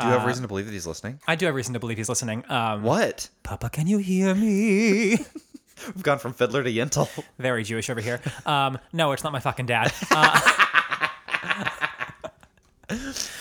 Do 0.00 0.06
you 0.06 0.12
have 0.14 0.26
reason 0.26 0.42
to 0.42 0.48
believe 0.48 0.66
that 0.66 0.72
he's 0.72 0.84
listening? 0.84 1.20
I 1.28 1.36
do 1.36 1.46
have 1.46 1.54
reason 1.54 1.72
to 1.74 1.78
believe 1.78 1.96
he's 1.96 2.08
listening. 2.08 2.42
Um, 2.50 2.82
What? 2.82 3.28
Papa, 3.44 3.70
can 3.70 3.86
you 3.86 3.98
hear 3.98 4.34
me? 4.34 5.10
We've 5.94 6.02
gone 6.02 6.18
from 6.18 6.32
fiddler 6.32 6.64
to 6.64 6.72
yentl. 6.72 7.08
Very 7.38 7.62
Jewish 7.62 7.88
over 7.88 8.00
here. 8.00 8.20
Um, 8.44 8.78
no, 8.92 9.12
it's 9.12 9.22
not 9.22 9.32
my 9.32 9.38
fucking 9.38 9.66
dad. 9.66 9.92
Uh, 10.10 10.40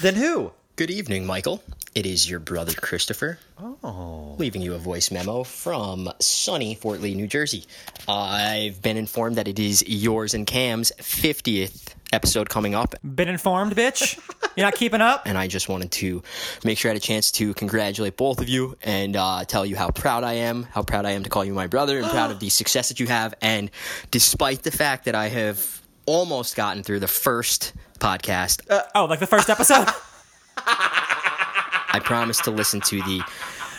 then 0.02 0.14
who? 0.16 0.52
Good 0.76 0.92
evening, 0.92 1.26
Michael. 1.26 1.64
It 1.94 2.06
is 2.06 2.30
your 2.30 2.40
brother 2.42 2.74
Christopher. 2.74 3.40
Oh. 3.58 4.36
Leaving 4.38 4.62
you 4.62 4.74
a 4.74 4.78
voice 4.78 5.10
memo 5.10 5.44
from 5.44 6.10
sunny 6.20 6.76
Fort 6.76 7.00
Lee, 7.00 7.16
New 7.16 7.28
Jersey. 7.28 7.64
I've 8.10 8.82
been 8.82 8.98
informed 8.98 9.38
that 9.38 9.48
it 9.48 9.58
is 9.58 9.88
yours 9.88 10.34
and 10.34 10.46
Cam's 10.46 10.92
50th 11.00 11.94
episode 12.12 12.50
coming 12.50 12.76
up, 12.76 12.94
been 13.04 13.30
informed, 13.30 13.74
bitch. 13.76 14.20
You're 14.58 14.66
not 14.66 14.76
keeping 14.76 15.00
up. 15.00 15.24
and 15.26 15.38
I 15.38 15.48
just 15.48 15.70
wanted 15.70 15.92
to 15.94 16.22
make 16.66 16.78
sure 16.78 16.92
I 16.92 16.94
had 16.94 16.98
a 17.02 17.06
chance 17.06 17.32
to 17.34 17.54
congratulate 17.54 18.18
both 18.18 18.42
of 18.42 18.50
you 18.50 18.78
and 18.84 19.16
uh, 19.16 19.46
tell 19.46 19.66
you 19.66 19.78
how 19.78 19.92
proud 19.92 20.26
I 20.26 20.34
am, 20.34 20.64
how 20.64 20.84
proud 20.84 21.06
I 21.06 21.12
am 21.12 21.24
to 21.24 21.30
call 21.30 21.46
you 21.46 21.54
my 21.54 21.68
brother, 21.68 21.98
and 22.00 22.08
proud 22.10 22.32
of 22.32 22.40
the 22.42 22.50
success 22.62 22.90
that 22.90 23.00
you 23.00 23.08
have. 23.08 23.34
And 23.42 23.72
despite 24.12 24.64
the 24.64 24.72
fact 24.72 25.06
that 25.06 25.16
I 25.16 25.30
have 25.30 25.82
almost 26.06 26.58
gotten 26.58 26.84
through 26.84 27.00
the 27.00 27.08
first 27.08 27.72
podcast, 28.00 28.62
Oh, 28.94 29.06
like 29.06 29.20
the 29.20 29.28
first 29.28 29.50
episode. 29.50 29.88
I 30.58 32.02
promise 32.04 32.40
to 32.42 32.52
listen 32.52 32.82
to 32.82 33.02
the 33.02 33.22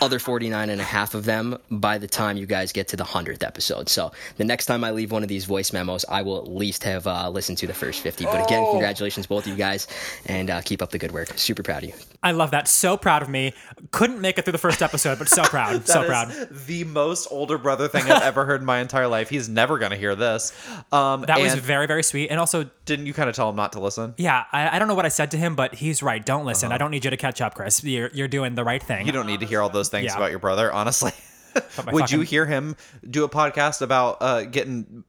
other 0.01 0.19
49 0.19 0.69
and 0.69 0.79
a 0.81 0.83
half 0.83 1.13
of 1.15 1.25
them 1.25 1.57
by 1.71 1.97
the 1.97 2.07
time 2.07 2.37
you 2.37 2.45
guys 2.45 2.71
get 2.71 2.87
to 2.89 2.95
the 2.95 3.03
100th 3.03 3.43
episode. 3.43 3.89
So 3.89 4.11
the 4.37 4.43
next 4.43 4.65
time 4.65 4.83
I 4.83 4.91
leave 4.91 5.11
one 5.11 5.23
of 5.23 5.29
these 5.29 5.45
voice 5.45 5.73
memos, 5.73 6.05
I 6.09 6.21
will 6.21 6.37
at 6.37 6.47
least 6.47 6.83
have 6.83 7.07
uh, 7.07 7.29
listened 7.29 7.57
to 7.59 7.67
the 7.67 7.73
first 7.73 8.01
50. 8.01 8.25
But 8.25 8.45
again, 8.45 8.65
congratulations, 8.71 9.25
both 9.27 9.45
of 9.45 9.51
you 9.51 9.57
guys, 9.57 9.87
and 10.25 10.49
uh, 10.49 10.61
keep 10.61 10.81
up 10.81 10.91
the 10.91 10.97
good 10.97 11.11
work. 11.11 11.29
Super 11.37 11.63
proud 11.63 11.83
of 11.83 11.89
you. 11.89 11.95
I 12.23 12.31
love 12.31 12.51
that. 12.51 12.67
So 12.67 12.97
proud 12.97 13.21
of 13.21 13.29
me. 13.29 13.53
Couldn't 13.91 14.21
make 14.21 14.37
it 14.37 14.43
through 14.45 14.51
the 14.53 14.57
first 14.57 14.81
episode, 14.81 15.19
but 15.19 15.29
so 15.29 15.43
proud. 15.45 15.87
so 15.87 16.01
That 16.01 16.07
proud. 16.07 16.49
the 16.67 16.83
most 16.83 17.27
older 17.31 17.57
brother 17.57 17.87
thing 17.87 18.03
I've 18.09 18.23
ever 18.23 18.45
heard 18.45 18.61
in 18.61 18.65
my 18.65 18.79
entire 18.79 19.07
life. 19.07 19.29
He's 19.29 19.47
never 19.49 19.77
gonna 19.77 19.95
hear 19.95 20.15
this. 20.15 20.51
Um, 20.91 21.21
That 21.23 21.39
was 21.39 21.55
very, 21.55 21.87
very 21.87 22.03
sweet. 22.03 22.29
And 22.29 22.39
also, 22.39 22.69
didn't 22.85 23.05
you 23.05 23.13
kind 23.13 23.29
of 23.29 23.35
tell 23.35 23.49
him 23.49 23.55
not 23.55 23.73
to 23.73 23.79
listen? 23.79 24.13
yeah, 24.17 24.45
I, 24.51 24.75
I 24.75 24.79
don't 24.79 24.87
know 24.87 24.95
what 24.95 25.05
I 25.05 25.09
said 25.09 25.31
to 25.31 25.37
him, 25.37 25.55
but 25.55 25.75
he's 25.75 26.01
right. 26.03 26.25
Don't 26.25 26.45
listen. 26.45 26.71
I 26.71 26.77
don't 26.77 26.91
need 26.91 27.03
you 27.05 27.11
to 27.11 27.17
catch 27.17 27.41
up, 27.41 27.55
Chris. 27.55 27.83
You're, 27.83 28.09
you're 28.13 28.27
doing 28.27 28.55
the 28.55 28.63
right 28.63 28.81
thing. 28.81 29.05
You 29.05 29.11
don't 29.11 29.27
need 29.27 29.39
to 29.41 29.45
hear 29.45 29.61
all 29.61 29.69
those 29.69 29.86
things 29.89 30.05
Yeah. 30.07 30.17
about 30.17 30.29
your 30.31 30.39
brother, 30.39 30.71
honestly. 30.71 31.11
Would 31.91 32.11
you 32.11 32.21
hear 32.21 32.45
him 32.45 32.75
do 33.09 33.23
a 33.23 33.29
podcast 33.29 33.81
about 33.81 34.17
uh, 34.21 34.43
getting 34.43 35.03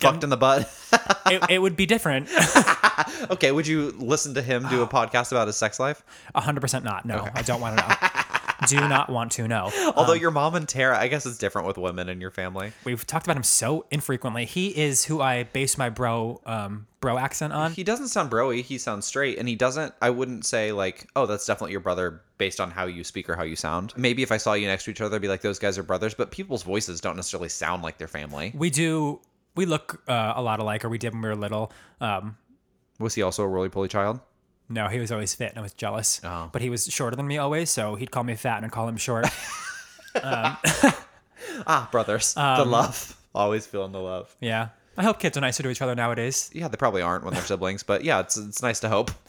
fucked 0.00 0.24
in 0.24 0.30
the 0.30 0.36
butt? 0.36 0.62
it, 1.26 1.42
it 1.50 1.58
would 1.60 1.76
be 1.76 1.86
different. 1.86 2.28
okay, 3.30 3.52
would 3.52 3.66
you 3.66 3.92
listen 3.98 4.34
to 4.34 4.42
him 4.42 4.66
do 4.68 4.82
a 4.82 4.88
podcast 4.88 5.30
about 5.30 5.46
his 5.46 5.56
sex 5.56 5.78
life? 5.78 6.02
100% 6.34 6.82
not. 6.82 7.04
No, 7.04 7.28
I 7.34 7.42
don't 7.42 7.60
want 7.60 7.78
to 7.78 7.88
know. 7.88 7.94
Do 8.66 8.76
not 8.76 9.08
want 9.08 9.32
to 9.32 9.46
know. 9.46 9.70
Although 9.96 10.14
your 10.14 10.30
mom 10.30 10.54
and 10.54 10.68
Tara, 10.68 10.98
I 10.98 11.08
guess 11.08 11.26
it's 11.26 11.38
different 11.38 11.68
with 11.68 11.78
women 11.78 12.08
in 12.08 12.20
your 12.20 12.30
family. 12.30 12.72
We've 12.84 13.06
talked 13.06 13.26
about 13.26 13.36
him 13.36 13.42
so 13.44 13.86
infrequently. 13.90 14.46
He 14.46 14.76
is 14.76 15.04
who 15.04 15.20
I 15.20 15.44
base 15.44 15.78
my 15.78 15.90
bro 15.90 16.40
um, 16.44 16.86
bro 17.00 17.18
accent 17.18 17.52
on. 17.52 17.72
He 17.72 17.84
doesn't 17.84 18.08
sound 18.08 18.30
broy. 18.30 18.62
He 18.62 18.78
sounds 18.78 19.06
straight, 19.06 19.38
and 19.38 19.48
he 19.48 19.54
doesn't. 19.54 19.94
I 20.02 20.10
wouldn't 20.10 20.44
say 20.44 20.72
like, 20.72 21.08
oh, 21.14 21.26
that's 21.26 21.46
definitely 21.46 21.72
your 21.72 21.80
brother 21.80 22.20
based 22.38 22.60
on 22.60 22.70
how 22.70 22.86
you 22.86 23.04
speak 23.04 23.28
or 23.28 23.36
how 23.36 23.42
you 23.44 23.56
sound. 23.56 23.92
Maybe 23.96 24.22
if 24.22 24.32
I 24.32 24.36
saw 24.36 24.54
you 24.54 24.66
next 24.66 24.84
to 24.84 24.90
each 24.90 25.00
other, 25.00 25.16
I'd 25.16 25.22
be 25.22 25.28
like, 25.28 25.42
those 25.42 25.58
guys 25.58 25.78
are 25.78 25.82
brothers. 25.82 26.14
But 26.14 26.30
people's 26.30 26.62
voices 26.62 27.00
don't 27.00 27.16
necessarily 27.16 27.48
sound 27.48 27.82
like 27.82 27.98
their 27.98 28.08
family. 28.08 28.52
We 28.54 28.70
do. 28.70 29.20
We 29.54 29.66
look 29.66 30.02
uh, 30.08 30.34
a 30.36 30.42
lot 30.42 30.60
alike, 30.60 30.84
or 30.84 30.88
we 30.88 30.98
did 30.98 31.12
when 31.12 31.22
we 31.22 31.28
were 31.28 31.36
little. 31.36 31.72
Um, 32.00 32.36
Was 32.98 33.14
he 33.14 33.22
also 33.22 33.42
a 33.42 33.48
roly 33.48 33.68
poly 33.68 33.88
child? 33.88 34.20
No, 34.68 34.88
he 34.88 34.98
was 34.98 35.10
always 35.12 35.34
fit, 35.34 35.50
and 35.50 35.58
I 35.58 35.62
was 35.62 35.72
jealous. 35.72 36.20
Oh. 36.24 36.48
But 36.52 36.62
he 36.62 36.70
was 36.70 36.86
shorter 36.86 37.16
than 37.16 37.26
me 37.26 37.38
always, 37.38 37.70
so 37.70 37.94
he'd 37.94 38.10
call 38.10 38.24
me 38.24 38.34
fat, 38.34 38.56
and 38.58 38.66
I'd 38.66 38.72
call 38.72 38.88
him 38.88 38.96
short. 38.96 39.26
Ah, 41.66 41.88
brothers, 41.90 42.34
the 42.34 42.42
Um, 42.42 42.70
love, 42.70 43.16
always 43.34 43.66
feeling 43.66 43.92
the 43.92 44.00
love. 44.00 44.34
yeah. 44.40 44.68
I 44.96 45.04
hope 45.04 45.20
kids 45.20 45.36
are 45.36 45.40
nicer 45.40 45.62
to 45.62 45.70
each 45.70 45.80
other 45.80 45.94
nowadays. 45.94 46.50
Yeah, 46.52 46.66
they 46.66 46.76
probably 46.76 47.02
aren't 47.02 47.22
when 47.24 47.32
they're 47.32 47.42
siblings, 47.44 47.84
but 47.84 48.02
yeah, 48.02 48.18
it's 48.18 48.36
it's 48.36 48.62
nice 48.62 48.80
to 48.80 48.88
hope. 48.88 49.10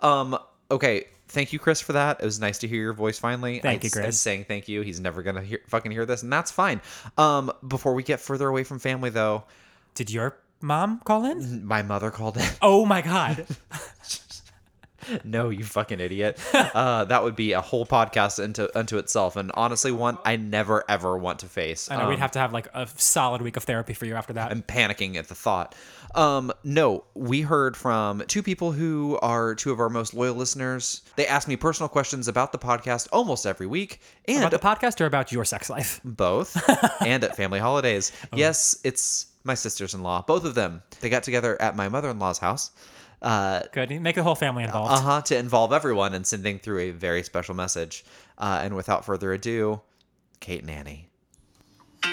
Um, 0.00 0.38
okay, 0.70 1.06
thank 1.26 1.52
you, 1.52 1.58
Chris, 1.58 1.80
for 1.80 1.92
that. 1.94 2.20
It 2.20 2.24
was 2.24 2.38
nice 2.38 2.58
to 2.58 2.68
hear 2.68 2.80
your 2.80 2.92
voice 2.92 3.18
finally. 3.18 3.58
Thank 3.58 3.82
I- 3.82 3.86
you, 3.86 3.90
Chris. 3.90 4.04
I'm 4.06 4.12
saying 4.12 4.44
thank 4.44 4.68
you. 4.68 4.82
He's 4.82 5.00
never 5.00 5.22
gonna 5.24 5.42
hear, 5.42 5.58
fucking 5.66 5.90
hear 5.90 6.06
this, 6.06 6.22
and 6.22 6.32
that's 6.32 6.52
fine. 6.52 6.80
Um, 7.18 7.50
before 7.66 7.94
we 7.94 8.04
get 8.04 8.20
further 8.20 8.46
away 8.48 8.62
from 8.62 8.78
family, 8.78 9.10
though, 9.10 9.42
Did 9.94 10.08
your 10.10 10.36
mom 10.60 11.00
call 11.04 11.24
in? 11.24 11.66
my 11.66 11.82
mother 11.82 12.10
called 12.12 12.36
in. 12.36 12.48
Oh 12.62 12.86
my 12.86 13.02
god. 13.02 13.44
no, 15.24 15.48
you 15.50 15.64
fucking 15.64 16.00
idiot. 16.00 16.38
Uh, 16.54 17.04
that 17.04 17.22
would 17.22 17.36
be 17.36 17.52
a 17.52 17.60
whole 17.60 17.86
podcast 17.86 18.42
into 18.42 18.76
unto 18.78 18.98
itself, 18.98 19.36
and 19.36 19.50
honestly, 19.54 19.92
one 19.92 20.18
I 20.24 20.36
never 20.36 20.84
ever 20.88 21.16
want 21.16 21.40
to 21.40 21.46
face. 21.46 21.90
I 21.90 21.96
know 21.96 22.08
we'd 22.08 22.14
Um, 22.14 22.20
have 22.20 22.32
to 22.32 22.38
have 22.38 22.52
like 22.52 22.68
a 22.74 22.86
solid 22.96 23.42
week 23.42 23.56
of 23.56 23.64
therapy 23.64 23.94
for 23.94 24.06
you 24.06 24.14
after 24.14 24.32
that. 24.34 24.50
I'm 24.50 24.62
panicking 24.62 25.16
at 25.16 25.28
the 25.28 25.34
thought. 25.34 25.74
Um, 26.14 26.52
no, 26.62 27.04
we 27.14 27.40
heard 27.40 27.74
from 27.76 28.22
two 28.28 28.42
people 28.42 28.72
who 28.72 29.18
are 29.22 29.54
two 29.54 29.72
of 29.72 29.80
our 29.80 29.88
most 29.88 30.12
loyal 30.12 30.34
listeners. 30.34 31.00
They 31.16 31.26
ask 31.26 31.48
me 31.48 31.56
personal 31.56 31.88
questions 31.88 32.28
about 32.28 32.52
the 32.52 32.58
podcast 32.58 33.08
almost 33.12 33.46
every 33.46 33.66
week, 33.66 34.00
and 34.28 34.38
about 34.44 34.50
the 34.50 34.58
podcast 34.58 35.00
or 35.00 35.06
about 35.06 35.32
your 35.32 35.44
sex 35.46 35.70
life? 35.70 36.00
both, 36.04 36.56
and 37.06 37.24
at 37.24 37.36
family 37.36 37.60
holidays. 37.60 38.12
Yes, 38.34 38.78
it's 38.84 39.26
my 39.44 39.54
sisters-in-law, 39.54 40.22
both 40.26 40.44
of 40.44 40.54
them. 40.54 40.82
They 41.00 41.08
got 41.08 41.22
together 41.22 41.60
at 41.60 41.74
my 41.76 41.88
mother-in-law's 41.88 42.38
house. 42.38 42.70
Uh, 43.22 43.62
Good. 43.72 43.90
Make 44.02 44.16
the 44.16 44.22
whole 44.24 44.34
family 44.34 44.64
involved. 44.64 44.92
uh 44.92 45.00
huh. 45.00 45.20
To 45.22 45.36
involve 45.38 45.72
everyone 45.72 46.12
and 46.12 46.26
sending 46.26 46.58
through 46.58 46.80
a 46.80 46.90
very 46.90 47.22
special 47.22 47.54
message. 47.54 48.04
Uh, 48.36 48.60
and 48.62 48.74
without 48.74 49.04
further 49.04 49.32
ado, 49.32 49.80
Kate 50.40 50.60
and 50.62 50.70
Annie. 50.70 51.06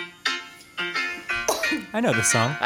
I 1.93 1.99
know 2.01 2.13
this 2.13 2.31
song. 2.31 2.55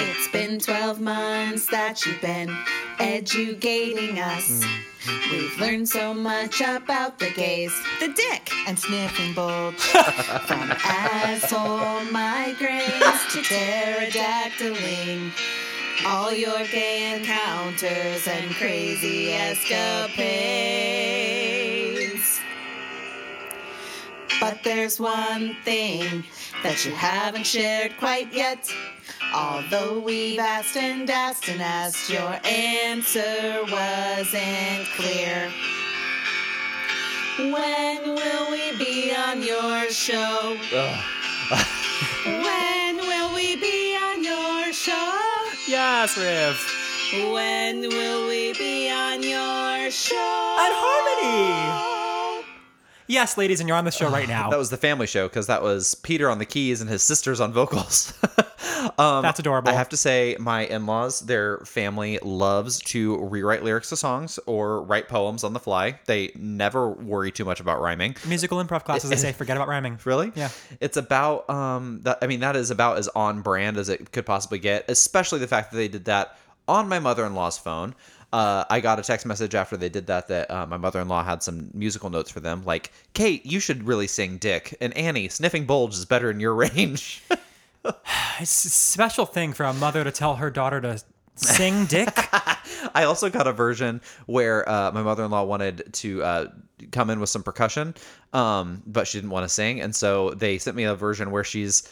It's 0.00 0.28
been 0.32 0.58
12 0.60 1.00
months 1.00 1.66
that 1.68 2.04
you've 2.04 2.20
been 2.20 2.54
educating 2.98 4.18
us. 4.20 4.62
We've 5.30 5.58
learned 5.60 5.88
so 5.88 6.12
much 6.12 6.60
about 6.60 7.18
the 7.18 7.30
gays, 7.30 7.72
the 7.98 8.08
dick, 8.08 8.50
and 8.66 8.78
sniffing 8.78 9.32
bulge. 9.34 9.74
From 9.80 10.70
asshole 10.84 12.04
migraines 12.12 13.30
to 13.32 13.38
pterodactyling. 13.42 15.32
All 16.06 16.32
your 16.32 16.64
gay 16.66 17.16
encounters 17.16 18.28
and 18.28 18.50
crazy 18.54 19.32
escapades. 19.32 20.18
But 24.40 24.62
there's 24.62 25.00
one 25.00 25.56
thing 25.64 26.22
that 26.62 26.84
you 26.84 26.92
haven't 26.92 27.46
shared 27.46 27.96
quite 27.98 28.32
yet. 28.32 28.72
Although 29.34 29.98
we've 29.98 30.38
asked 30.38 30.76
and 30.76 31.10
asked 31.10 31.48
and 31.48 31.60
asked, 31.60 32.08
your 32.08 32.38
answer 32.44 33.64
wasn't 33.64 34.86
clear. 34.94 35.50
When 37.38 38.14
will 38.14 38.50
we 38.52 38.76
be 38.76 39.14
on 39.14 39.42
your 39.42 39.90
show? 39.90 40.56
when 42.24 42.96
will 42.96 43.34
we 43.34 43.56
be 43.56 43.96
on 43.96 44.22
your 44.22 44.72
show? 44.72 45.37
Yes, 45.68 46.16
Riv. 46.16 46.56
When 47.32 47.80
will 47.88 48.26
we 48.26 48.52
be 48.54 48.90
on 48.90 49.22
your 49.22 49.90
show? 49.90 50.56
At 50.60 50.72
Harmony. 50.72 52.07
Yes, 53.08 53.38
ladies, 53.38 53.60
and 53.60 53.68
you're 53.68 53.78
on 53.78 53.86
the 53.86 53.90
show 53.90 54.10
right 54.10 54.28
now. 54.38 54.50
That 54.50 54.58
was 54.58 54.70
the 54.70 54.76
family 54.76 55.06
show 55.06 55.26
because 55.26 55.46
that 55.46 55.62
was 55.62 55.94
Peter 55.96 56.30
on 56.30 56.38
the 56.38 56.44
keys 56.44 56.80
and 56.80 56.88
his 56.88 57.02
sisters 57.02 57.40
on 57.40 57.52
vocals. 57.52 58.12
um, 58.98 59.22
That's 59.22 59.38
adorable. 59.38 59.70
I 59.70 59.74
have 59.74 59.88
to 59.88 59.96
say, 59.96 60.36
my 60.38 60.66
in 60.66 60.86
laws, 60.86 61.20
their 61.20 61.58
family 61.60 62.18
loves 62.22 62.78
to 62.80 63.16
rewrite 63.24 63.64
lyrics 63.64 63.88
to 63.88 63.96
songs 63.96 64.38
or 64.46 64.82
write 64.82 65.08
poems 65.08 65.42
on 65.42 65.54
the 65.54 65.60
fly. 65.60 65.98
They 66.06 66.30
never 66.36 66.90
worry 66.90 67.32
too 67.32 67.46
much 67.46 67.60
about 67.60 67.80
rhyming. 67.80 68.16
Musical 68.26 68.62
improv 68.62 68.84
classes, 68.84 69.08
they 69.10 69.16
say, 69.16 69.32
forget 69.32 69.56
about 69.56 69.68
rhyming. 69.68 69.98
Really? 70.08 70.32
Yeah. 70.34 70.48
It's 70.80 70.96
about 70.96 71.50
um 71.50 72.00
that 72.02 72.18
I 72.22 72.26
mean 72.28 72.40
that 72.40 72.56
is 72.56 72.70
about 72.70 72.98
as 72.98 73.08
on 73.08 73.42
brand 73.42 73.76
as 73.76 73.88
it 73.88 74.10
could 74.12 74.24
possibly 74.24 74.58
get, 74.58 74.84
especially 74.88 75.38
the 75.38 75.46
fact 75.46 75.70
that 75.70 75.76
they 75.76 75.88
did 75.88 76.06
that 76.06 76.38
on 76.66 76.88
my 76.88 76.98
mother-in-law's 76.98 77.58
phone. 77.58 77.94
Uh, 78.32 78.64
I 78.68 78.80
got 78.80 78.98
a 78.98 79.02
text 79.02 79.24
message 79.24 79.54
after 79.54 79.76
they 79.76 79.88
did 79.88 80.06
that 80.08 80.28
that 80.28 80.50
uh, 80.50 80.66
my 80.66 80.76
mother-in-law 80.76 81.24
had 81.24 81.42
some 81.42 81.70
musical 81.72 82.10
notes 82.10 82.30
for 82.30 82.40
them, 82.40 82.62
like 82.64 82.92
Kate, 83.14 83.44
you 83.46 83.58
should 83.58 83.86
really 83.86 84.06
sing 84.06 84.36
Dick, 84.36 84.76
and 84.80 84.94
Annie, 84.96 85.28
sniffing 85.28 85.64
bulge 85.64 85.94
is 85.94 86.04
better 86.04 86.30
in 86.30 86.40
your 86.40 86.54
range. 86.66 87.22
It's 88.40 88.64
a 88.64 88.70
special 88.70 89.24
thing 89.24 89.52
for 89.52 89.64
a 89.64 89.72
mother 89.72 90.04
to 90.04 90.12
tell 90.12 90.36
her 90.36 90.50
daughter 90.50 90.80
to 90.80 91.02
sing 91.36 91.86
dick. 91.86 92.28
I 92.94 93.04
also 93.04 93.30
got 93.30 93.46
a 93.46 93.52
version 93.52 94.00
where 94.26 94.68
uh, 94.68 94.92
my 94.92 95.02
mother-in-law 95.02 95.44
wanted 95.44 95.92
to 95.94 96.22
uh, 96.22 96.46
come 96.92 97.10
in 97.10 97.20
with 97.20 97.30
some 97.30 97.42
percussion, 97.42 97.94
um, 98.32 98.82
but 98.86 99.06
she 99.06 99.18
didn't 99.18 99.30
want 99.30 99.44
to 99.44 99.48
sing, 99.48 99.80
and 99.80 99.94
so 99.94 100.30
they 100.30 100.58
sent 100.58 100.76
me 100.76 100.84
a 100.84 100.94
version 100.94 101.30
where 101.30 101.44
she's 101.44 101.88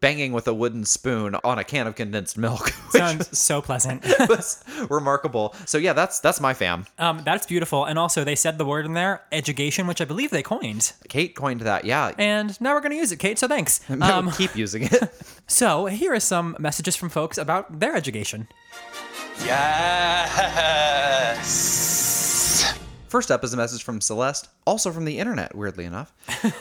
banging 0.00 0.32
with 0.32 0.46
a 0.46 0.54
wooden 0.54 0.84
spoon 0.84 1.34
on 1.42 1.58
a 1.58 1.64
can 1.64 1.86
of 1.86 1.94
condensed 1.96 2.38
milk, 2.38 2.70
which 2.92 3.02
Sounds 3.02 3.38
so 3.38 3.60
pleasant. 3.60 4.04
was 4.28 4.62
remarkable. 4.88 5.54
So 5.66 5.78
yeah, 5.78 5.92
that's 5.92 6.20
that's 6.20 6.40
my 6.40 6.54
fam. 6.54 6.86
Um, 6.98 7.22
that's 7.24 7.46
beautiful. 7.46 7.84
And 7.84 7.98
also, 7.98 8.24
they 8.24 8.34
said 8.36 8.58
the 8.58 8.64
word 8.64 8.86
in 8.86 8.92
there, 8.94 9.22
education, 9.32 9.86
which 9.86 10.00
I 10.00 10.04
believe 10.04 10.30
they 10.30 10.42
coined. 10.42 10.92
Kate 11.08 11.34
coined 11.34 11.60
that. 11.62 11.84
Yeah, 11.84 12.12
And 12.18 12.60
now 12.60 12.74
we're 12.74 12.80
going 12.80 12.92
to 12.92 12.96
use 12.98 13.10
it, 13.12 13.16
Kate. 13.18 13.38
So 13.38 13.48
thanks. 13.48 13.80
um, 13.90 14.02
Um, 14.02 14.30
keep 14.32 14.54
using 14.56 14.84
it. 14.84 15.12
so 15.46 15.86
here 15.86 16.12
are 16.14 16.20
some 16.20 16.56
messages 16.58 16.94
from 16.96 17.08
folks 17.08 17.36
about 17.38 17.80
their 17.80 17.94
education. 17.96 18.48
Yes. 21.38 22.74
First 23.08 23.30
up 23.30 23.42
is 23.42 23.54
a 23.54 23.56
message 23.56 23.82
from 23.82 24.00
Celeste, 24.00 24.48
also 24.66 24.90
from 24.92 25.04
the 25.06 25.18
internet, 25.18 25.54
weirdly 25.54 25.84
enough. 25.86 26.12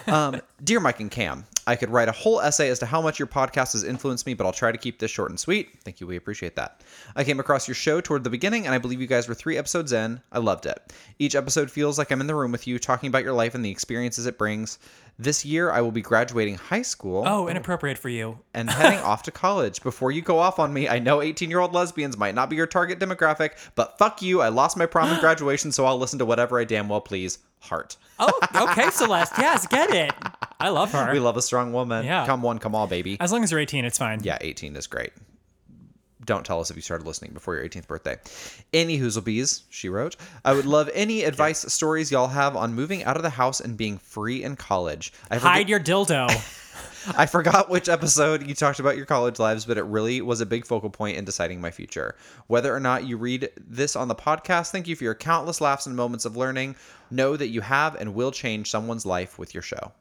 Um, 0.08 0.42
Dear 0.64 0.80
Mike 0.80 1.00
and 1.02 1.12
Cam, 1.12 1.46
I 1.68 1.76
could 1.76 1.90
write 1.90 2.08
a 2.08 2.14
whole 2.14 2.40
essay 2.40 2.70
as 2.70 2.80
to 2.80 2.86
how 2.86 3.02
much 3.02 3.20
your 3.20 3.28
podcast 3.28 3.74
has 3.74 3.84
influenced 3.84 4.26
me, 4.26 4.34
but 4.34 4.46
I'll 4.46 4.54
try 4.54 4.72
to 4.72 4.78
keep 4.78 5.00
this 5.00 5.12
short 5.12 5.30
and 5.30 5.40
sweet. 5.40 5.70
Thank 5.84 6.00
you. 6.00 6.08
We 6.08 6.16
appreciate 6.16 6.56
that. 6.56 6.82
I 7.16 7.26
came 7.26 7.42
across 7.42 7.68
your 7.68 7.76
show 7.76 8.00
toward 8.00 8.24
the 8.24 8.30
beginning, 8.30 8.66
and 8.66 8.74
I 8.74 8.78
believe 8.78 9.02
you 9.02 9.08
guys 9.08 9.28
were 9.28 9.36
three 9.36 9.58
episodes 9.58 9.92
in. 9.92 10.22
I 10.32 10.40
loved 10.40 10.66
it. 10.66 10.94
Each 11.20 11.36
episode 11.36 11.70
feels 11.70 11.98
like 11.98 12.10
I'm 12.10 12.22
in 12.22 12.28
the 12.28 12.36
room 12.36 12.54
with 12.54 12.68
you, 12.68 12.80
talking 12.80 13.10
about 13.10 13.24
your 13.24 13.34
life 13.34 13.54
and 13.54 13.66
the 13.66 13.70
experiences 13.70 14.26
it 14.26 14.38
brings. 14.38 14.80
This 15.20 15.44
year, 15.44 15.72
I 15.72 15.82
will 15.82 15.92
be 15.92 16.02
graduating 16.02 16.56
high 16.56 16.84
school. 16.84 17.24
Oh, 17.28 17.48
inappropriate 17.50 17.98
for 17.98 18.10
you. 18.10 18.40
and 18.54 18.70
heading 18.70 19.00
off 19.00 19.24
to 19.24 19.32
college. 19.44 19.84
Before 19.84 20.12
you 20.12 20.22
go 20.22 20.40
off 20.40 20.60
on 20.60 20.74
me, 20.74 20.88
I 20.88 21.00
know 21.00 21.22
18 21.22 21.50
year 21.50 21.60
old 21.60 21.74
lesbians 21.74 22.18
might 22.18 22.36
not 22.36 22.50
be 22.50 22.56
your 22.56 22.68
target 22.68 23.00
demographic, 23.00 23.52
but 23.76 23.98
fuck 23.98 24.22
you. 24.22 24.42
I 24.42 24.50
lost 24.50 24.78
my 24.78 24.86
prom 24.86 25.10
and 25.10 25.20
graduation, 25.22 25.72
so 25.74 25.86
I'll 25.86 25.98
listen 25.98 26.20
to 26.20 26.26
whatever 26.26 26.60
I 26.60 26.64
damn 26.64 26.88
well 26.88 27.02
please. 27.02 27.40
Heart. 27.60 27.98
Oh, 28.20 28.32
okay, 28.56 28.90
Celeste. 28.90 29.34
Yes, 29.38 29.68
get 29.68 29.90
it. 29.92 30.14
I 30.60 30.70
love 30.70 30.92
her. 30.94 31.12
We 31.12 31.20
love 31.20 31.38
a 31.38 31.42
strong 31.42 31.74
woman. 31.74 32.06
Yeah. 32.06 32.26
Come 32.26 32.42
one, 32.42 32.60
come 32.60 32.74
all, 32.76 32.88
baby. 32.88 33.18
As 33.20 33.32
long 33.32 33.44
as 33.44 33.52
you're 33.52 33.60
18, 33.60 33.86
it's 33.86 33.98
fine. 33.98 34.22
Yeah, 34.24 34.38
18 34.42 34.76
is 34.76 34.88
great. 34.88 35.12
Don't 36.26 36.46
tell 36.46 36.60
us 36.60 36.70
if 36.70 36.76
you 36.76 36.82
started 36.82 37.08
listening 37.08 37.32
before 37.32 37.56
your 37.56 37.64
18th 37.68 37.88
birthday. 37.88 38.18
Any 38.74 39.00
Hoozlebees, 39.00 39.64
she 39.70 39.88
wrote. 39.88 40.16
I 40.44 40.54
would 40.54 40.66
love 40.66 40.90
any 40.94 41.24
advice 41.26 41.60
stories 41.72 42.12
y'all 42.12 42.28
have 42.28 42.56
on 42.56 42.74
moving 42.74 43.04
out 43.04 43.16
of 43.18 43.24
the 43.24 43.30
house 43.30 43.60
and 43.62 43.78
being 43.78 43.98
free 43.98 44.44
in 44.44 44.56
college. 44.56 45.14
I 45.32 45.36
forget- 45.38 45.52
Hide 45.54 45.70
your 45.70 45.80
dildo. 45.80 46.28
I 47.16 47.26
forgot 47.26 47.70
which 47.70 47.88
episode 47.90 48.48
you 48.48 48.54
talked 48.54 48.80
about 48.80 48.98
your 48.98 49.06
college 49.06 49.40
lives, 49.40 49.66
but 49.66 49.78
it 49.78 49.84
really 49.84 50.22
was 50.22 50.42
a 50.42 50.46
big 50.46 50.66
focal 50.66 50.90
point 50.90 51.18
in 51.18 51.26
deciding 51.26 51.62
my 51.62 51.72
future. 51.72 52.16
Whether 52.48 52.76
or 52.76 52.80
not 52.80 53.06
you 53.06 53.18
read 53.18 53.50
this 53.58 53.96
on 53.96 54.08
the 54.08 54.16
podcast, 54.16 54.72
thank 54.72 54.88
you 54.88 54.96
for 54.96 55.04
your 55.04 55.16
countless 55.16 55.62
laughs 55.62 55.86
and 55.86 55.96
moments 55.96 56.26
of 56.26 56.36
learning. 56.36 56.76
Know 57.10 57.38
that 57.38 57.48
you 57.48 57.62
have 57.62 57.96
and 57.96 58.14
will 58.14 58.32
change 58.32 58.70
someone's 58.70 59.06
life 59.06 59.40
with 59.40 59.54
your 59.54 59.64
show. 59.64 59.92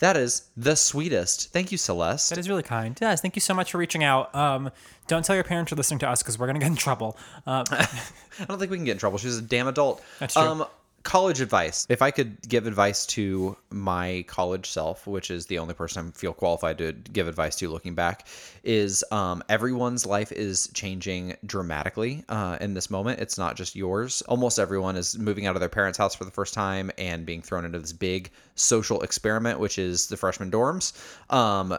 That 0.00 0.16
is 0.16 0.48
the 0.56 0.76
sweetest. 0.76 1.52
Thank 1.52 1.72
you, 1.72 1.78
Celeste. 1.78 2.30
That 2.30 2.38
is 2.38 2.48
really 2.48 2.62
kind. 2.62 2.96
Yes, 3.00 3.20
thank 3.20 3.34
you 3.34 3.40
so 3.40 3.52
much 3.52 3.72
for 3.72 3.78
reaching 3.78 4.04
out. 4.04 4.32
Um, 4.32 4.70
don't 5.08 5.24
tell 5.24 5.34
your 5.34 5.44
parents 5.44 5.72
you're 5.72 5.76
listening 5.76 5.98
to 6.00 6.08
us 6.08 6.22
because 6.22 6.38
we're 6.38 6.46
going 6.46 6.54
to 6.54 6.60
get 6.60 6.70
in 6.70 6.76
trouble. 6.76 7.16
Um, 7.46 7.64
I 7.70 8.44
don't 8.46 8.60
think 8.60 8.70
we 8.70 8.76
can 8.76 8.84
get 8.84 8.92
in 8.92 8.98
trouble. 8.98 9.18
She's 9.18 9.38
a 9.38 9.42
damn 9.42 9.66
adult. 9.66 10.02
That's 10.20 10.34
true. 10.34 10.42
Um, 10.42 10.66
college 11.08 11.40
advice. 11.40 11.86
If 11.88 12.02
I 12.02 12.10
could 12.10 12.36
give 12.46 12.66
advice 12.66 13.06
to 13.06 13.56
my 13.70 14.26
college 14.28 14.68
self, 14.68 15.06
which 15.06 15.30
is 15.30 15.46
the 15.46 15.58
only 15.58 15.72
person 15.72 16.12
I 16.14 16.18
feel 16.18 16.34
qualified 16.34 16.76
to 16.78 16.92
give 16.92 17.26
advice 17.26 17.56
to 17.56 17.68
looking 17.70 17.94
back, 17.94 18.26
is 18.62 19.02
um, 19.10 19.42
everyone's 19.48 20.04
life 20.04 20.30
is 20.32 20.68
changing 20.74 21.34
dramatically 21.46 22.24
uh, 22.28 22.58
in 22.60 22.74
this 22.74 22.90
moment. 22.90 23.20
It's 23.20 23.38
not 23.38 23.56
just 23.56 23.74
yours. 23.74 24.20
Almost 24.28 24.58
everyone 24.58 24.96
is 24.96 25.18
moving 25.18 25.46
out 25.46 25.56
of 25.56 25.60
their 25.60 25.70
parents' 25.70 25.96
house 25.96 26.14
for 26.14 26.26
the 26.26 26.30
first 26.30 26.52
time 26.52 26.90
and 26.98 27.24
being 27.24 27.40
thrown 27.40 27.64
into 27.64 27.78
this 27.78 27.94
big 27.94 28.30
social 28.54 29.00
experiment, 29.00 29.58
which 29.58 29.78
is 29.78 30.08
the 30.08 30.16
freshman 30.18 30.50
dorms. 30.50 30.92
Um, 31.32 31.78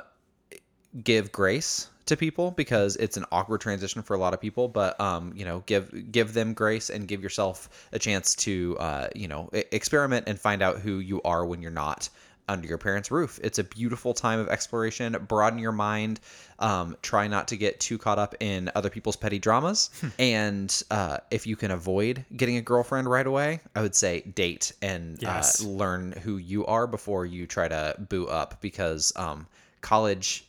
give 1.04 1.32
grace 1.32 1.88
to 2.06 2.18
people 2.18 2.50
because 2.52 2.96
it's 2.96 3.18
an 3.18 3.26
awkward 3.32 3.62
transition 3.62 4.02
for 4.02 4.16
a 4.16 4.18
lot 4.18 4.34
of 4.34 4.42
people 4.42 4.68
but 4.68 5.00
um 5.00 5.32
you 5.36 5.46
know 5.46 5.62
give 5.68 6.12
give 6.12 6.34
them 6.34 6.54
grace 6.56 6.90
and 6.90 7.08
give 7.08 7.22
yourself 7.22 7.70
a 7.94 8.00
chance 8.00 8.34
to 8.36 8.76
uh 8.80 9.08
you 9.16 9.28
know 9.28 9.48
experiment 9.72 10.28
and 10.28 10.40
find 10.40 10.64
out 10.64 10.80
who 10.80 10.98
you 11.00 11.22
are 11.24 11.46
when 11.46 11.62
you're 11.62 11.70
not 11.70 12.10
under 12.48 12.68
your 12.68 12.80
parents' 12.80 13.12
roof. 13.12 13.40
It's 13.44 13.60
a 13.60 13.64
beautiful 13.64 14.12
time 14.12 14.40
of 14.40 14.50
exploration. 14.50 15.16
Broaden 15.28 15.60
your 15.60 15.72
mind. 15.72 16.20
Um, 16.58 16.98
try 17.04 17.28
not 17.28 17.48
to 17.50 17.56
get 17.58 17.80
too 17.80 18.00
caught 18.00 18.18
up 18.18 18.34
in 18.40 18.72
other 18.74 18.90
people's 18.90 19.16
petty 19.16 19.38
dramas. 19.38 19.92
and 20.18 20.82
uh, 20.90 21.18
if 21.30 21.46
you 21.46 21.56
can 21.56 21.70
avoid 21.70 22.26
getting 22.36 22.58
a 22.58 22.62
girlfriend 22.64 23.08
right 23.08 23.28
away, 23.28 23.60
I 23.76 23.84
would 23.84 23.94
say 23.94 24.22
date 24.22 24.74
and 24.82 25.22
Yes. 25.22 25.64
uh, 25.64 25.68
learn 25.68 26.12
who 26.24 26.38
you 26.38 26.66
are 26.66 26.88
before 26.88 27.24
you 27.28 27.46
try 27.46 27.68
to 27.68 27.94
boo 28.10 28.26
up 28.26 28.60
because 28.62 29.14
um, 29.16 29.46
college 29.82 30.44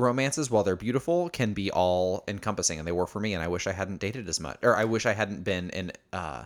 romances 0.00 0.50
while 0.50 0.64
they're 0.64 0.74
beautiful 0.76 1.28
can 1.30 1.52
be 1.52 1.70
all 1.70 2.24
encompassing 2.26 2.78
and 2.78 2.88
they 2.88 2.92
were 2.92 3.06
for 3.06 3.20
me 3.20 3.34
and 3.34 3.42
i 3.42 3.48
wish 3.48 3.66
i 3.66 3.72
hadn't 3.72 4.00
dated 4.00 4.28
as 4.28 4.40
much 4.40 4.58
or 4.62 4.76
i 4.76 4.84
wish 4.84 5.06
i 5.06 5.12
hadn't 5.12 5.44
been 5.44 5.70
in 5.70 5.92
uh, 6.12 6.44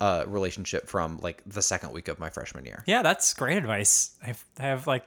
a 0.00 0.24
relationship 0.26 0.88
from 0.88 1.18
like 1.22 1.42
the 1.46 1.62
second 1.62 1.92
week 1.92 2.08
of 2.08 2.18
my 2.18 2.28
freshman 2.28 2.64
year 2.66 2.82
Yeah, 2.86 3.02
that's 3.02 3.32
great 3.32 3.56
advice. 3.56 4.10
I've, 4.22 4.44
I 4.58 4.64
have 4.64 4.86
like, 4.86 5.04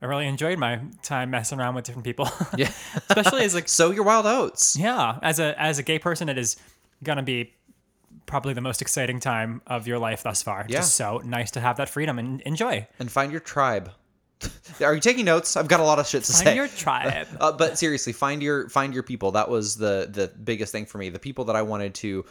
I 0.00 0.06
really 0.06 0.26
enjoyed 0.26 0.58
my 0.58 0.80
time 1.02 1.30
messing 1.30 1.58
around 1.58 1.74
with 1.74 1.84
different 1.84 2.04
people. 2.04 2.28
yeah 2.56 2.70
Especially 2.94 3.42
as 3.42 3.54
like, 3.54 3.68
sow 3.78 3.90
your 3.90 4.04
wild 4.04 4.26
oats 4.26 4.76
yeah, 4.76 5.18
as 5.22 5.40
a 5.40 5.60
as 5.60 5.78
a 5.80 5.82
gay 5.82 5.98
person, 5.98 6.28
it 6.28 6.38
is 6.38 6.56
gonna 7.02 7.22
be 7.24 7.52
probably 8.26 8.54
the 8.54 8.60
most 8.60 8.80
exciting 8.80 9.18
time 9.18 9.60
of 9.66 9.88
your 9.88 9.98
life 9.98 10.22
thus 10.22 10.40
far. 10.42 10.66
Yeah. 10.68 10.78
Just 10.78 10.94
so 10.94 11.20
nice 11.24 11.50
to 11.52 11.60
have 11.60 11.76
that 11.78 11.88
freedom 11.88 12.18
and 12.18 12.40
enjoy. 12.42 12.86
and 13.00 13.10
find 13.10 13.32
your 13.32 13.40
tribe 13.40 13.90
are 14.82 14.94
you 14.94 15.00
taking 15.00 15.24
notes? 15.24 15.56
I've 15.56 15.68
got 15.68 15.80
a 15.80 15.84
lot 15.84 15.98
of 15.98 16.06
shit 16.06 16.24
to 16.24 16.32
say. 16.32 16.44
Find 16.44 16.52
say. 16.52 16.56
your 16.56 16.68
tribe. 16.68 17.26
uh, 17.40 17.52
but 17.52 17.78
seriously 17.78 18.12
find 18.12 18.42
your 18.42 18.68
find 18.68 18.94
your 18.94 19.02
people. 19.02 19.32
That 19.32 19.48
was 19.48 19.76
the 19.76 20.08
the 20.10 20.28
biggest 20.42 20.72
thing 20.72 20.86
for 20.86 20.98
me. 20.98 21.10
The 21.10 21.18
people 21.18 21.44
that 21.46 21.56
i 21.56 21.62
wanted 21.62 21.94
to 21.96 22.24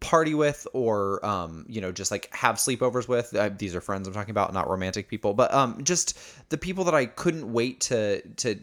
party 0.00 0.32
with 0.32 0.64
or 0.72 1.24
um 1.26 1.66
you 1.68 1.80
know 1.80 1.90
just 1.90 2.10
like 2.10 2.32
have 2.34 2.56
sleepovers 2.56 3.08
with. 3.08 3.34
Uh, 3.34 3.50
these 3.56 3.74
are 3.74 3.80
friends 3.80 4.06
i'm 4.06 4.14
talking 4.14 4.30
about 4.30 4.52
not 4.52 4.68
romantic 4.68 5.08
people. 5.08 5.34
But 5.34 5.52
um 5.52 5.82
just 5.84 6.18
the 6.50 6.58
people 6.58 6.84
that 6.84 6.94
i 6.94 7.06
couldn't 7.06 7.52
wait 7.52 7.80
to 7.82 8.20
to 8.36 8.58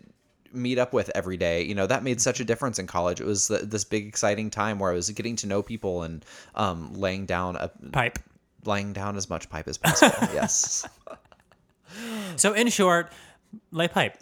meet 0.53 0.77
up 0.77 0.93
with 0.93 1.11
every 1.15 1.37
day. 1.37 1.63
You 1.63 1.75
know 1.75 1.87
that 1.87 2.03
made 2.03 2.21
such 2.21 2.39
a 2.39 2.45
difference 2.45 2.79
in 2.79 2.87
college. 2.87 3.19
It 3.19 3.25
was 3.25 3.47
th- 3.47 3.63
this 3.63 3.83
big 3.83 4.07
exciting 4.07 4.49
time 4.49 4.79
where 4.79 4.91
i 4.91 4.95
was 4.95 5.09
getting 5.09 5.35
to 5.37 5.47
know 5.47 5.61
people 5.61 6.03
and 6.03 6.25
um 6.55 6.93
laying 6.93 7.25
down 7.25 7.57
a 7.57 7.69
Pipe. 7.91 8.19
laying 8.65 8.93
down 8.93 9.17
as 9.17 9.29
much 9.29 9.49
pipe 9.49 9.67
as 9.67 9.77
possible. 9.77 10.27
Yes 10.33 10.87
So 12.35 12.53
in 12.53 12.69
short, 12.69 13.11
lay 13.71 13.87
pipe. 13.87 14.17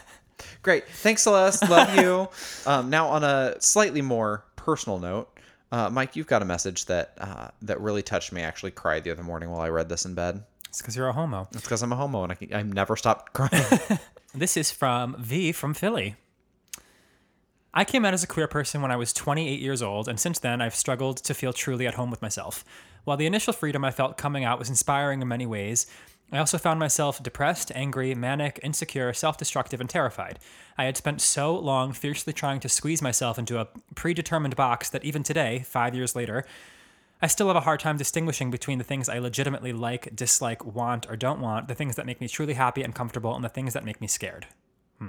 Great. 0.62 0.88
Thanks, 0.88 1.22
Celeste. 1.22 1.68
Love 1.68 1.96
you. 1.96 2.28
um, 2.70 2.90
now, 2.90 3.08
on 3.08 3.22
a 3.22 3.56
slightly 3.60 4.02
more 4.02 4.44
personal 4.56 4.98
note, 4.98 5.28
uh, 5.70 5.90
Mike, 5.90 6.16
you've 6.16 6.26
got 6.26 6.42
a 6.42 6.44
message 6.44 6.86
that 6.86 7.14
uh, 7.18 7.48
that 7.62 7.80
really 7.80 8.02
touched 8.02 8.32
me. 8.32 8.42
I 8.42 8.44
actually 8.46 8.70
cried 8.70 9.04
the 9.04 9.10
other 9.10 9.22
morning 9.22 9.50
while 9.50 9.60
I 9.60 9.68
read 9.68 9.88
this 9.88 10.04
in 10.04 10.14
bed. 10.14 10.42
It's 10.68 10.80
because 10.80 10.96
you're 10.96 11.08
a 11.08 11.12
homo. 11.12 11.48
It's 11.52 11.62
because 11.62 11.82
I'm 11.82 11.92
a 11.92 11.96
homo 11.96 12.24
and 12.24 12.32
I, 12.32 12.58
I've 12.58 12.72
never 12.72 12.96
stopped 12.96 13.32
crying. 13.32 13.64
This 14.36 14.56
is 14.56 14.72
from 14.72 15.14
V 15.20 15.52
from 15.52 15.74
Philly. 15.74 16.16
I 17.72 17.84
came 17.84 18.04
out 18.04 18.14
as 18.14 18.24
a 18.24 18.26
queer 18.26 18.48
person 18.48 18.82
when 18.82 18.90
I 18.90 18.96
was 18.96 19.12
28 19.12 19.60
years 19.60 19.80
old, 19.80 20.08
and 20.08 20.18
since 20.18 20.40
then 20.40 20.60
I've 20.60 20.74
struggled 20.74 21.18
to 21.18 21.34
feel 21.34 21.52
truly 21.52 21.86
at 21.86 21.94
home 21.94 22.10
with 22.10 22.20
myself. 22.20 22.64
While 23.04 23.16
the 23.16 23.26
initial 23.26 23.52
freedom 23.52 23.84
I 23.84 23.90
felt 23.90 24.18
coming 24.18 24.44
out 24.44 24.58
was 24.58 24.68
inspiring 24.70 25.22
in 25.22 25.28
many 25.28 25.46
ways, 25.46 25.86
I 26.32 26.38
also 26.38 26.58
found 26.58 26.80
myself 26.80 27.22
depressed, 27.22 27.70
angry, 27.74 28.14
manic, 28.14 28.58
insecure, 28.62 29.12
self 29.12 29.36
destructive, 29.36 29.80
and 29.80 29.88
terrified. 29.88 30.38
I 30.76 30.84
had 30.84 30.96
spent 30.96 31.20
so 31.20 31.56
long 31.56 31.92
fiercely 31.92 32.32
trying 32.32 32.60
to 32.60 32.68
squeeze 32.68 33.02
myself 33.02 33.38
into 33.38 33.60
a 33.60 33.68
predetermined 33.94 34.56
box 34.56 34.90
that 34.90 35.04
even 35.04 35.22
today, 35.22 35.64
five 35.66 35.94
years 35.94 36.16
later, 36.16 36.44
I 37.22 37.26
still 37.26 37.46
have 37.46 37.56
a 37.56 37.60
hard 37.60 37.80
time 37.80 37.96
distinguishing 37.96 38.50
between 38.50 38.78
the 38.78 38.84
things 38.84 39.08
I 39.08 39.18
legitimately 39.18 39.72
like, 39.72 40.14
dislike, 40.16 40.64
want, 40.64 41.08
or 41.08 41.16
don't 41.16 41.40
want, 41.40 41.68
the 41.68 41.74
things 41.74 41.96
that 41.96 42.06
make 42.06 42.20
me 42.20 42.28
truly 42.28 42.54
happy 42.54 42.82
and 42.82 42.94
comfortable, 42.94 43.34
and 43.34 43.44
the 43.44 43.48
things 43.48 43.74
that 43.74 43.84
make 43.84 44.00
me 44.00 44.06
scared. 44.06 44.46
Hmm. 44.98 45.08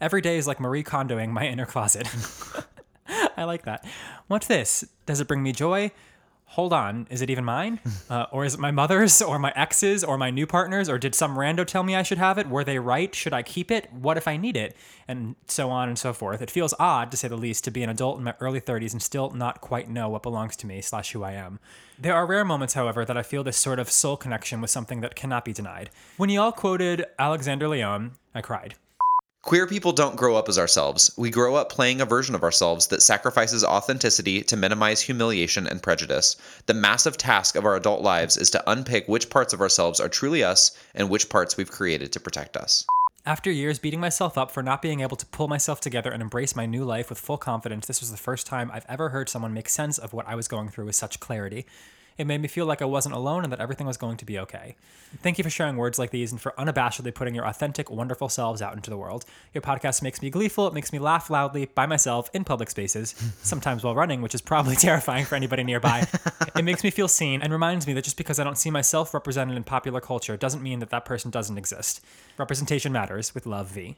Every 0.00 0.20
day 0.20 0.36
is 0.36 0.46
like 0.46 0.60
Marie 0.60 0.84
Kondoing 0.84 1.30
my 1.30 1.46
inner 1.48 1.66
closet. 1.66 2.08
I 3.36 3.44
like 3.44 3.64
that. 3.64 3.84
What's 4.28 4.46
this? 4.46 4.84
Does 5.06 5.20
it 5.20 5.28
bring 5.28 5.42
me 5.42 5.52
joy? 5.52 5.90
Hold 6.50 6.72
on, 6.72 7.06
is 7.10 7.22
it 7.22 7.30
even 7.30 7.44
mine? 7.44 7.80
Uh, 8.08 8.24
or 8.30 8.44
is 8.44 8.54
it 8.54 8.60
my 8.60 8.70
mother's, 8.70 9.20
or 9.20 9.36
my 9.36 9.52
ex's, 9.56 10.04
or 10.04 10.16
my 10.16 10.30
new 10.30 10.46
partner's, 10.46 10.88
or 10.88 10.96
did 10.96 11.12
some 11.12 11.36
rando 11.36 11.66
tell 11.66 11.82
me 11.82 11.96
I 11.96 12.04
should 12.04 12.18
have 12.18 12.38
it? 12.38 12.48
Were 12.48 12.62
they 12.62 12.78
right? 12.78 13.12
Should 13.12 13.32
I 13.32 13.42
keep 13.42 13.68
it? 13.72 13.92
What 13.92 14.16
if 14.16 14.28
I 14.28 14.36
need 14.36 14.56
it? 14.56 14.76
And 15.08 15.34
so 15.48 15.70
on 15.70 15.88
and 15.88 15.98
so 15.98 16.12
forth. 16.12 16.40
It 16.40 16.50
feels 16.52 16.72
odd, 16.78 17.10
to 17.10 17.16
say 17.16 17.26
the 17.26 17.36
least, 17.36 17.64
to 17.64 17.72
be 17.72 17.82
an 17.82 17.90
adult 17.90 18.18
in 18.18 18.24
my 18.24 18.34
early 18.38 18.60
30s 18.60 18.92
and 18.92 19.02
still 19.02 19.30
not 19.30 19.60
quite 19.60 19.90
know 19.90 20.08
what 20.08 20.22
belongs 20.22 20.54
to 20.58 20.68
me 20.68 20.80
slash 20.82 21.10
who 21.12 21.24
I 21.24 21.32
am. 21.32 21.58
There 21.98 22.14
are 22.14 22.26
rare 22.26 22.44
moments, 22.44 22.74
however, 22.74 23.04
that 23.04 23.16
I 23.16 23.22
feel 23.22 23.42
this 23.42 23.56
sort 23.56 23.80
of 23.80 23.90
soul 23.90 24.16
connection 24.16 24.60
with 24.60 24.70
something 24.70 25.00
that 25.00 25.16
cannot 25.16 25.44
be 25.44 25.52
denied. 25.52 25.90
When 26.16 26.30
y'all 26.30 26.52
quoted 26.52 27.06
Alexander 27.18 27.66
Leon, 27.66 28.12
I 28.36 28.40
cried. 28.40 28.76
Queer 29.46 29.68
people 29.68 29.92
don't 29.92 30.16
grow 30.16 30.34
up 30.34 30.48
as 30.48 30.58
ourselves. 30.58 31.12
We 31.16 31.30
grow 31.30 31.54
up 31.54 31.70
playing 31.70 32.00
a 32.00 32.04
version 32.04 32.34
of 32.34 32.42
ourselves 32.42 32.88
that 32.88 33.00
sacrifices 33.00 33.62
authenticity 33.62 34.42
to 34.42 34.56
minimize 34.56 35.02
humiliation 35.02 35.68
and 35.68 35.80
prejudice. 35.80 36.34
The 36.66 36.74
massive 36.74 37.16
task 37.16 37.54
of 37.54 37.64
our 37.64 37.76
adult 37.76 38.02
lives 38.02 38.36
is 38.36 38.50
to 38.50 38.68
unpick 38.68 39.06
which 39.06 39.30
parts 39.30 39.52
of 39.52 39.60
ourselves 39.60 40.00
are 40.00 40.08
truly 40.08 40.42
us 40.42 40.76
and 40.96 41.08
which 41.08 41.28
parts 41.28 41.56
we've 41.56 41.70
created 41.70 42.12
to 42.14 42.18
protect 42.18 42.56
us. 42.56 42.84
After 43.24 43.48
years 43.48 43.78
beating 43.78 44.00
myself 44.00 44.36
up 44.36 44.50
for 44.50 44.64
not 44.64 44.82
being 44.82 44.98
able 44.98 45.16
to 45.16 45.26
pull 45.26 45.46
myself 45.46 45.80
together 45.80 46.10
and 46.10 46.22
embrace 46.22 46.56
my 46.56 46.66
new 46.66 46.82
life 46.82 47.08
with 47.08 47.20
full 47.20 47.38
confidence, 47.38 47.86
this 47.86 48.00
was 48.00 48.10
the 48.10 48.16
first 48.16 48.48
time 48.48 48.68
I've 48.72 48.86
ever 48.88 49.10
heard 49.10 49.28
someone 49.28 49.54
make 49.54 49.68
sense 49.68 49.96
of 49.96 50.12
what 50.12 50.26
I 50.26 50.34
was 50.34 50.48
going 50.48 50.70
through 50.70 50.86
with 50.86 50.96
such 50.96 51.20
clarity. 51.20 51.66
It 52.18 52.26
made 52.26 52.40
me 52.40 52.48
feel 52.48 52.66
like 52.66 52.80
I 52.80 52.86
wasn't 52.86 53.14
alone 53.14 53.44
and 53.44 53.52
that 53.52 53.60
everything 53.60 53.86
was 53.86 53.96
going 53.96 54.16
to 54.16 54.24
be 54.24 54.38
okay. 54.38 54.76
Thank 55.22 55.38
you 55.38 55.44
for 55.44 55.50
sharing 55.50 55.76
words 55.76 55.98
like 55.98 56.10
these 56.10 56.32
and 56.32 56.40
for 56.40 56.52
unabashedly 56.58 57.14
putting 57.14 57.34
your 57.34 57.46
authentic, 57.46 57.90
wonderful 57.90 58.28
selves 58.28 58.62
out 58.62 58.74
into 58.74 58.90
the 58.90 58.96
world. 58.96 59.24
Your 59.52 59.62
podcast 59.62 60.02
makes 60.02 60.22
me 60.22 60.30
gleeful, 60.30 60.66
it 60.66 60.74
makes 60.74 60.92
me 60.92 60.98
laugh 60.98 61.28
loudly 61.28 61.66
by 61.66 61.86
myself 61.86 62.30
in 62.32 62.44
public 62.44 62.70
spaces, 62.70 63.14
sometimes 63.42 63.84
while 63.84 63.94
running, 63.94 64.22
which 64.22 64.34
is 64.34 64.40
probably 64.40 64.76
terrifying 64.76 65.24
for 65.24 65.34
anybody 65.34 65.62
nearby. 65.62 66.06
it 66.56 66.64
makes 66.64 66.82
me 66.82 66.90
feel 66.90 67.08
seen 67.08 67.42
and 67.42 67.52
reminds 67.52 67.86
me 67.86 67.92
that 67.92 68.04
just 68.04 68.16
because 68.16 68.38
I 68.38 68.44
don't 68.44 68.58
see 68.58 68.70
myself 68.70 69.12
represented 69.12 69.56
in 69.56 69.64
popular 69.64 70.00
culture 70.00 70.36
doesn't 70.36 70.62
mean 70.62 70.78
that 70.80 70.90
that 70.90 71.04
person 71.04 71.30
doesn't 71.30 71.58
exist. 71.58 72.02
Representation 72.38 72.92
matters 72.92 73.34
with 73.34 73.46
love, 73.46 73.68
V. 73.68 73.96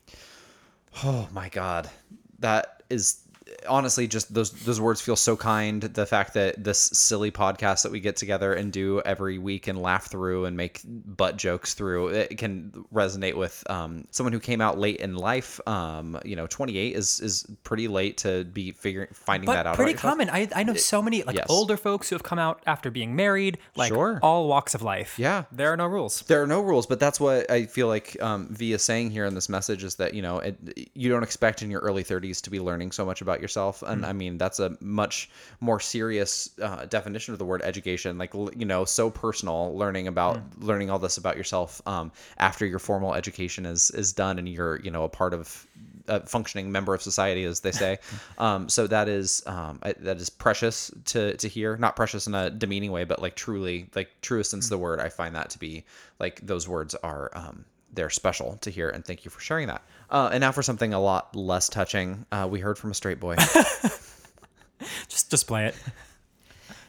Oh 1.05 1.29
my 1.33 1.49
god, 1.49 1.91
that 2.39 2.83
is 2.91 3.21
honestly 3.69 4.07
just 4.07 4.33
those 4.35 4.51
those 4.51 4.81
words 4.81 5.01
feel 5.01 5.17
so 5.17 5.37
kind. 5.37 5.83
The 5.83 6.07
fact 6.07 6.35
that 6.35 6.63
this 6.63 6.79
silly 6.79 7.31
podcast 7.31 7.83
that 7.83 7.93
we 7.93 8.01
get 8.01 8.17
together 8.17 8.53
and 8.55 8.73
do 8.73 9.01
every 9.05 9.39
week 9.39 9.67
and 9.69 9.81
laugh 9.81 10.07
through 10.11 10.45
and 10.47 10.57
make 10.57 10.81
butt 10.85 11.37
jokes 11.37 11.75
through 11.75 12.09
it 12.09 12.39
can 12.39 12.85
resonate 12.93 13.35
with 13.35 13.63
um, 13.71 14.07
someone 14.11 14.33
who 14.33 14.41
came 14.41 14.61
out 14.61 14.79
late 14.79 14.97
in 15.01 15.15
life. 15.15 15.61
Um, 15.67 16.19
you 16.25 16.37
know, 16.37 16.47
28 16.47 16.95
is 16.97 17.21
is 17.21 17.47
pretty 17.65 17.89
late 17.89 18.19
to 18.19 18.45
be 18.45 18.73
figuring 18.73 19.09
finding 19.13 19.47
But 19.47 19.55
that 19.55 19.67
out. 19.67 19.77
pretty 19.77 19.95
common. 19.95 20.31
I, 20.31 20.49
I 20.55 20.63
know 20.63 20.75
so 20.75 21.03
many 21.03 21.23
like 21.23 21.37
yes. 21.37 21.47
older 21.49 21.77
folks 21.77 22.09
who 22.09 22.15
have 22.15 22.23
come 22.23 22.39
out 22.39 22.63
after 22.67 22.91
being 22.91 23.17
married, 23.17 23.59
like 23.77 23.89
Sure. 23.89 24.19
all 24.23 24.49
walks 24.49 24.75
of 24.75 24.83
life. 24.83 25.19
Yeah. 25.19 25.45
There 25.53 25.73
are 25.73 25.77
no 25.77 25.87
rules. 25.87 26.23
There 26.23 26.43
are 26.43 26.47
no 26.47 26.61
rules, 26.61 26.87
but 26.87 27.01
that's 27.01 27.19
what 27.21 27.51
I 27.51 27.67
feel 27.67 27.89
like 27.89 28.17
um, 28.23 28.49
V 28.51 28.73
is 28.73 28.83
saying 28.83 29.11
here 29.11 29.25
in 29.25 29.35
this 29.35 29.49
message 29.49 29.85
is 29.85 29.97
that 29.97 30.15
you 30.15 30.23
know 30.23 30.39
it, 30.39 30.89
you 30.95 31.09
don't 31.09 31.23
expect 31.23 31.63
in 31.63 31.71
your 31.71 31.81
early 31.81 32.05
30s 32.05 32.41
to 32.43 32.51
be 32.51 32.61
learning 32.61 32.93
so 32.93 33.05
much 33.05 33.21
about 33.21 33.38
yourself, 33.41 33.82
and 33.82 34.05
I 34.05 34.12
mean 34.12 34.39
that's 34.39 34.59
a 34.59 34.76
much 34.80 35.30
more 35.61 35.80
serious 35.80 36.51
uh, 36.61 36.86
definition 36.86 37.32
of 37.32 37.39
the 37.39 37.45
word 37.45 37.62
education. 37.62 38.18
Like 38.18 38.34
you 38.34 38.64
know, 38.64 38.84
so 38.84 39.11
personal, 39.11 39.76
learning 39.76 40.09
about 40.09 40.41
learning 40.59 40.91
all 40.91 40.99
this 40.99 41.16
about 41.16 41.36
yourself 41.36 41.80
um, 41.86 42.12
after 42.39 42.66
your 42.66 42.78
formal 42.78 43.14
education 43.14 43.66
is 43.66 43.91
is 43.91 44.12
done, 44.12 44.39
and 44.39 44.49
you're 44.49 44.80
you 44.80 44.91
know 44.91 45.05
a 45.05 45.09
part 45.09 45.34
of 45.34 45.66
a 46.09 46.26
functioning 46.26 46.72
member 46.72 46.95
of 46.95 47.03
society, 47.03 47.45
as 47.45 47.61
they 47.61 47.72
say. 47.72 47.99
um, 48.39 48.68
so 48.68 48.86
that 48.86 49.09
is 49.09 49.43
um, 49.47 49.78
I, 49.82 49.93
that 50.01 50.18
is 50.18 50.30
precious 50.30 50.91
to 51.07 51.36
to 51.36 51.49
hear. 51.49 51.76
Not 51.76 51.97
precious 51.97 52.26
in 52.26 52.34
a 52.34 52.51
demeaning 52.51 52.93
way, 52.93 53.05
but 53.05 53.20
like 53.22 53.36
truly, 53.36 53.89
like 53.95 54.11
truest 54.22 54.51
sense 54.51 54.66
of 54.66 54.70
the 54.70 54.78
word. 54.78 55.01
I 55.01 55.09
find 55.09 55.34
that 55.36 55.51
to 55.51 55.59
be 55.59 55.84
like 56.18 56.41
those 56.47 56.68
words 56.68 56.95
are 56.97 57.30
um, 57.34 57.64
they're 57.93 58.11
special 58.11 58.57
to 58.62 58.70
hear. 58.70 58.91
And 58.91 59.05
thank 59.05 59.24
you 59.24 59.30
for 59.30 59.41
sharing 59.41 59.68
that. 59.68 59.82
Uh, 60.11 60.30
and 60.32 60.41
now 60.41 60.53
for 60.53 60.62
something 60.62 60.95
a 60.95 61.01
lot 61.01 61.34
less 61.34 61.68
touching. 61.68 62.26
Uh, 62.30 62.49
we 62.51 62.61
heard 62.61 62.78
from 62.78 62.91
a 62.91 62.95
straight 62.95 63.20
boy. 63.20 63.36
Just 65.09 65.30
display 65.30 65.66
it. 65.66 65.74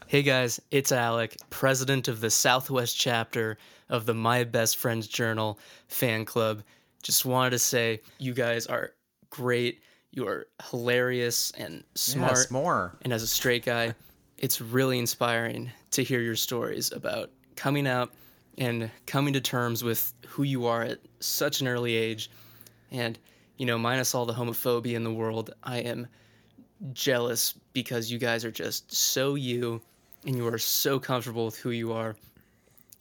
Hey 0.07 0.23
guys, 0.23 0.59
it's 0.71 0.91
Alec, 0.91 1.37
president 1.51 2.07
of 2.07 2.19
the 2.19 2.31
Southwest 2.31 2.97
chapter 2.97 3.57
of 3.89 4.05
the 4.05 4.13
My 4.13 4.43
Best 4.43 4.77
Friends 4.77 5.07
Journal 5.07 5.59
fan 5.87 6.25
club. 6.25 6.63
Just 7.03 7.25
wanted 7.25 7.51
to 7.51 7.59
say 7.59 8.01
you 8.17 8.33
guys 8.33 8.65
are 8.65 8.91
great. 9.29 9.81
You 10.11 10.27
are 10.27 10.47
hilarious 10.69 11.51
and 11.51 11.83
smart. 11.93 12.31
yes, 12.31 12.51
more. 12.51 12.97
And 13.03 13.13
as 13.13 13.21
a 13.21 13.27
straight 13.27 13.65
guy, 13.65 13.93
it's 14.39 14.59
really 14.61 14.97
inspiring 14.97 15.69
to 15.91 16.03
hear 16.03 16.21
your 16.21 16.35
stories 16.35 16.91
about 16.91 17.29
coming 17.55 17.87
out 17.87 18.11
and 18.59 18.91
coming 19.07 19.33
to 19.33 19.41
terms 19.41 19.83
with 19.83 20.13
who 20.27 20.43
you 20.43 20.67
are 20.67 20.83
at 20.83 20.99
such 21.19 21.61
an 21.61 21.67
early 21.67 21.95
age. 21.95 22.29
And, 22.91 23.17
you 23.57 23.65
know, 23.65 23.77
minus 23.77 24.13
all 24.13 24.25
the 24.27 24.33
homophobia 24.33 24.93
in 24.93 25.03
the 25.03 25.13
world, 25.13 25.51
I 25.63 25.77
am 25.79 26.07
jealous 26.93 27.55
because 27.73 28.11
you 28.11 28.17
guys 28.19 28.45
are 28.45 28.51
just 28.51 28.93
so 28.93 29.35
you 29.35 29.81
and 30.25 30.35
you 30.35 30.45
are 30.47 30.57
so 30.57 30.99
comfortable 30.99 31.45
with 31.45 31.57
who 31.57 31.71
you 31.71 31.93
are. 31.93 32.15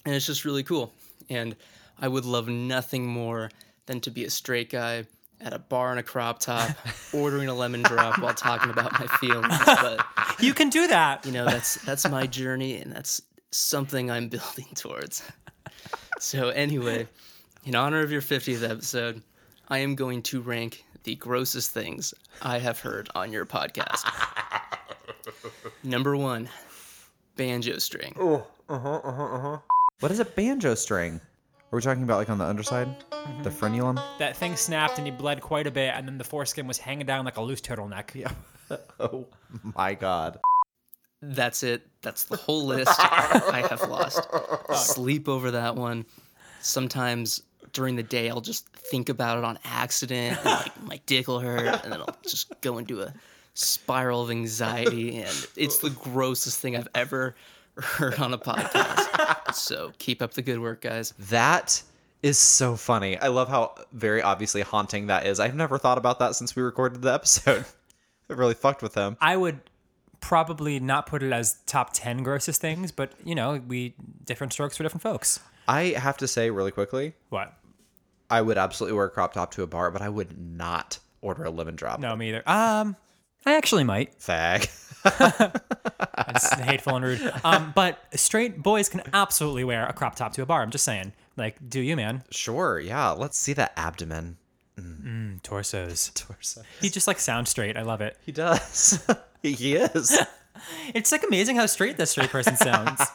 And 0.07 0.15
it's 0.15 0.27
just 0.27 0.45
really 0.45 0.63
cool. 0.63 0.93
And 1.29 1.55
I 1.99 2.09
would 2.09 2.25
love 2.25 2.49
nothing 2.49 3.07
more 3.07 3.51
than 3.87 4.01
to 4.03 4.11
be 4.11 4.25
a 4.25 4.31
straight 4.31 4.71
guy 4.71 5.05
at 5.41 5.53
a 5.53 5.59
bar 5.59 5.93
in 5.93 5.99
a 5.99 6.03
crop 6.03 6.39
top, 6.41 6.71
ordering 7.13 7.49
a 7.49 7.55
lemon 7.55 7.83
drop 7.83 8.19
while 8.21 8.35
talking 8.35 8.71
about 8.71 8.93
my 8.93 9.07
feelings. 9.19 9.55
But 9.67 10.05
You 10.41 10.55
can 10.55 10.69
do 10.69 10.87
that. 10.89 11.27
you 11.27 11.33
know, 11.33 11.45
that's 11.45 11.77
that's 11.85 12.09
my 12.09 12.27
journey, 12.27 12.77
and 12.77 12.93
that's 12.93 13.23
something 13.51 14.11
I'm 14.11 14.29
building 14.37 14.69
towards. 14.75 15.23
So 16.19 16.49
anyway, 16.51 17.09
in 17.65 17.75
honor 17.75 18.01
of 18.03 18.11
your 18.11 18.23
50th 18.23 18.69
episode, 18.69 19.23
I 19.69 19.79
am 19.79 19.95
going 19.95 20.23
to 20.25 20.41
rank 20.41 20.85
the 21.05 21.15
grossest 21.15 21.71
things 21.71 22.13
I 22.43 22.59
have 22.59 22.81
heard 22.81 23.09
on 23.15 23.33
your 23.33 23.47
podcast. 23.47 24.05
Number 25.85 26.17
one, 26.17 26.49
banjo 27.37 27.79
string. 27.79 28.15
Oh, 28.19 28.47
uh 28.69 28.79
huh, 28.79 29.01
uh 29.05 29.13
huh, 29.13 29.25
uh 29.25 29.41
huh. 29.41 29.59
What 30.01 30.13
is 30.13 30.21
a 30.21 30.25
banjo 30.25 30.75
string? 30.75 31.21
Are 31.71 31.77
we 31.77 31.83
talking 31.83 32.03
about 32.03 32.17
like 32.17 32.31
on 32.31 32.39
the 32.39 32.45
underside, 32.45 33.05
the 33.43 33.51
frenulum? 33.51 34.03
That 34.19 34.37
thing 34.37 34.57
snapped 34.57 34.99
and 34.99 35.07
he 35.07 35.11
bled 35.11 35.41
quite 35.43 35.67
a 35.67 35.71
bit, 35.71 35.93
and 35.95 36.09
then 36.09 36.17
the 36.17 36.25
foreskin 36.25 36.67
was 36.67 36.79
hanging 36.79 37.07
down 37.07 37.25
like 37.25 37.37
a 37.37 37.43
loose 37.43 37.61
turtleneck. 37.61 38.15
Yeah. 38.15 38.31
Oh 39.01 39.27
my 39.77 39.95
god. 39.95 40.39
That's 41.21 41.63
it. 41.63 41.87
That's 42.03 42.25
the 42.25 42.37
whole 42.37 42.65
list. 42.65 42.95
I 42.99 43.67
have 43.69 43.89
lost 43.89 44.29
sleep 44.75 45.29
over 45.29 45.51
that 45.53 45.75
one. 45.75 46.07
Sometimes 46.61 47.43
during 47.73 47.97
the 47.97 48.03
day, 48.03 48.31
I'll 48.31 48.41
just 48.41 48.69
think 48.69 49.09
about 49.09 49.39
it 49.39 49.45
on 49.45 49.59
accident. 49.65 50.39
And, 50.39 50.45
like 50.45 50.83
my 50.83 51.01
dick 51.07 51.29
will 51.29 51.41
hurt, 51.41 51.85
and 51.85 51.93
then 51.93 52.01
I'll 52.01 52.17
just 52.23 52.61
go 52.61 52.79
into 52.79 53.03
a 53.03 53.13
spiral 53.55 54.23
of 54.23 54.31
anxiety. 54.31 55.17
And 55.19 55.47
it's 55.57 55.79
the 55.79 55.91
grossest 55.91 56.61
thing 56.61 56.77
I've 56.77 56.89
ever 56.95 57.35
heard 57.77 58.19
on 58.19 58.33
a 58.33 58.39
podcast. 58.39 59.55
So 59.55 59.93
keep 59.99 60.23
up 60.23 60.35
the 60.35 60.43
good 60.43 60.61
work, 60.61 60.81
guys. 60.83 61.15
That 61.19 61.83
is 62.23 62.39
so 62.39 62.77
funny. 62.77 63.19
I 63.19 63.29
love 63.29 63.49
how 63.49 63.75
very 63.93 64.23
obviously 64.23 64.63
haunting 64.63 65.07
that 65.09 65.27
is. 65.27 65.41
I've 65.41 65.55
never 65.55 65.79
thought 65.79 65.99
about 65.99 66.19
that 66.21 66.35
since 66.35 66.55
we 66.57 66.63
recorded 66.63 67.03
the 67.03 67.13
episode. 67.13 67.65
it 68.29 68.37
really 68.37 68.55
fucked 68.55 68.83
with 68.83 68.95
them. 68.95 69.17
I 69.21 69.37
would 69.37 69.61
probably 70.21 70.81
not 70.81 71.07
put 71.07 71.23
it 71.23 71.33
as 71.33 71.59
top 71.67 71.91
10 71.93 72.23
grossest 72.23 72.61
things, 72.61 72.93
but 72.93 73.13
you 73.25 73.35
know, 73.35 73.61
we 73.67 73.95
different 74.25 74.53
strokes 74.53 74.77
for 74.77 74.83
different 74.83 75.03
folks. 75.03 75.41
I 75.67 75.95
have 75.97 76.17
to 76.19 76.29
say 76.29 76.51
really 76.51 76.71
quickly, 76.71 77.15
What? 77.29 77.55
I 78.31 78.43
would 78.43 78.59
absolutely 78.59 78.97
wear 78.97 79.07
a 79.07 79.11
crop 79.11 79.33
top 79.33 79.53
to 79.53 79.63
a 79.63 79.67
bar, 79.67 79.91
but 79.91 80.03
I 80.03 80.09
would 80.09 80.39
not 80.39 80.99
order 81.23 81.45
a 81.45 81.51
lemon 81.51 81.77
drop. 81.77 81.99
No, 82.01 82.15
me 82.15 82.29
either. 82.29 82.43
Um, 82.47 82.97
I 83.47 83.55
actually 83.57 83.85
might. 83.85 84.19
Fag. 84.19 84.69
That's 86.27 86.53
hateful 86.61 86.97
and 86.97 87.05
rude. 87.05 87.33
Um, 87.45 87.73
but 87.75 87.99
straight 88.15 88.63
boys 88.63 88.89
can 88.89 89.03
absolutely 89.15 89.65
wear 89.65 89.87
a 89.87 89.93
crop 89.93 90.17
top 90.17 90.33
to 90.35 90.43
a 90.43 90.47
bar. 90.47 90.63
I'm 90.63 90.71
just 90.71 90.85
saying. 90.85 91.13
Like, 91.37 91.57
do 91.69 91.81
you, 91.81 91.97
man? 91.97 92.25
Sure, 92.31 92.79
yeah. 92.79 93.11
Let's 93.11 93.39
see 93.39 93.53
that 93.55 93.73
abdomen. 93.77 94.37
Mm, 94.79 95.43
torsos. 95.43 96.11
Torso. 96.15 96.63
He 96.81 96.89
just 96.89 97.07
like 97.07 97.19
sounds 97.19 97.51
straight. 97.51 97.77
I 97.77 97.83
love 97.83 98.01
it. 98.01 98.17
He 98.25 98.33
does. 98.33 99.05
he 99.43 99.75
is. 99.77 100.19
It's 100.95 101.13
like 101.13 101.23
amazing 101.25 101.57
how 101.57 101.67
straight 101.67 101.97
this 101.97 102.11
straight 102.11 102.31
person 102.31 102.57
sounds. 102.57 103.01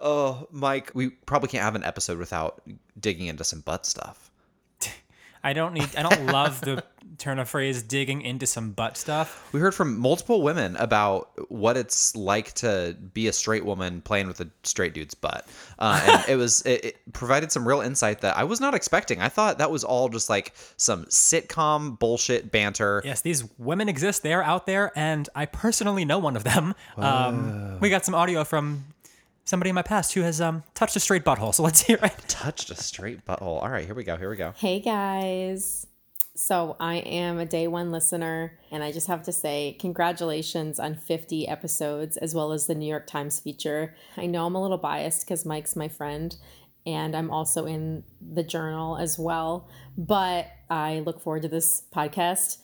Oh, 0.00 0.46
Mike, 0.52 0.92
we 0.94 1.08
probably 1.08 1.48
can't 1.48 1.64
have 1.64 1.74
an 1.74 1.82
episode 1.82 2.18
without 2.18 2.62
digging 3.00 3.26
into 3.26 3.42
some 3.42 3.62
butt 3.62 3.84
stuff. 3.84 4.30
I 5.42 5.52
don't 5.52 5.74
need. 5.74 5.88
I 5.96 6.02
don't 6.02 6.26
love 6.26 6.60
the 6.60 6.84
turn 7.18 7.38
of 7.38 7.48
phrase 7.48 7.82
digging 7.82 8.22
into 8.22 8.46
some 8.46 8.70
butt 8.70 8.96
stuff. 8.96 9.48
We 9.52 9.60
heard 9.60 9.74
from 9.74 9.98
multiple 9.98 10.42
women 10.42 10.76
about 10.76 11.30
what 11.50 11.76
it's 11.76 12.14
like 12.16 12.52
to 12.54 12.96
be 13.12 13.28
a 13.28 13.32
straight 13.32 13.64
woman 13.64 14.00
playing 14.00 14.28
with 14.28 14.40
a 14.40 14.48
straight 14.62 14.94
dude's 14.94 15.14
butt, 15.14 15.46
uh, 15.78 16.00
and 16.08 16.24
it 16.28 16.36
was 16.36 16.62
it, 16.62 16.84
it 16.84 17.12
provided 17.12 17.52
some 17.52 17.66
real 17.66 17.80
insight 17.80 18.20
that 18.20 18.36
I 18.36 18.44
was 18.44 18.60
not 18.60 18.74
expecting. 18.74 19.20
I 19.20 19.28
thought 19.28 19.58
that 19.58 19.70
was 19.70 19.84
all 19.84 20.08
just 20.08 20.30
like 20.30 20.54
some 20.76 21.04
sitcom 21.06 21.98
bullshit 21.98 22.50
banter. 22.50 23.02
Yes, 23.04 23.20
these 23.20 23.44
women 23.58 23.88
exist. 23.88 24.22
They 24.22 24.32
are 24.32 24.42
out 24.42 24.66
there, 24.66 24.92
and 24.96 25.28
I 25.34 25.46
personally 25.46 26.04
know 26.04 26.18
one 26.18 26.36
of 26.36 26.44
them. 26.44 26.74
Um, 26.96 27.78
we 27.80 27.90
got 27.90 28.04
some 28.04 28.14
audio 28.14 28.44
from 28.44 28.84
somebody 29.48 29.70
in 29.70 29.74
my 29.74 29.82
past 29.82 30.12
who 30.12 30.20
has 30.20 30.40
um, 30.40 30.62
touched 30.74 30.94
a 30.94 31.00
straight 31.00 31.24
butthole. 31.24 31.54
So 31.54 31.62
let's 31.62 31.82
hear 31.82 31.98
it. 32.02 32.14
Touched 32.28 32.70
a 32.70 32.76
straight 32.76 33.24
butthole. 33.24 33.62
All 33.62 33.68
right, 33.68 33.84
here 33.84 33.94
we 33.94 34.04
go. 34.04 34.16
Here 34.16 34.30
we 34.30 34.36
go. 34.36 34.52
Hey 34.56 34.78
guys. 34.80 35.87
So 36.40 36.76
I 36.78 36.98
am 36.98 37.40
a 37.40 37.44
day 37.44 37.66
one 37.66 37.90
listener, 37.90 38.60
and 38.70 38.84
I 38.84 38.92
just 38.92 39.08
have 39.08 39.24
to 39.24 39.32
say, 39.32 39.76
congratulations 39.80 40.78
on 40.78 40.94
50 40.94 41.48
episodes 41.48 42.16
as 42.16 42.32
well 42.32 42.52
as 42.52 42.68
the 42.68 42.76
New 42.76 42.86
York 42.86 43.08
Times 43.08 43.40
feature. 43.40 43.96
I 44.16 44.26
know 44.26 44.46
I'm 44.46 44.54
a 44.54 44.62
little 44.62 44.78
biased 44.78 45.26
because 45.26 45.44
Mike's 45.44 45.74
my 45.74 45.88
friend, 45.88 46.36
and 46.86 47.16
I'm 47.16 47.32
also 47.32 47.66
in 47.66 48.04
the 48.20 48.44
journal 48.44 48.96
as 48.98 49.18
well, 49.18 49.68
but 49.96 50.46
I 50.70 51.00
look 51.00 51.20
forward 51.20 51.42
to 51.42 51.48
this 51.48 51.82
podcast 51.92 52.58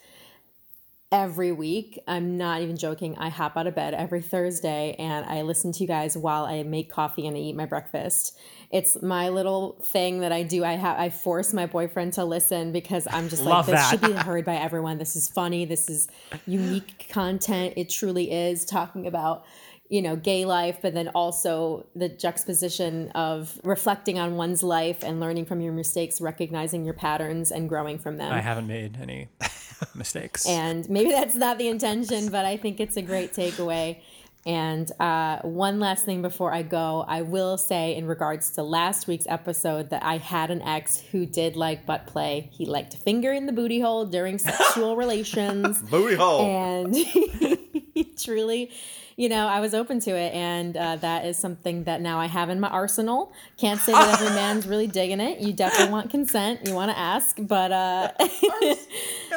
every 1.15 1.53
week. 1.53 2.03
I'm 2.09 2.37
not 2.37 2.63
even 2.63 2.77
joking. 2.77 3.17
I 3.19 3.29
hop 3.29 3.57
out 3.57 3.69
of 3.69 3.77
bed 3.77 3.95
every 3.95 4.21
Thursday 4.21 4.97
and 4.99 5.25
I 5.27 5.43
listen 5.43 5.71
to 5.71 5.81
you 5.81 5.87
guys 5.87 6.19
while 6.19 6.45
I 6.45 6.65
make 6.65 6.91
coffee 6.91 7.29
and 7.29 7.37
I 7.37 7.41
eat 7.41 7.55
my 7.55 7.67
breakfast. 7.67 8.37
It's 8.73 9.01
my 9.01 9.29
little 9.29 9.79
thing 9.93 10.19
that 10.21 10.33
I 10.33 10.43
do. 10.43 10.65
I 10.65 10.73
have 10.73 10.99
I 10.99 11.11
force 11.11 11.53
my 11.53 11.67
boyfriend 11.67 12.15
to 12.15 12.25
listen 12.25 12.73
because 12.73 13.07
I'm 13.09 13.29
just 13.29 13.45
like 13.45 13.67
this 13.67 13.77
that. 13.77 13.91
should 13.91 14.01
be 14.01 14.13
heard 14.25 14.45
by 14.45 14.57
everyone. 14.57 14.99
This 14.99 15.15
is 15.15 15.29
funny. 15.29 15.65
This 15.65 15.89
is 15.89 16.09
unique 16.49 17.07
content. 17.11 17.75
It 17.77 17.91
truly 17.91 18.33
is 18.33 18.65
talking 18.65 19.07
about 19.07 19.45
you 19.89 20.03
know 20.03 20.17
gay 20.17 20.47
life 20.47 20.79
but 20.81 20.95
then 20.95 21.09
also 21.09 21.87
the 21.95 22.09
juxtaposition 22.09 23.11
of 23.11 23.61
reflecting 23.63 24.19
on 24.19 24.35
one's 24.35 24.63
life 24.63 25.05
and 25.05 25.21
learning 25.21 25.45
from 25.45 25.61
your 25.61 25.75
mistakes 25.75 26.23
recognizing 26.23 26.87
your 26.87 26.95
patterns 26.95 27.53
and 27.53 27.69
growing 27.69 27.99
from 27.99 28.17
them 28.17 28.33
I 28.33 28.41
haven't 28.41 28.67
made 28.67 28.99
any 29.01 29.29
mistakes. 29.95 30.47
and 30.47 30.89
maybe 30.89 31.11
that's 31.11 31.35
not 31.35 31.59
the 31.59 31.69
intention, 31.69 32.29
but 32.31 32.45
I 32.45 32.57
think 32.57 32.81
it's 32.81 32.97
a 32.97 33.03
great 33.03 33.33
takeaway. 33.33 33.99
And 34.47 34.91
uh, 35.01 35.39
one 35.41 35.81
last 35.81 36.05
thing 36.05 36.21
before 36.21 36.53
I 36.53 36.61
go, 36.63 37.03
I 37.09 37.23
will 37.23 37.57
say 37.57 37.97
in 37.97 38.07
regards 38.07 38.51
to 38.53 38.63
last 38.63 39.07
week's 39.07 39.25
episode 39.27 39.89
that 39.89 40.05
I 40.05 40.19
had 40.19 40.51
an 40.51 40.61
ex 40.61 40.99
who 40.99 41.25
did 41.25 41.57
like 41.57 41.87
butt 41.87 42.07
play. 42.07 42.51
He 42.53 42.67
liked 42.67 42.93
to 42.93 42.99
finger 42.99 43.33
in 43.33 43.47
the 43.47 43.53
booty 43.53 43.81
hole 43.81 44.05
during 44.05 44.39
sexual 44.39 44.97
relations. 45.05 45.81
Booty 45.81 46.17
hole. 46.17 46.43
And 46.43 46.95
truly, 48.19 48.71
you 49.17 49.29
know, 49.29 49.47
I 49.47 49.61
was 49.61 49.75
open 49.75 50.01
to 50.01 50.11
it. 50.11 50.35
And 50.35 50.77
uh, 50.77 50.97
that 50.97 51.25
is 51.25 51.39
something 51.39 51.85
that 51.85 52.01
now 52.01 52.19
I 52.19 52.27
have 52.27 52.51
in 52.51 52.61
my 52.61 52.69
arsenal. 52.69 53.33
Can't 53.57 53.81
say 53.81 53.93
that 53.93 54.21
every 54.21 54.35
man's 54.35 54.67
really 54.69 54.87
digging 54.87 55.21
it. 55.21 55.41
You 55.41 55.53
definitely 55.53 55.93
want 55.93 56.11
consent. 56.11 56.67
You 56.67 56.75
want 56.75 56.91
to 56.91 56.99
ask. 56.99 57.37
But 57.41 57.73
uh, 57.73 58.13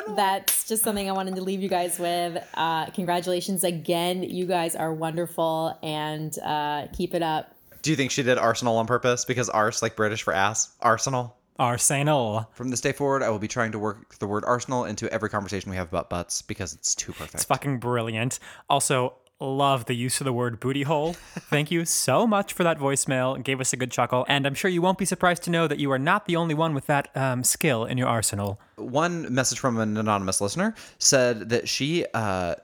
that's 0.16 0.68
just 0.68 0.84
something 0.84 1.10
I 1.10 1.14
wanted 1.14 1.36
to 1.36 1.42
leave 1.42 1.62
you 1.62 1.70
guys 1.70 2.00
with. 2.00 2.44
Uh, 2.54 2.88
congratulations 2.88 3.64
again. 3.64 4.24
You 4.24 4.46
guys 4.46 4.76
are 4.76 4.94
wonderful 4.94 5.78
and 5.84 6.38
uh, 6.40 6.88
keep 6.94 7.14
it 7.14 7.22
up. 7.22 7.54
Do 7.82 7.92
you 7.92 7.96
think 7.96 8.12
she 8.12 8.24
did 8.24 8.38
arsenal 8.38 8.78
on 8.78 8.88
purpose? 8.88 9.24
Because 9.26 9.50
arse, 9.50 9.82
like 9.82 9.96
British 9.96 10.24
for 10.24 10.34
ass, 10.34 10.76
arsenal. 10.82 11.38
Arsenal. 11.60 12.50
From 12.54 12.70
this 12.70 12.82
day 12.82 12.92
forward, 12.92 13.24
I 13.24 13.30
will 13.30 13.40
be 13.40 13.48
trying 13.48 13.72
to 13.72 13.80
work 13.80 14.18
the 14.20 14.28
word 14.28 14.44
arsenal 14.46 14.86
into 14.86 15.12
every 15.12 15.30
conversation 15.30 15.72
we 15.72 15.78
have 15.78 15.88
about 15.88 16.10
butts 16.10 16.42
because 16.42 16.74
it's 16.74 16.94
too 16.94 17.14
perfect. 17.14 17.36
It's 17.36 17.44
fucking 17.46 17.80
brilliant. 17.80 18.40
Also, 18.70 19.16
love 19.40 19.86
the 19.86 19.96
use 19.96 20.20
of 20.20 20.26
the 20.26 20.34
word 20.34 20.60
booty 20.60 20.84
hole. 20.84 21.14
Thank 21.14 21.70
you 21.70 21.86
so 21.86 22.26
much 22.26 22.54
for 22.54 22.64
that 22.64 22.80
voicemail. 22.80 23.38
It 23.38 23.44
gave 23.44 23.62
us 23.62 23.74
a 23.74 23.78
good 23.78 23.92
chuckle. 23.92 24.26
And 24.28 24.48
I'm 24.48 24.56
sure 24.56 24.70
you 24.70 24.82
won't 24.82 24.98
be 24.98 25.06
surprised 25.06 25.44
to 25.44 25.52
know 25.52 25.68
that 25.68 25.80
you 25.80 25.92
are 25.92 26.00
not 26.00 26.26
the 26.26 26.36
only 26.36 26.56
one 26.56 26.74
with 26.74 26.88
that 26.88 27.16
um, 27.16 27.44
skill 27.44 27.86
in 27.86 27.98
your 27.98 28.08
arsenal. 28.08 28.60
One 28.78 29.32
message 29.34 29.60
from 29.60 29.78
an 29.78 29.98
anonymous 29.98 30.42
listener 30.42 30.74
said 30.98 31.50
that 31.50 31.70
she 31.70 32.06
uh, 32.14 32.56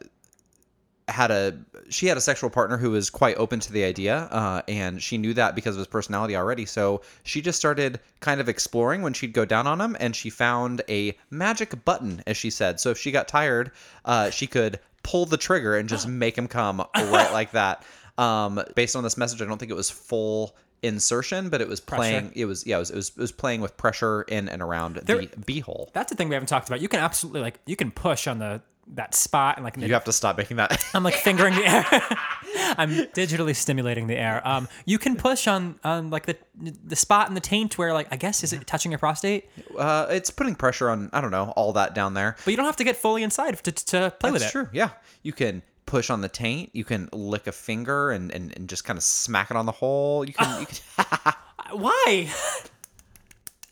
had 1.07 1.31
a 1.31 1.59
she 1.89 2.07
had 2.07 2.17
a 2.17 2.21
sexual 2.21 2.49
partner 2.49 2.77
who 2.77 2.89
was 2.89 3.09
quite 3.09 3.37
open 3.37 3.59
to 3.59 3.71
the 3.71 3.83
idea, 3.83 4.29
uh, 4.31 4.61
and 4.67 5.01
she 5.01 5.17
knew 5.17 5.33
that 5.33 5.53
because 5.53 5.75
of 5.75 5.79
his 5.79 5.87
personality 5.87 6.35
already. 6.35 6.65
So 6.65 7.01
she 7.23 7.41
just 7.41 7.59
started 7.59 7.99
kind 8.21 8.39
of 8.39 8.47
exploring 8.49 9.01
when 9.01 9.13
she'd 9.13 9.33
go 9.33 9.45
down 9.45 9.67
on 9.67 9.79
him, 9.79 9.97
and 9.99 10.15
she 10.15 10.29
found 10.29 10.81
a 10.89 11.15
magic 11.29 11.83
button, 11.85 12.23
as 12.25 12.37
she 12.37 12.49
said. 12.49 12.79
So 12.79 12.89
if 12.89 12.97
she 12.97 13.11
got 13.11 13.27
tired, 13.27 13.71
uh, 14.05 14.29
she 14.29 14.47
could 14.47 14.79
pull 15.03 15.25
the 15.25 15.37
trigger 15.37 15.75
and 15.75 15.87
just 15.87 16.07
make 16.07 16.37
him 16.37 16.47
come 16.47 16.83
right 16.95 17.31
like 17.31 17.51
that. 17.51 17.83
Um, 18.17 18.61
based 18.75 18.95
on 18.95 19.03
this 19.03 19.17
message, 19.17 19.41
I 19.41 19.45
don't 19.45 19.57
think 19.57 19.71
it 19.71 19.75
was 19.75 19.89
full 19.89 20.55
insertion, 20.83 21.49
but 21.49 21.61
it 21.61 21.67
was 21.67 21.79
playing. 21.79 22.31
It 22.35 22.45
was 22.45 22.65
yeah, 22.67 22.75
it 22.75 22.79
was, 22.79 22.89
it 22.91 22.95
was 22.95 23.09
it 23.09 23.17
was 23.17 23.31
playing 23.31 23.61
with 23.61 23.75
pressure 23.77 24.23
in 24.23 24.49
and 24.49 24.61
around 24.61 24.97
There- 24.97 25.17
the 25.19 25.27
beehole. 25.27 25.91
That's 25.93 26.11
the 26.11 26.15
thing 26.15 26.29
we 26.29 26.35
haven't 26.35 26.47
talked 26.47 26.67
about. 26.67 26.81
You 26.81 26.89
can 26.89 26.99
absolutely 26.99 27.41
like 27.41 27.59
you 27.65 27.75
can 27.75 27.91
push 27.91 28.27
on 28.27 28.39
the 28.39 28.61
that 28.87 29.15
spot 29.15 29.57
and 29.57 29.63
like 29.63 29.77
You 29.77 29.93
have 29.93 30.03
to 30.05 30.13
stop 30.13 30.37
making 30.37 30.57
that. 30.57 30.83
I'm 30.93 31.03
like 31.03 31.15
fingering 31.15 31.55
the 31.55 31.65
air. 31.65 31.85
I'm 32.77 32.89
digitally 33.13 33.55
stimulating 33.55 34.07
the 34.07 34.15
air. 34.15 34.45
Um, 34.47 34.67
you 34.85 34.99
can 34.99 35.15
push 35.15 35.47
on 35.47 35.79
on 35.83 36.09
like 36.09 36.25
the 36.25 36.37
the 36.55 36.95
spot 36.95 37.27
in 37.27 37.33
the 37.33 37.41
taint 37.41 37.77
where 37.77 37.93
like 37.93 38.07
I 38.11 38.15
guess 38.15 38.43
is 38.43 38.53
it 38.53 38.65
touching 38.67 38.91
your 38.91 38.99
prostate? 38.99 39.49
Uh, 39.77 40.07
it's 40.09 40.29
putting 40.29 40.55
pressure 40.55 40.89
on 40.89 41.09
I 41.13 41.21
don't 41.21 41.31
know 41.31 41.53
all 41.55 41.73
that 41.73 41.95
down 41.95 42.13
there. 42.13 42.35
But 42.45 42.51
you 42.51 42.57
don't 42.57 42.65
have 42.65 42.77
to 42.77 42.83
get 42.83 42.97
fully 42.97 43.23
inside 43.23 43.57
to, 43.63 43.71
to 43.71 44.13
play 44.19 44.31
with 44.31 44.41
it. 44.41 44.45
That's 44.45 44.55
it. 44.55 44.57
true. 44.59 44.69
Yeah, 44.73 44.89
you 45.21 45.33
can 45.33 45.63
push 45.85 46.09
on 46.09 46.21
the 46.21 46.29
taint. 46.29 46.69
You 46.73 46.83
can 46.83 47.09
lick 47.11 47.47
a 47.47 47.51
finger 47.51 48.11
and, 48.11 48.31
and, 48.31 48.53
and 48.55 48.69
just 48.69 48.85
kind 48.85 48.97
of 48.97 49.03
smack 49.03 49.51
it 49.51 49.57
on 49.57 49.65
the 49.65 49.71
hole. 49.71 50.25
You 50.25 50.33
can. 50.33 50.61
you 50.61 50.67
can 50.67 51.33
Why? 51.71 52.29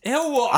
Ew. 0.04 0.50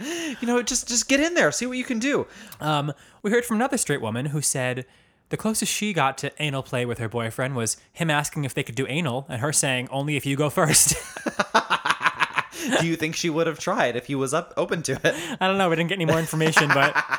You 0.40 0.46
know, 0.46 0.62
just 0.62 0.88
just 0.88 1.08
get 1.08 1.20
in 1.20 1.34
there, 1.34 1.52
see 1.52 1.66
what 1.66 1.78
you 1.78 1.84
can 1.84 1.98
do. 1.98 2.26
Um, 2.60 2.92
we 3.22 3.30
heard 3.30 3.44
from 3.44 3.56
another 3.56 3.78
straight 3.78 4.00
woman 4.00 4.26
who 4.26 4.42
said 4.42 4.84
the 5.30 5.36
closest 5.36 5.72
she 5.72 5.92
got 5.92 6.18
to 6.18 6.32
anal 6.42 6.62
play 6.62 6.84
with 6.84 6.98
her 6.98 7.08
boyfriend 7.08 7.54
was 7.56 7.76
him 7.92 8.10
asking 8.10 8.44
if 8.44 8.54
they 8.54 8.62
could 8.62 8.74
do 8.74 8.86
anal 8.88 9.26
and 9.28 9.40
her 9.40 9.52
saying 9.52 9.88
only 9.90 10.16
if 10.16 10.26
you 10.26 10.36
go 10.36 10.50
first. 10.50 10.96
do 12.80 12.86
you 12.86 12.96
think 12.96 13.14
she 13.14 13.30
would 13.30 13.46
have 13.46 13.58
tried 13.58 13.96
if 13.96 14.06
he 14.06 14.14
was 14.14 14.34
up 14.34 14.52
open 14.56 14.82
to 14.82 14.92
it? 14.92 15.14
I 15.40 15.46
don't 15.46 15.58
know. 15.58 15.68
We 15.68 15.76
didn't 15.76 15.88
get 15.88 15.96
any 15.96 16.06
more 16.06 16.18
information, 16.18 16.68
but 16.68 16.94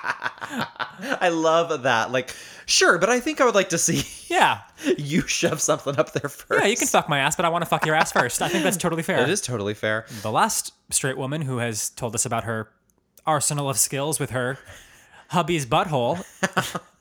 I 1.22 1.30
love 1.30 1.84
that. 1.84 2.12
Like, 2.12 2.34
sure, 2.66 2.98
but 2.98 3.10
I 3.10 3.20
think 3.20 3.42
I 3.42 3.46
would 3.46 3.56
like 3.56 3.70
to 3.70 3.78
see 3.78 4.04
yeah, 4.30 4.62
you 4.98 5.22
shove 5.22 5.62
something 5.62 5.98
up 5.98 6.14
there 6.14 6.30
first. 6.30 6.62
yeah, 6.62 6.68
you 6.68 6.76
can 6.76 6.88
fuck 6.88 7.10
my 7.10 7.20
ass, 7.20 7.36
but 7.36 7.46
I 7.46 7.50
want 7.50 7.64
to 7.64 7.70
fuck 7.70 7.86
your 7.86 7.96
ass 7.96 8.12
first. 8.12 8.42
I 8.42 8.50
think 8.50 8.64
that's 8.64 8.78
totally 8.78 9.04
fair. 9.10 9.22
It 9.22 9.30
is 9.30 9.42
totally 9.42 9.74
fair. 9.74 10.06
The 10.22 10.32
last 10.32 10.74
straight 10.90 11.18
woman 11.18 11.42
who 11.42 11.58
has 11.58 11.90
told 11.90 12.16
us 12.16 12.26
about 12.26 12.44
her 12.44 12.70
arsenal 13.26 13.70
of 13.70 13.78
skills 13.78 14.20
with 14.20 14.32
her 14.32 14.58
hubby's 15.30 15.66
butthole 15.66 16.24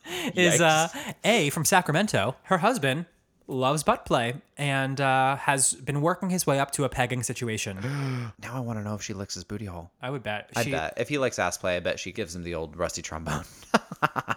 is 0.35 0.59
uh, 0.61 0.87
A 1.23 1.49
from 1.51 1.65
Sacramento. 1.65 2.35
Her 2.43 2.59
husband 2.59 3.05
loves 3.47 3.83
butt 3.83 4.05
play 4.05 4.35
and 4.57 4.99
uh, 4.99 5.35
has 5.35 5.73
been 5.73 6.01
working 6.01 6.29
his 6.29 6.47
way 6.47 6.59
up 6.59 6.71
to 6.71 6.83
a 6.83 6.89
pegging 6.89 7.23
situation. 7.23 7.77
Now 8.41 8.55
I 8.55 8.59
want 8.59 8.79
to 8.79 8.83
know 8.83 8.95
if 8.95 9.01
she 9.01 9.13
licks 9.13 9.33
his 9.35 9.43
booty 9.43 9.65
hole. 9.65 9.91
I 10.01 10.09
would 10.09 10.23
bet. 10.23 10.49
I 10.55 10.63
She- 10.63 10.71
bet 10.71 10.93
if 10.97 11.09
he 11.09 11.17
likes 11.17 11.39
ass 11.39 11.57
play, 11.57 11.77
I 11.77 11.79
bet 11.79 11.99
she 11.99 12.11
gives 12.11 12.35
him 12.35 12.43
the 12.43 12.55
old 12.55 12.75
rusty 12.77 13.01
trombone. 13.01 13.43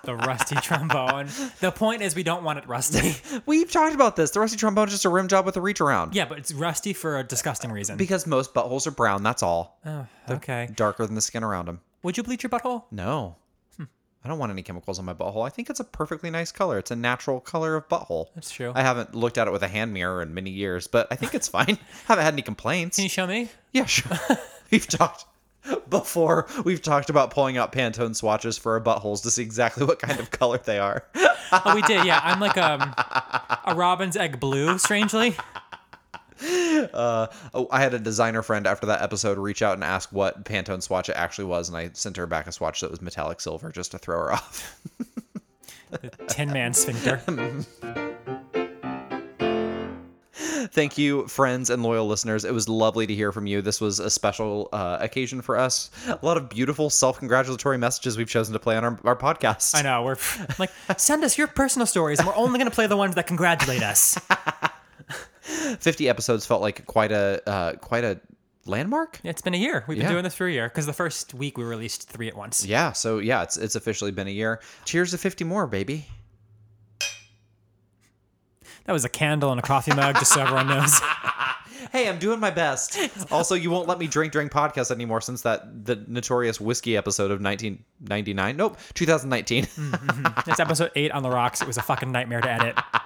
The 0.04 0.14
rusty 0.14 0.54
trombone. 0.56 1.28
The 1.60 1.70
point 1.70 2.00
is, 2.00 2.14
we 2.14 2.22
don't 2.22 2.42
want 2.42 2.58
it 2.60 2.66
rusty. 2.66 3.16
We've 3.46 3.70
talked 3.70 3.94
about 3.94 4.16
this. 4.16 4.30
The 4.30 4.40
rusty 4.40 4.56
trombone 4.56 4.88
is 4.88 4.94
just 4.94 5.04
a 5.04 5.10
rim 5.10 5.28
job 5.28 5.44
with 5.44 5.56
a 5.58 5.60
reach 5.60 5.82
around. 5.82 6.14
yeah, 6.14 6.24
but 6.24 6.38
it's 6.38 6.52
rusty 6.54 6.94
for 6.94 7.18
a 7.18 7.24
disgusting 7.24 7.70
reason. 7.70 7.98
Because 7.98 8.26
most 8.26 8.54
buttholes 8.54 8.86
are 8.86 8.90
brown. 8.92 9.22
That's 9.22 9.42
all. 9.42 9.78
oh, 9.84 10.06
okay. 10.30 10.70
Darker 10.74 11.04
than 11.04 11.14
the 11.14 11.20
skin 11.20 11.44
around 11.44 11.66
them. 11.66 11.80
Would 12.04 12.16
you 12.16 12.22
bleach 12.22 12.42
your 12.42 12.48
butthole? 12.50 12.84
No. 12.90 13.36
I 14.24 14.28
don't 14.28 14.38
want 14.38 14.50
any 14.50 14.62
chemicals 14.62 14.98
on 14.98 15.04
my 15.04 15.14
butthole. 15.14 15.46
I 15.46 15.48
think 15.48 15.70
it's 15.70 15.80
a 15.80 15.84
perfectly 15.84 16.28
nice 16.30 16.50
color. 16.50 16.78
It's 16.78 16.90
a 16.90 16.96
natural 16.96 17.40
color 17.40 17.76
of 17.76 17.88
butthole. 17.88 18.26
That's 18.34 18.50
true. 18.50 18.72
I 18.74 18.82
haven't 18.82 19.14
looked 19.14 19.38
at 19.38 19.46
it 19.46 19.52
with 19.52 19.62
a 19.62 19.68
hand 19.68 19.92
mirror 19.92 20.22
in 20.22 20.34
many 20.34 20.50
years, 20.50 20.86
but 20.86 21.06
I 21.10 21.16
think 21.16 21.34
it's 21.34 21.48
fine. 21.48 21.78
haven't 22.06 22.24
had 22.24 22.34
any 22.34 22.42
complaints. 22.42 22.96
Can 22.96 23.04
you 23.04 23.08
show 23.08 23.26
me? 23.26 23.48
Yeah, 23.72 23.86
sure. 23.86 24.18
we've 24.70 24.88
talked 24.88 25.24
before. 25.88 26.46
We've 26.64 26.82
talked 26.82 27.10
about 27.10 27.30
pulling 27.30 27.56
out 27.56 27.72
Pantone 27.72 28.16
swatches 28.16 28.58
for 28.58 28.72
our 28.72 28.80
buttholes 28.80 29.22
to 29.22 29.30
see 29.30 29.42
exactly 29.42 29.86
what 29.86 29.98
kind 29.98 30.18
of 30.18 30.30
color 30.30 30.58
they 30.58 30.78
are. 30.78 31.04
Oh, 31.50 31.74
we 31.74 31.80
did. 31.80 32.04
Yeah, 32.04 32.20
I'm 32.22 32.40
like 32.40 32.58
um, 32.58 32.94
a 33.64 33.74
robin's 33.74 34.18
egg 34.18 34.38
blue. 34.38 34.76
Strangely. 34.76 35.34
Uh, 36.94 37.26
oh, 37.54 37.66
I 37.70 37.80
had 37.80 37.92
a 37.92 37.98
designer 37.98 38.42
friend 38.42 38.66
after 38.66 38.86
that 38.86 39.02
episode 39.02 39.36
reach 39.36 39.62
out 39.62 39.74
and 39.74 39.82
ask 39.82 40.10
what 40.12 40.44
Pantone 40.44 40.82
swatch 40.82 41.08
it 41.08 41.16
actually 41.16 41.46
was, 41.46 41.68
and 41.68 41.76
I 41.76 41.90
sent 41.92 42.16
her 42.16 42.26
back 42.26 42.46
a 42.46 42.52
swatch 42.52 42.80
that 42.80 42.90
was 42.90 43.02
metallic 43.02 43.40
silver 43.40 43.70
just 43.70 43.90
to 43.92 43.98
throw 43.98 44.16
her 44.18 44.32
off. 44.34 44.80
Tin 46.28 46.52
Man 46.52 46.72
sphincter. 46.72 47.20
Thank 50.70 50.98
you, 50.98 51.26
friends 51.26 51.70
and 51.70 51.82
loyal 51.82 52.06
listeners. 52.06 52.44
It 52.44 52.54
was 52.54 52.68
lovely 52.68 53.06
to 53.06 53.14
hear 53.14 53.32
from 53.32 53.46
you. 53.46 53.62
This 53.62 53.80
was 53.80 53.98
a 53.98 54.10
special 54.10 54.68
uh, 54.72 54.98
occasion 55.00 55.40
for 55.40 55.56
us. 55.56 55.90
A 56.06 56.18
lot 56.22 56.36
of 56.36 56.48
beautiful 56.48 56.90
self 56.90 57.18
congratulatory 57.18 57.78
messages 57.78 58.16
we've 58.16 58.28
chosen 58.28 58.52
to 58.52 58.58
play 58.58 58.76
on 58.76 58.84
our, 58.84 58.98
our 59.04 59.16
podcast. 59.16 59.74
I 59.74 59.82
know. 59.82 60.02
We're 60.04 60.16
like, 60.58 60.70
send 60.96 61.24
us 61.24 61.36
your 61.38 61.46
personal 61.48 61.86
stories, 61.86 62.18
and 62.18 62.28
we're 62.28 62.36
only 62.36 62.58
going 62.58 62.70
to 62.70 62.74
play 62.74 62.86
the 62.86 62.96
ones 62.96 63.14
that 63.14 63.26
congratulate 63.26 63.82
us. 63.82 64.18
50 65.48 66.08
episodes 66.08 66.46
felt 66.46 66.60
like 66.60 66.86
quite 66.86 67.12
a 67.12 67.42
uh, 67.48 67.72
quite 67.74 68.04
a 68.04 68.20
landmark. 68.66 69.20
It's 69.24 69.40
been 69.42 69.54
a 69.54 69.58
year. 69.58 69.84
We've 69.88 69.96
been 69.96 70.06
Yeah. 70.06 70.12
doing 70.12 70.24
this 70.24 70.34
for 70.34 70.46
a 70.46 70.52
year 70.52 70.68
because 70.68 70.86
the 70.86 70.92
first 70.92 71.32
week 71.34 71.56
we 71.56 71.64
released 71.64 72.08
three 72.08 72.28
at 72.28 72.36
once. 72.36 72.64
Yeah, 72.66 72.92
so 72.92 73.18
yeah, 73.18 73.42
it's 73.42 73.56
it's 73.56 73.74
officially 73.74 74.10
been 74.12 74.26
a 74.28 74.32
year. 74.32 74.60
Cheers 74.84 75.10
to 75.12 75.18
50 75.18 75.44
more, 75.44 75.66
baby. 75.66 76.06
That 78.84 78.92
was 78.92 79.04
a 79.04 79.08
candle 79.08 79.50
and 79.50 79.58
a 79.58 79.62
coffee 79.62 79.94
mug, 79.94 80.14
just 80.16 80.32
so 80.32 80.40
everyone 80.42 80.68
knows. 80.68 81.00
Hey, 81.92 82.06
I'm 82.08 82.18
doing 82.18 82.38
my 82.38 82.50
best. 82.50 82.98
Also, 83.30 83.54
you 83.54 83.70
won't 83.70 83.88
let 83.88 83.98
me 83.98 84.08
drink 84.08 84.32
during 84.32 84.50
podcasts 84.50 84.90
anymore 84.90 85.22
since 85.22 85.40
that 85.42 85.86
the 85.86 86.04
notorious 86.06 86.60
whiskey 86.60 86.98
episode 86.98 87.30
of 87.30 87.40
1999. 87.40 88.56
Nope, 88.58 88.76
2019. 88.92 89.66
It's 90.48 90.60
episode 90.60 90.90
eight 90.96 91.12
on 91.12 91.22
the 91.22 91.30
rocks. 91.30 91.62
It 91.62 91.66
was 91.66 91.78
a 91.78 91.82
fucking 91.82 92.12
nightmare 92.12 92.42
to 92.42 92.50
edit. 92.50 92.74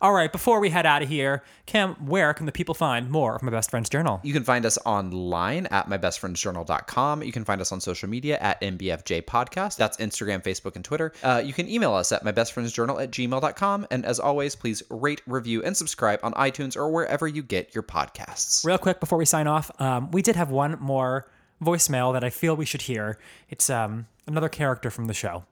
All 0.00 0.12
right, 0.12 0.30
before 0.30 0.60
we 0.60 0.70
head 0.70 0.86
out 0.86 1.02
of 1.02 1.08
here, 1.08 1.42
Cam, 1.66 1.94
where 1.94 2.32
can 2.32 2.46
the 2.46 2.52
people 2.52 2.72
find 2.72 3.10
more 3.10 3.34
of 3.34 3.42
my 3.42 3.50
best 3.50 3.68
friend's 3.68 3.90
journal? 3.90 4.20
You 4.22 4.32
can 4.32 4.44
find 4.44 4.64
us 4.64 4.78
online 4.84 5.66
at 5.66 5.88
mybestfriendsjournal.com. 5.88 7.24
You 7.24 7.32
can 7.32 7.44
find 7.44 7.60
us 7.60 7.72
on 7.72 7.80
social 7.80 8.08
media 8.08 8.38
at 8.38 8.60
MBFJ 8.60 9.22
Podcast. 9.22 9.76
That's 9.76 9.96
Instagram, 9.96 10.44
Facebook, 10.44 10.76
and 10.76 10.84
Twitter. 10.84 11.12
Uh, 11.24 11.42
you 11.44 11.52
can 11.52 11.68
email 11.68 11.94
us 11.94 12.12
at 12.12 12.24
mybestfriendsjournal 12.24 13.02
at 13.02 13.10
gmail.com. 13.10 13.86
And 13.90 14.06
as 14.06 14.20
always, 14.20 14.54
please 14.54 14.84
rate, 14.88 15.20
review, 15.26 15.64
and 15.64 15.76
subscribe 15.76 16.20
on 16.22 16.32
iTunes 16.34 16.76
or 16.76 16.90
wherever 16.90 17.26
you 17.26 17.42
get 17.42 17.74
your 17.74 17.82
podcasts. 17.82 18.64
Real 18.64 18.78
quick 18.78 19.00
before 19.00 19.18
we 19.18 19.24
sign 19.24 19.48
off, 19.48 19.68
um, 19.80 20.12
we 20.12 20.22
did 20.22 20.36
have 20.36 20.50
one 20.50 20.76
more 20.78 21.26
voicemail 21.60 22.12
that 22.12 22.22
I 22.22 22.30
feel 22.30 22.54
we 22.54 22.66
should 22.66 22.82
hear. 22.82 23.18
It's 23.50 23.68
um, 23.68 24.06
another 24.28 24.48
character 24.48 24.90
from 24.90 25.06
the 25.06 25.14
show. 25.14 25.44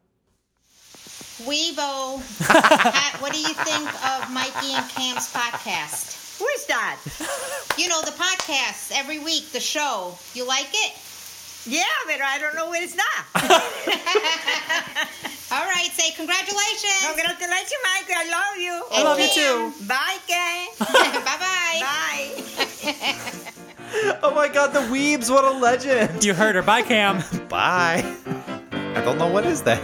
Weevo, 1.45 2.17
ha- 2.49 3.17
what 3.21 3.33
do 3.33 3.39
you 3.39 3.53
think 3.53 3.89
of 4.07 4.31
Mikey 4.33 4.73
and 4.73 4.89
Cam's 4.91 5.31
podcast? 5.33 6.41
Where's 6.41 6.65
that? 6.67 6.99
You 7.79 7.89
know, 7.89 8.01
the 8.03 8.11
podcast 8.13 8.91
every 8.95 9.19
week, 9.19 9.51
the 9.53 9.61
show. 9.61 10.17
You 10.35 10.45
like 10.47 10.69
it? 10.73 10.93
Yeah, 11.67 11.83
but 12.07 12.21
I 12.23 12.39
don't 12.39 12.55
know 12.55 12.67
what 12.69 12.81
it's 12.83 12.95
not. 12.97 13.27
All 15.53 15.65
right, 15.67 15.91
say 15.93 16.11
congratulations. 16.13 17.05
Congratulations, 17.05 17.81
Mike. 17.85 18.11
I 18.11 18.25
love 18.31 18.57
you. 18.61 18.83
I 18.93 19.03
love 19.03 19.19
you 19.19 19.29
too. 19.29 19.73
Bye, 19.87 20.17
Kay. 20.27 20.69
Bye-bye. 20.79 21.81
Bye. 21.81 22.43
Oh 24.23 24.33
my 24.35 24.49
god, 24.49 24.73
the 24.73 24.81
Weebs, 24.81 25.31
what 25.31 25.45
a 25.45 25.51
legend! 25.57 26.25
You 26.25 26.35
heard 26.35 26.57
her. 26.57 26.63
Bye, 26.63 26.83
Cam. 26.83 27.23
Bye. 27.49 28.03
I 28.73 29.01
don't 29.05 29.17
know 29.17 29.29
what 29.29 29.47
is 29.47 29.63
that. 29.63 29.81